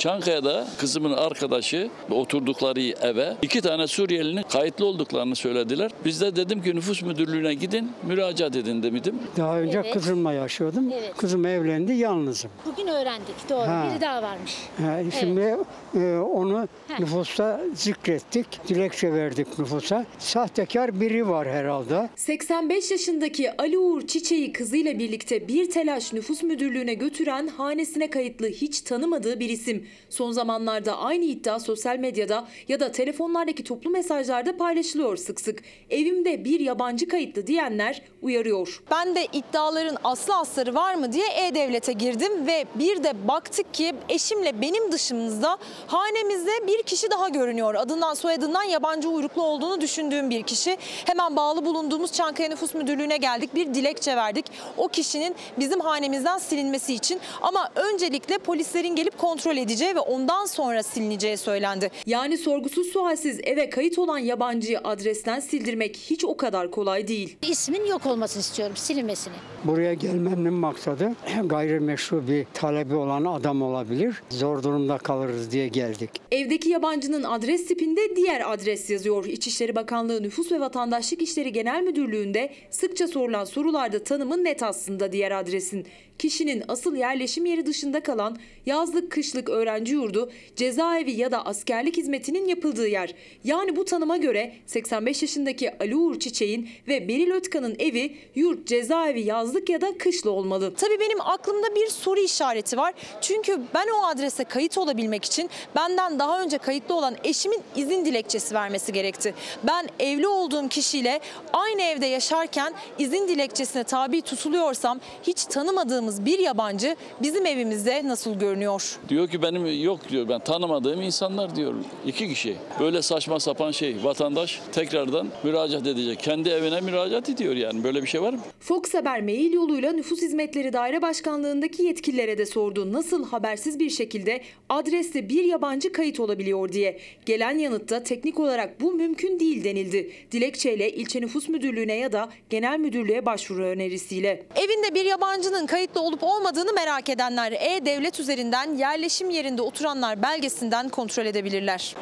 Çankaya'da 0.05 0.67
kızımın 0.77 1.13
arkadaşı 1.13 1.89
oturdukları 2.11 2.81
eve 2.81 3.33
iki 3.41 3.61
tane 3.61 3.87
Suriyelinin 3.87 4.43
kayıtlı 4.43 4.85
olduklarını 4.85 5.35
söylediler. 5.35 5.91
Biz 6.05 6.21
de 6.21 6.35
dedim 6.35 6.63
ki 6.63 6.75
nüfus 6.75 7.01
müdürlüğüne 7.01 7.53
gidin 7.53 7.91
müracaat 8.03 8.55
edin 8.55 8.83
dedim. 8.83 9.15
Daha 9.37 9.59
önce 9.59 9.81
Evet. 9.85 9.93
kızımla 9.93 10.33
yaşıyordum. 10.33 10.91
Evet. 10.93 11.17
Kızım 11.17 11.45
evlendi, 11.45 11.93
yalnızım. 11.93 12.51
Bugün 12.65 12.87
öğrendik 12.87 13.49
doğru. 13.49 13.67
Ha. 13.67 13.87
Biri 13.91 14.01
daha 14.01 14.23
varmış. 14.23 14.57
Ha, 14.77 14.99
şimdi 15.19 15.57
e, 15.95 16.17
onu 16.17 16.67
nüfusta 16.99 17.61
zikrettik. 17.75 18.67
Dilekçe 18.67 19.13
verdik 19.13 19.59
nüfusa. 19.59 20.05
Sahtekar 20.19 21.01
biri 21.01 21.29
var 21.29 21.47
herhalde. 21.47 22.09
85 22.15 22.91
yaşındaki 22.91 23.61
Ali 23.61 23.77
Uğur 23.77 24.07
Çiçeği 24.07 24.53
kızıyla 24.53 24.99
birlikte 24.99 25.47
bir 25.47 25.71
telaş 25.71 26.13
nüfus 26.13 26.43
müdürlüğüne 26.43 26.93
götüren 26.93 27.47
hanesine 27.47 28.09
kayıtlı 28.09 28.47
hiç 28.47 28.81
tanımadığı 28.81 29.39
bir 29.39 29.49
isim. 29.49 29.87
Son 30.09 30.31
zamanlarda 30.31 30.97
aynı 30.97 31.25
iddia 31.25 31.59
sosyal 31.59 31.97
medyada 31.97 32.47
ya 32.67 32.79
da 32.79 32.91
telefonlardaki 32.91 33.63
toplu 33.63 33.89
mesajlarda 33.89 34.57
paylaşılıyor 34.57 35.17
sık 35.17 35.41
sık. 35.41 35.63
Evimde 35.89 36.45
bir 36.45 36.59
yabancı 36.59 37.07
kayıtlı 37.07 37.47
diyenler 37.47 38.01
uyarıyor. 38.21 38.83
Ben 38.91 39.15
de 39.15 39.27
iddiaların 39.33 39.97
aslı 40.03 40.35
asları 40.35 40.75
var 40.75 40.95
mı 40.95 41.13
diye 41.13 41.27
E-Devlet'e 41.27 41.93
girdim 41.93 42.47
ve 42.47 42.65
bir 42.75 43.03
de 43.03 43.27
baktık 43.27 43.73
ki 43.73 43.95
eşimle 44.09 44.61
benim 44.61 44.91
dışımızda 44.91 45.57
hanemizde 45.87 46.67
bir 46.67 46.83
kişi 46.83 47.11
daha 47.11 47.29
görünüyor. 47.29 47.75
Adından 47.75 48.13
soyadından 48.13 48.63
yabancı 48.63 49.09
uyruklu 49.09 49.43
olduğunu 49.43 49.81
düşündüğüm 49.81 50.29
bir 50.29 50.43
kişi. 50.43 50.77
Hemen 51.05 51.35
bağlı 51.35 51.65
bulunduğumuz 51.65 52.11
Çankaya 52.11 52.49
Nüfus 52.49 52.73
Müdürlüğü'ne 52.73 53.17
geldik. 53.17 53.55
Bir 53.55 53.73
dilekçe 53.73 54.15
verdik. 54.15 54.45
O 54.77 54.87
kişinin 54.87 55.35
bizim 55.59 55.79
hanemizden 55.79 56.37
silinmesi 56.37 56.93
için 56.93 57.19
ama 57.41 57.69
öncelikle 57.75 58.37
polislerin 58.37 58.95
gelip 58.95 59.17
kontrol 59.17 59.57
edeceği 59.57 59.84
ve 59.95 59.99
ondan 59.99 60.45
sonra 60.45 60.83
silineceği 60.83 61.37
söylendi. 61.37 61.91
Yani 62.05 62.37
sorgusuz 62.37 62.87
sualsiz 62.87 63.39
eve 63.43 63.69
kayıt 63.69 63.99
olan 63.99 64.17
yabancıyı 64.17 64.79
adresten 64.79 65.39
sildirmek 65.39 65.97
hiç 65.97 66.25
o 66.25 66.37
kadar 66.37 66.71
kolay 66.71 67.07
değil. 67.07 67.37
İsmin 67.41 67.85
yok 67.85 68.05
olmasını 68.05 68.41
istiyorum, 68.41 68.75
silinmesini. 68.77 69.33
Buraya 69.63 69.93
gelmemin 69.93 70.53
maksadı 70.53 71.11
gayrimeşru 71.45 72.27
bir 72.27 72.45
talebi 72.53 72.95
olan 72.95 73.25
adam 73.25 73.61
olabilir. 73.61 74.21
Zor 74.29 74.63
durumda 74.63 74.97
kalırız 74.97 75.51
diye 75.51 75.67
geldik. 75.67 76.09
Evdeki 76.31 76.69
yabancının 76.69 77.23
adres 77.23 77.67
tipinde 77.67 78.15
diğer 78.15 78.53
adres 78.53 78.89
yazıyor. 78.89 79.25
İçişleri 79.25 79.75
Bakanlığı 79.75 80.23
Nüfus 80.23 80.51
ve 80.51 80.59
Vatandaşlık 80.59 81.21
İşleri 81.21 81.51
Genel 81.51 81.83
Müdürlüğü'nde 81.83 82.53
sıkça 82.69 83.07
sorulan 83.07 83.45
sorularda 83.45 84.03
tanımı 84.03 84.43
net 84.43 84.63
aslında 84.63 85.11
diğer 85.11 85.31
adresin. 85.31 85.85
Kişinin 86.19 86.63
asıl 86.67 86.95
yerleşim 86.95 87.45
yeri 87.45 87.65
dışında 87.65 88.03
kalan 88.03 88.37
yazlık 88.65 89.11
kışlık 89.11 89.49
öğrenci 89.49 89.74
yurdu, 89.85 90.31
cezaevi 90.55 91.11
ya 91.11 91.31
da 91.31 91.45
askerlik 91.45 91.97
hizmetinin 91.97 92.47
yapıldığı 92.47 92.87
yer. 92.87 93.15
Yani 93.43 93.75
bu 93.75 93.85
tanıma 93.85 94.17
göre 94.17 94.53
85 94.65 95.21
yaşındaki 95.21 95.77
Ali 95.79 95.95
Uğur 95.95 96.19
Çiçek'in 96.19 96.69
ve 96.87 97.07
Beril 97.07 97.31
Ötkan'ın 97.31 97.75
evi 97.79 98.17
yurt, 98.35 98.67
cezaevi, 98.67 99.21
yazlık 99.21 99.69
ya 99.69 99.81
da 99.81 99.97
kışlı 99.97 100.31
olmalı. 100.31 100.73
Tabii 100.75 100.99
benim 100.99 101.21
aklımda 101.21 101.75
bir 101.75 101.87
soru 101.87 102.19
işareti 102.19 102.77
var. 102.77 102.93
Çünkü 103.21 103.61
ben 103.73 103.87
o 103.87 104.05
adrese 104.05 104.43
kayıt 104.43 104.77
olabilmek 104.77 105.25
için 105.25 105.49
benden 105.75 106.19
daha 106.19 106.41
önce 106.41 106.57
kayıtlı 106.57 106.95
olan 106.95 107.15
eşimin 107.23 107.61
izin 107.75 108.05
dilekçesi 108.05 108.55
vermesi 108.55 108.93
gerekti. 108.93 109.33
Ben 109.63 109.87
evli 109.99 110.27
olduğum 110.27 110.67
kişiyle 110.67 111.19
aynı 111.53 111.81
evde 111.81 112.05
yaşarken 112.05 112.73
izin 112.99 113.27
dilekçesine 113.27 113.83
tabi 113.83 114.21
tutuluyorsam 114.21 114.99
hiç 115.23 115.45
tanımadığımız 115.45 116.25
bir 116.25 116.39
yabancı 116.39 116.95
bizim 117.21 117.45
evimizde 117.45 118.07
nasıl 118.07 118.39
görünüyor? 118.39 118.99
Diyor 119.09 119.27
ki 119.27 119.41
benim 119.55 119.83
yok 119.83 120.09
diyor 120.09 120.29
ben 120.29 120.39
tanımadığım 120.39 121.01
insanlar 121.01 121.55
diyor. 121.55 121.73
iki 122.05 122.27
kişi. 122.27 122.55
Böyle 122.79 123.01
saçma 123.01 123.39
sapan 123.39 123.71
şey 123.71 123.95
vatandaş 124.03 124.61
tekrardan 124.71 125.27
müracaat 125.43 125.87
edecek. 125.87 126.19
Kendi 126.19 126.49
evine 126.49 126.81
müracaat 126.81 127.29
ediyor 127.29 127.55
yani 127.55 127.83
böyle 127.83 128.01
bir 128.01 128.07
şey 128.07 128.21
var 128.21 128.33
mı? 128.33 128.39
Fox 128.59 128.93
Haber 128.93 129.21
mail 129.21 129.53
yoluyla 129.53 129.91
Nüfus 129.91 130.21
Hizmetleri 130.21 130.73
Daire 130.73 131.01
Başkanlığındaki 131.01 131.83
yetkililere 131.83 132.37
de 132.37 132.45
sordu. 132.45 132.93
Nasıl 132.93 133.25
habersiz 133.27 133.79
bir 133.79 133.89
şekilde 133.89 134.41
adreste 134.69 135.29
bir 135.29 135.43
yabancı 135.43 135.91
kayıt 135.91 136.19
olabiliyor 136.19 136.71
diye. 136.71 136.99
Gelen 137.25 137.57
yanıtta 137.57 138.03
teknik 138.03 138.39
olarak 138.39 138.81
bu 138.81 138.93
mümkün 138.93 139.39
değil 139.39 139.63
denildi. 139.63 140.11
Dilekçeyle 140.31 140.91
ilçe 140.91 141.21
nüfus 141.21 141.49
müdürlüğüne 141.49 141.95
ya 141.95 142.11
da 142.11 142.29
genel 142.49 142.79
müdürlüğe 142.79 143.25
başvuru 143.25 143.63
önerisiyle. 143.65 144.43
Evinde 144.55 144.95
bir 144.95 145.05
yabancının 145.05 145.65
kayıtlı 145.65 146.01
olup 146.01 146.23
olmadığını 146.23 146.73
merak 146.73 147.09
edenler 147.09 147.51
E-Devlet 147.51 148.19
üzerinden 148.19 148.75
yerleşim 148.75 149.29
yerinde 149.45 149.61
oturanlar 149.61 150.21
belgesinden 150.21 150.89
kontrol 150.89 151.25
edebilirler. 151.25 151.95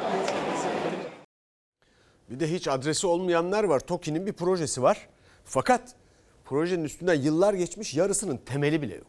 Bir 2.29 2.39
de 2.39 2.51
hiç 2.51 2.67
adresi 2.67 3.07
olmayanlar 3.07 3.63
var. 3.63 3.79
TOKİ'nin 3.79 4.25
bir 4.25 4.33
projesi 4.33 4.81
var. 4.81 5.07
Fakat 5.45 5.81
projenin 6.45 6.83
üstünden 6.83 7.13
yıllar 7.13 7.53
geçmiş 7.53 7.93
yarısının 7.93 8.37
temeli 8.37 8.81
bile 8.81 8.95
yok. 8.95 9.07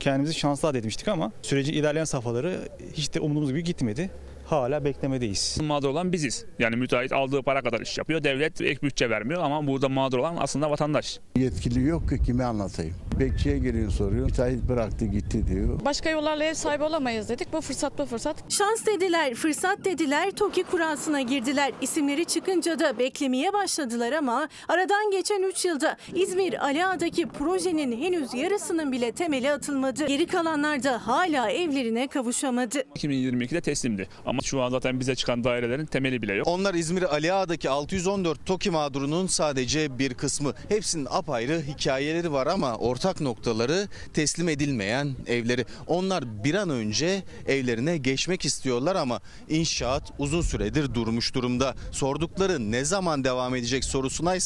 Kendimizi 0.00 0.34
şanslı 0.34 0.68
addetmiştik 0.68 1.08
ama 1.08 1.32
sürecin 1.42 1.72
ilerleyen 1.72 2.04
safhaları 2.04 2.68
hiç 2.92 3.14
de 3.14 3.20
umduğumuz 3.20 3.48
gibi 3.48 3.64
gitmedi. 3.64 4.10
Hala 4.46 4.84
beklemedeyiz. 4.84 5.58
Mağdur 5.62 5.88
olan 5.88 6.12
biziz. 6.12 6.44
Yani 6.58 6.76
müteahhit 6.76 7.12
aldığı 7.12 7.42
para 7.42 7.62
kadar 7.62 7.80
iş 7.80 7.98
yapıyor. 7.98 8.24
Devlet 8.24 8.60
ek 8.60 8.82
bütçe 8.82 9.10
vermiyor 9.10 9.42
ama 9.42 9.66
burada 9.66 9.88
mağdur 9.88 10.18
olan 10.18 10.36
aslında 10.40 10.70
vatandaş. 10.70 11.20
Yetkili 11.36 11.88
yok 11.88 12.08
ki 12.08 12.22
kime 12.26 12.44
anlatayım. 12.44 12.94
Bekçiye 13.20 13.58
geliyor 13.58 13.90
soruyor. 13.90 14.26
Müteahhit 14.26 14.62
bıraktı 14.68 15.04
gitti 15.04 15.46
diyor. 15.46 15.80
Başka 15.84 16.10
yollarla 16.10 16.44
ev 16.44 16.54
sahibi 16.54 16.84
olamayız 16.84 17.28
dedik. 17.28 17.52
Bu 17.52 17.60
fırsat 17.60 17.98
bu 17.98 18.06
fırsat. 18.06 18.52
Şans 18.52 18.86
dediler, 18.86 19.34
fırsat 19.34 19.84
dediler, 19.84 20.30
TOKİ 20.30 20.62
kurasına 20.62 21.20
girdiler. 21.20 21.72
İsimleri 21.80 22.24
çıkınca 22.24 22.78
da 22.78 22.98
beklemeye 22.98 23.52
başladılar 23.52 24.12
ama 24.12 24.48
aradan 24.68 25.10
geçen 25.10 25.42
3 25.42 25.64
yılda 25.64 25.96
İzmir 26.14 26.64
Aliağa'daki 26.64 27.26
projenin 27.28 28.02
henüz 28.02 28.34
yarısının 28.34 28.92
bile 28.92 29.12
temeli 29.12 29.52
atılmadı. 29.52 30.06
Geri 30.06 30.26
kalanlar 30.26 30.82
da 30.82 31.06
hala 31.06 31.50
evlerine 31.50 32.08
kavuşamadı. 32.08 32.78
2022'de 32.78 33.60
teslimdi. 33.60 34.08
Ama 34.26 34.35
şu 34.42 34.62
an 34.62 34.70
zaten 34.70 35.00
bize 35.00 35.14
çıkan 35.14 35.44
dairelerin 35.44 35.86
temeli 35.86 36.22
bile 36.22 36.34
yok. 36.34 36.46
Onlar 36.46 36.74
İzmir 36.74 37.14
Ali 37.14 37.32
Ağa'daki 37.32 37.70
614 37.70 38.46
TOKİ 38.46 38.70
mağdurunun 38.70 39.26
sadece 39.26 39.98
bir 39.98 40.14
kısmı. 40.14 40.52
Hepsinin 40.68 41.06
apayrı 41.10 41.62
hikayeleri 41.62 42.32
var 42.32 42.46
ama 42.46 42.76
ortak 42.76 43.20
noktaları 43.20 43.88
teslim 44.14 44.48
edilmeyen 44.48 45.16
evleri. 45.26 45.64
Onlar 45.86 46.44
bir 46.44 46.54
an 46.54 46.70
önce 46.70 47.22
evlerine 47.46 47.96
geçmek 47.96 48.44
istiyorlar 48.44 48.96
ama 48.96 49.20
inşaat 49.48 50.12
uzun 50.18 50.42
süredir 50.42 50.94
durmuş 50.94 51.34
durumda. 51.34 51.74
Sordukları 51.92 52.72
ne 52.72 52.84
zaman 52.84 53.24
devam 53.24 53.54
edecek 53.54 53.84
sorusuna 53.84 54.36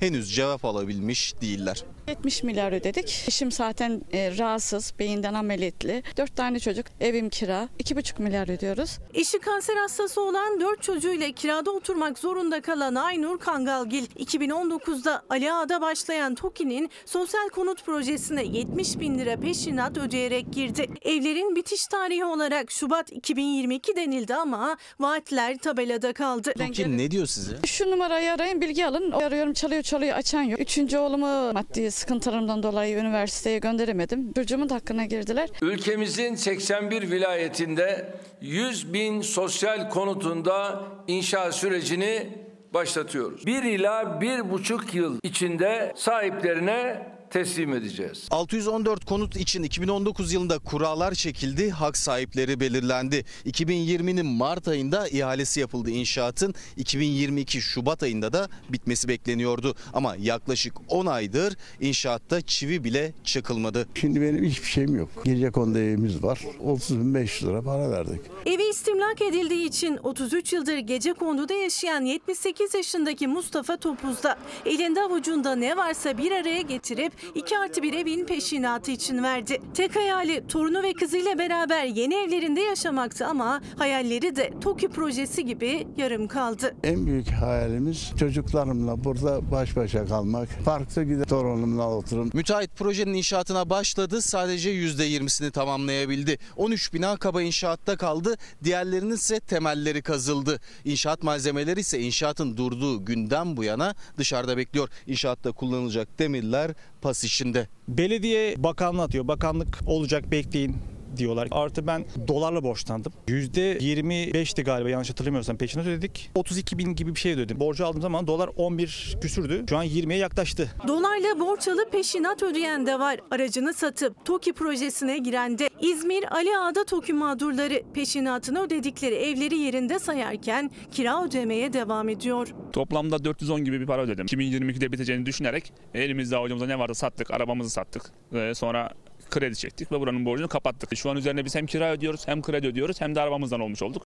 henüz 0.00 0.34
cevap 0.34 0.64
alabilmiş 0.64 1.34
değiller. 1.40 1.84
70 2.08 2.42
milyar 2.42 2.72
ödedik. 2.72 3.24
Eşim 3.28 3.52
zaten 3.52 4.02
e, 4.12 4.38
rahatsız, 4.38 4.94
beyinden 4.98 5.34
ameliyatlı. 5.34 6.02
4 6.16 6.36
tane 6.36 6.58
çocuk, 6.60 6.86
evim 7.00 7.28
kira. 7.28 7.68
2,5 7.80 8.22
milyar 8.22 8.48
ödüyoruz. 8.48 8.98
Eşi 9.14 9.38
kanser 9.38 9.76
hastası 9.76 10.20
olan 10.20 10.60
4 10.60 10.82
çocuğuyla 10.82 11.32
kirada 11.32 11.70
oturmak 11.70 12.18
zorunda 12.18 12.60
kalan 12.60 12.94
Aynur 12.94 13.38
Kangalgil, 13.38 14.06
2019'da 14.06 15.22
Ali 15.30 15.52
Ağa'da 15.52 15.80
başlayan 15.80 16.34
TOKİ'nin 16.34 16.90
sosyal 17.06 17.48
konut 17.48 17.84
projesine 17.84 18.44
70 18.44 19.00
bin 19.00 19.18
lira 19.18 19.36
peşinat 19.36 19.98
ödeyerek 19.98 20.52
girdi. 20.52 20.86
Evlerin 21.02 21.56
bitiş 21.56 21.86
tarihi 21.86 22.24
olarak 22.24 22.70
Şubat 22.70 23.12
2022 23.12 23.96
denildi 23.96 24.34
ama 24.34 24.76
vaatler 25.00 25.58
tabelada 25.58 26.12
kaldı. 26.12 26.52
TOKİ 26.58 26.98
ne 26.98 27.10
diyor 27.10 27.26
size? 27.26 27.56
Şu 27.66 27.90
numarayı 27.90 28.32
arayın, 28.32 28.60
bilgi 28.60 28.86
alın. 28.86 29.10
Arıyorum, 29.10 29.52
çalıyor, 29.52 29.82
çalıyor, 29.82 30.16
açan 30.16 30.42
yok. 30.42 30.60
Üçüncü 30.60 30.98
oğlumu 30.98 31.52
maddi 31.52 31.90
sıkıntılarımdan 31.96 32.62
dolayı 32.62 32.96
üniversiteye 32.96 33.58
gönderemedim. 33.58 34.34
Da 34.34 34.74
hakkına 34.74 35.04
girdiler. 35.04 35.50
Ülkemizin 35.62 36.34
81 36.34 37.10
vilayetinde 37.10 38.14
100 38.40 38.92
bin 38.92 39.20
sosyal 39.20 39.90
konutunda 39.90 40.82
inşaat 41.06 41.54
sürecini 41.54 42.28
başlatıyoruz. 42.74 43.46
Bir 43.46 43.62
ila 43.62 44.20
bir 44.20 44.50
buçuk 44.50 44.94
yıl 44.94 45.18
içinde 45.22 45.92
sahiplerine 45.96 47.15
teslim 47.30 47.72
edeceğiz. 47.72 48.28
614 48.30 49.04
konut 49.04 49.36
için 49.36 49.62
2019 49.62 50.32
yılında 50.32 50.58
kurallar 50.58 51.14
çekildi, 51.14 51.70
hak 51.70 51.96
sahipleri 51.96 52.60
belirlendi. 52.60 53.24
2020'nin 53.46 54.26
Mart 54.26 54.68
ayında 54.68 55.08
ihalesi 55.08 55.60
yapıldı 55.60 55.90
inşaatın. 55.90 56.54
2022 56.76 57.60
Şubat 57.62 58.02
ayında 58.02 58.32
da 58.32 58.48
bitmesi 58.68 59.08
bekleniyordu. 59.08 59.74
Ama 59.92 60.16
yaklaşık 60.18 60.74
10 60.88 61.06
aydır 61.06 61.56
inşaatta 61.80 62.40
çivi 62.40 62.84
bile 62.84 63.12
çakılmadı. 63.24 63.88
Şimdi 63.94 64.20
benim 64.20 64.44
hiçbir 64.44 64.68
şeyim 64.68 64.96
yok. 64.96 65.08
Gece 65.24 65.50
kondu 65.50 65.78
evimiz 65.78 66.22
var. 66.22 66.40
30.500 66.64 67.46
lira 67.46 67.62
para 67.62 67.90
verdik. 67.90 68.20
Evi 68.46 68.62
istimlak 68.70 69.22
edildiği 69.22 69.68
için 69.68 69.96
33 70.02 70.52
yıldır 70.52 70.78
gece 70.78 71.12
konduda 71.12 71.54
yaşayan 71.54 72.04
78 72.04 72.74
yaşındaki 72.74 73.26
Mustafa 73.28 73.76
Topuz'da 73.76 74.38
elinde 74.66 75.02
avucunda 75.02 75.56
ne 75.56 75.76
varsa 75.76 76.18
bir 76.18 76.32
araya 76.32 76.60
getirip 76.60 77.12
2 77.34 77.58
artı 77.58 77.82
bir 77.82 77.94
evin 77.94 78.26
peşinatı 78.26 78.90
için 78.90 79.22
verdi. 79.22 79.60
Tek 79.74 79.96
hayali 79.96 80.46
torunu 80.46 80.82
ve 80.82 80.92
kızıyla 80.92 81.38
beraber 81.38 81.84
yeni 81.84 82.14
evlerinde 82.14 82.60
yaşamaktı 82.60 83.26
ama 83.26 83.60
hayalleri 83.78 84.36
de 84.36 84.52
TOKİ 84.60 84.88
projesi 84.88 85.44
gibi 85.44 85.86
yarım 85.96 86.28
kaldı. 86.28 86.74
En 86.84 87.06
büyük 87.06 87.28
hayalimiz 87.28 88.12
çocuklarımla 88.18 89.04
burada 89.04 89.50
baş 89.50 89.76
başa 89.76 90.06
kalmak. 90.06 90.48
Parkta 90.64 91.02
gidip 91.02 91.28
torunumla 91.28 91.90
oturup 91.90 92.34
Müteahhit 92.34 92.76
projenin 92.76 93.14
inşaatına 93.14 93.70
başladı 93.70 94.22
sadece 94.22 94.70
%20'sini 94.74 95.50
tamamlayabildi. 95.50 96.38
13 96.56 96.94
bina 96.94 97.16
kaba 97.16 97.42
inşaatta 97.42 97.96
kaldı 97.96 98.36
diğerlerinin 98.64 99.14
ise 99.14 99.40
temelleri 99.40 100.02
kazıldı. 100.02 100.60
İnşaat 100.84 101.22
malzemeleri 101.22 101.80
ise 101.80 102.00
inşaatın 102.00 102.56
durduğu 102.56 103.04
günden 103.04 103.56
bu 103.56 103.64
yana 103.64 103.94
dışarıda 104.18 104.56
bekliyor. 104.56 104.88
İnşaatta 105.06 105.52
kullanılacak 105.52 106.18
demirler 106.18 106.70
pas 107.02 107.24
içinde. 107.24 107.68
Belediye 107.88 108.54
bakanlığı 108.58 109.02
atıyor. 109.02 109.28
Bakanlık 109.28 109.78
olacak 109.86 110.30
bekleyin 110.30 110.76
diyorlar. 111.16 111.48
Artı 111.50 111.86
ben 111.86 112.04
dolarla 112.28 112.62
borçlandım. 112.62 113.12
%25'ti 113.28 114.62
galiba 114.62 114.90
yanlış 114.90 115.10
hatırlamıyorsam 115.10 115.56
peşinat 115.56 115.86
ödedik. 115.86 116.30
32 116.34 116.78
bin 116.78 116.94
gibi 116.94 117.14
bir 117.14 117.20
şey 117.20 117.32
ödedim. 117.32 117.60
Borcu 117.60 117.86
aldığım 117.86 118.02
zaman 118.02 118.26
dolar 118.26 118.50
11 118.56 119.16
küsürdü. 119.22 119.64
Şu 119.68 119.76
an 119.76 119.86
20'ye 119.86 120.18
yaklaştı. 120.18 120.70
Dolarla 120.88 121.40
borç 121.40 121.68
alıp 121.68 121.92
peşinat 121.92 122.42
ödeyen 122.42 122.86
de 122.86 122.98
var. 122.98 123.20
Aracını 123.30 123.74
satıp 123.74 124.24
TOKİ 124.24 124.52
projesine 124.52 125.18
giren 125.18 125.58
de 125.58 125.70
İzmir 125.80 126.34
Ali 126.36 126.58
Ağa'da 126.58 126.84
TOKİ 126.84 127.12
mağdurları 127.12 127.82
peşinatını 127.94 128.62
ödedikleri 128.62 129.14
evleri 129.14 129.58
yerinde 129.58 129.98
sayarken 129.98 130.70
kira 130.92 131.24
ödemeye 131.24 131.72
devam 131.72 132.08
ediyor. 132.08 132.48
Toplamda 132.72 133.24
410 133.24 133.64
gibi 133.64 133.80
bir 133.80 133.86
para 133.86 134.02
ödedim. 134.02 134.26
2022'de 134.26 134.92
biteceğini 134.92 135.26
düşünerek 135.26 135.72
elimizde 135.94 136.36
avucumuzda 136.36 136.66
ne 136.66 136.78
vardı 136.78 136.94
sattık, 136.94 137.30
arabamızı 137.30 137.70
sattık. 137.70 138.02
Ee, 138.32 138.54
sonra 138.54 138.92
kredi 139.30 139.56
çektik 139.56 139.92
ve 139.92 140.00
buranın 140.00 140.24
borcunu 140.24 140.48
kapattık. 140.48 140.96
Şu 140.96 141.10
an 141.10 141.16
üzerine 141.16 141.44
biz 141.44 141.54
hem 141.54 141.66
kira 141.66 141.92
ödüyoruz, 141.92 142.28
hem 142.28 142.42
kredi 142.42 142.66
ödüyoruz, 142.66 143.00
hem 143.00 143.14
de 143.14 143.20
arabamızdan 143.20 143.60
olmuş 143.60 143.82
olduk. 143.82 144.06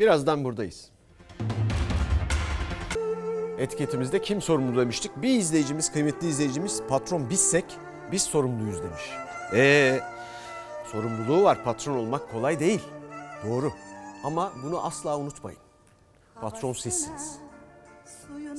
Birazdan 0.00 0.44
buradayız. 0.44 0.90
Etiketimizde 3.58 4.22
kim 4.22 4.42
sorumlu 4.42 4.80
demiştik. 4.80 5.12
Bir 5.16 5.28
izleyicimiz, 5.28 5.92
kıymetli 5.92 6.28
izleyicimiz 6.28 6.82
patron 6.88 7.30
bizsek 7.30 7.64
biz 8.12 8.22
sorumluyuz 8.22 8.82
demiş. 8.82 9.02
Ee, 9.52 10.00
sorumluluğu 10.92 11.42
var. 11.42 11.64
Patron 11.64 11.96
olmak 11.96 12.30
kolay 12.32 12.60
değil. 12.60 12.80
Doğru. 13.46 13.72
Ama 14.24 14.52
bunu 14.64 14.86
asla 14.86 15.18
unutmayın. 15.18 15.60
Patron 16.40 16.72
sizsiniz. 16.72 17.38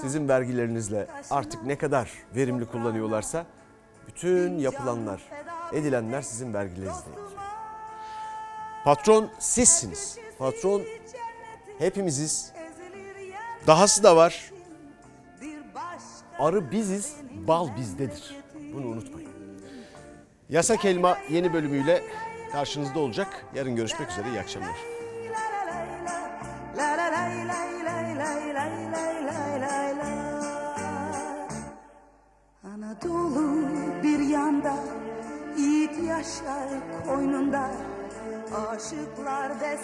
Sizin 0.02 0.30
vergilerinizle 0.30 1.08
artık 1.30 1.64
ne 1.64 1.78
kadar 1.78 2.12
verimli 2.36 2.66
kullanıyorlarsa 2.66 3.46
bütün 4.10 4.60
yapılanlar, 4.60 5.22
edilenler 5.74 6.22
sizin 6.22 6.54
vergilerinizle 6.54 7.12
ilgili. 7.12 7.40
Patron 8.84 9.30
sizsiniz. 9.40 10.18
Patron 10.40 10.82
hepimiziz. 11.80 12.54
Dahası 13.68 14.04
da 14.04 14.16
var. 14.16 14.52
Arı 16.40 16.72
biziz, 16.72 17.16
bal 17.48 17.68
bizdedir. 17.78 18.36
Bunu 18.74 18.88
unutmayın. 18.88 19.30
Yasak 20.50 20.86
Elma 20.86 21.18
yeni 21.30 21.54
bölümüyle 21.54 22.04
karşınızda 22.52 23.00
olacak. 23.00 23.46
Yarın 23.56 23.76
görüşmek 23.76 24.12
üzere. 24.12 24.30
İyi 24.30 24.40
akşamlar. 24.40 24.76
Anadolu 32.64 33.79
yanda 34.30 34.76
Yiğit 35.58 36.04
yaşar 36.08 36.70
koynunda. 37.08 37.72
Aşıklar 38.70 39.60
destan 39.60 39.80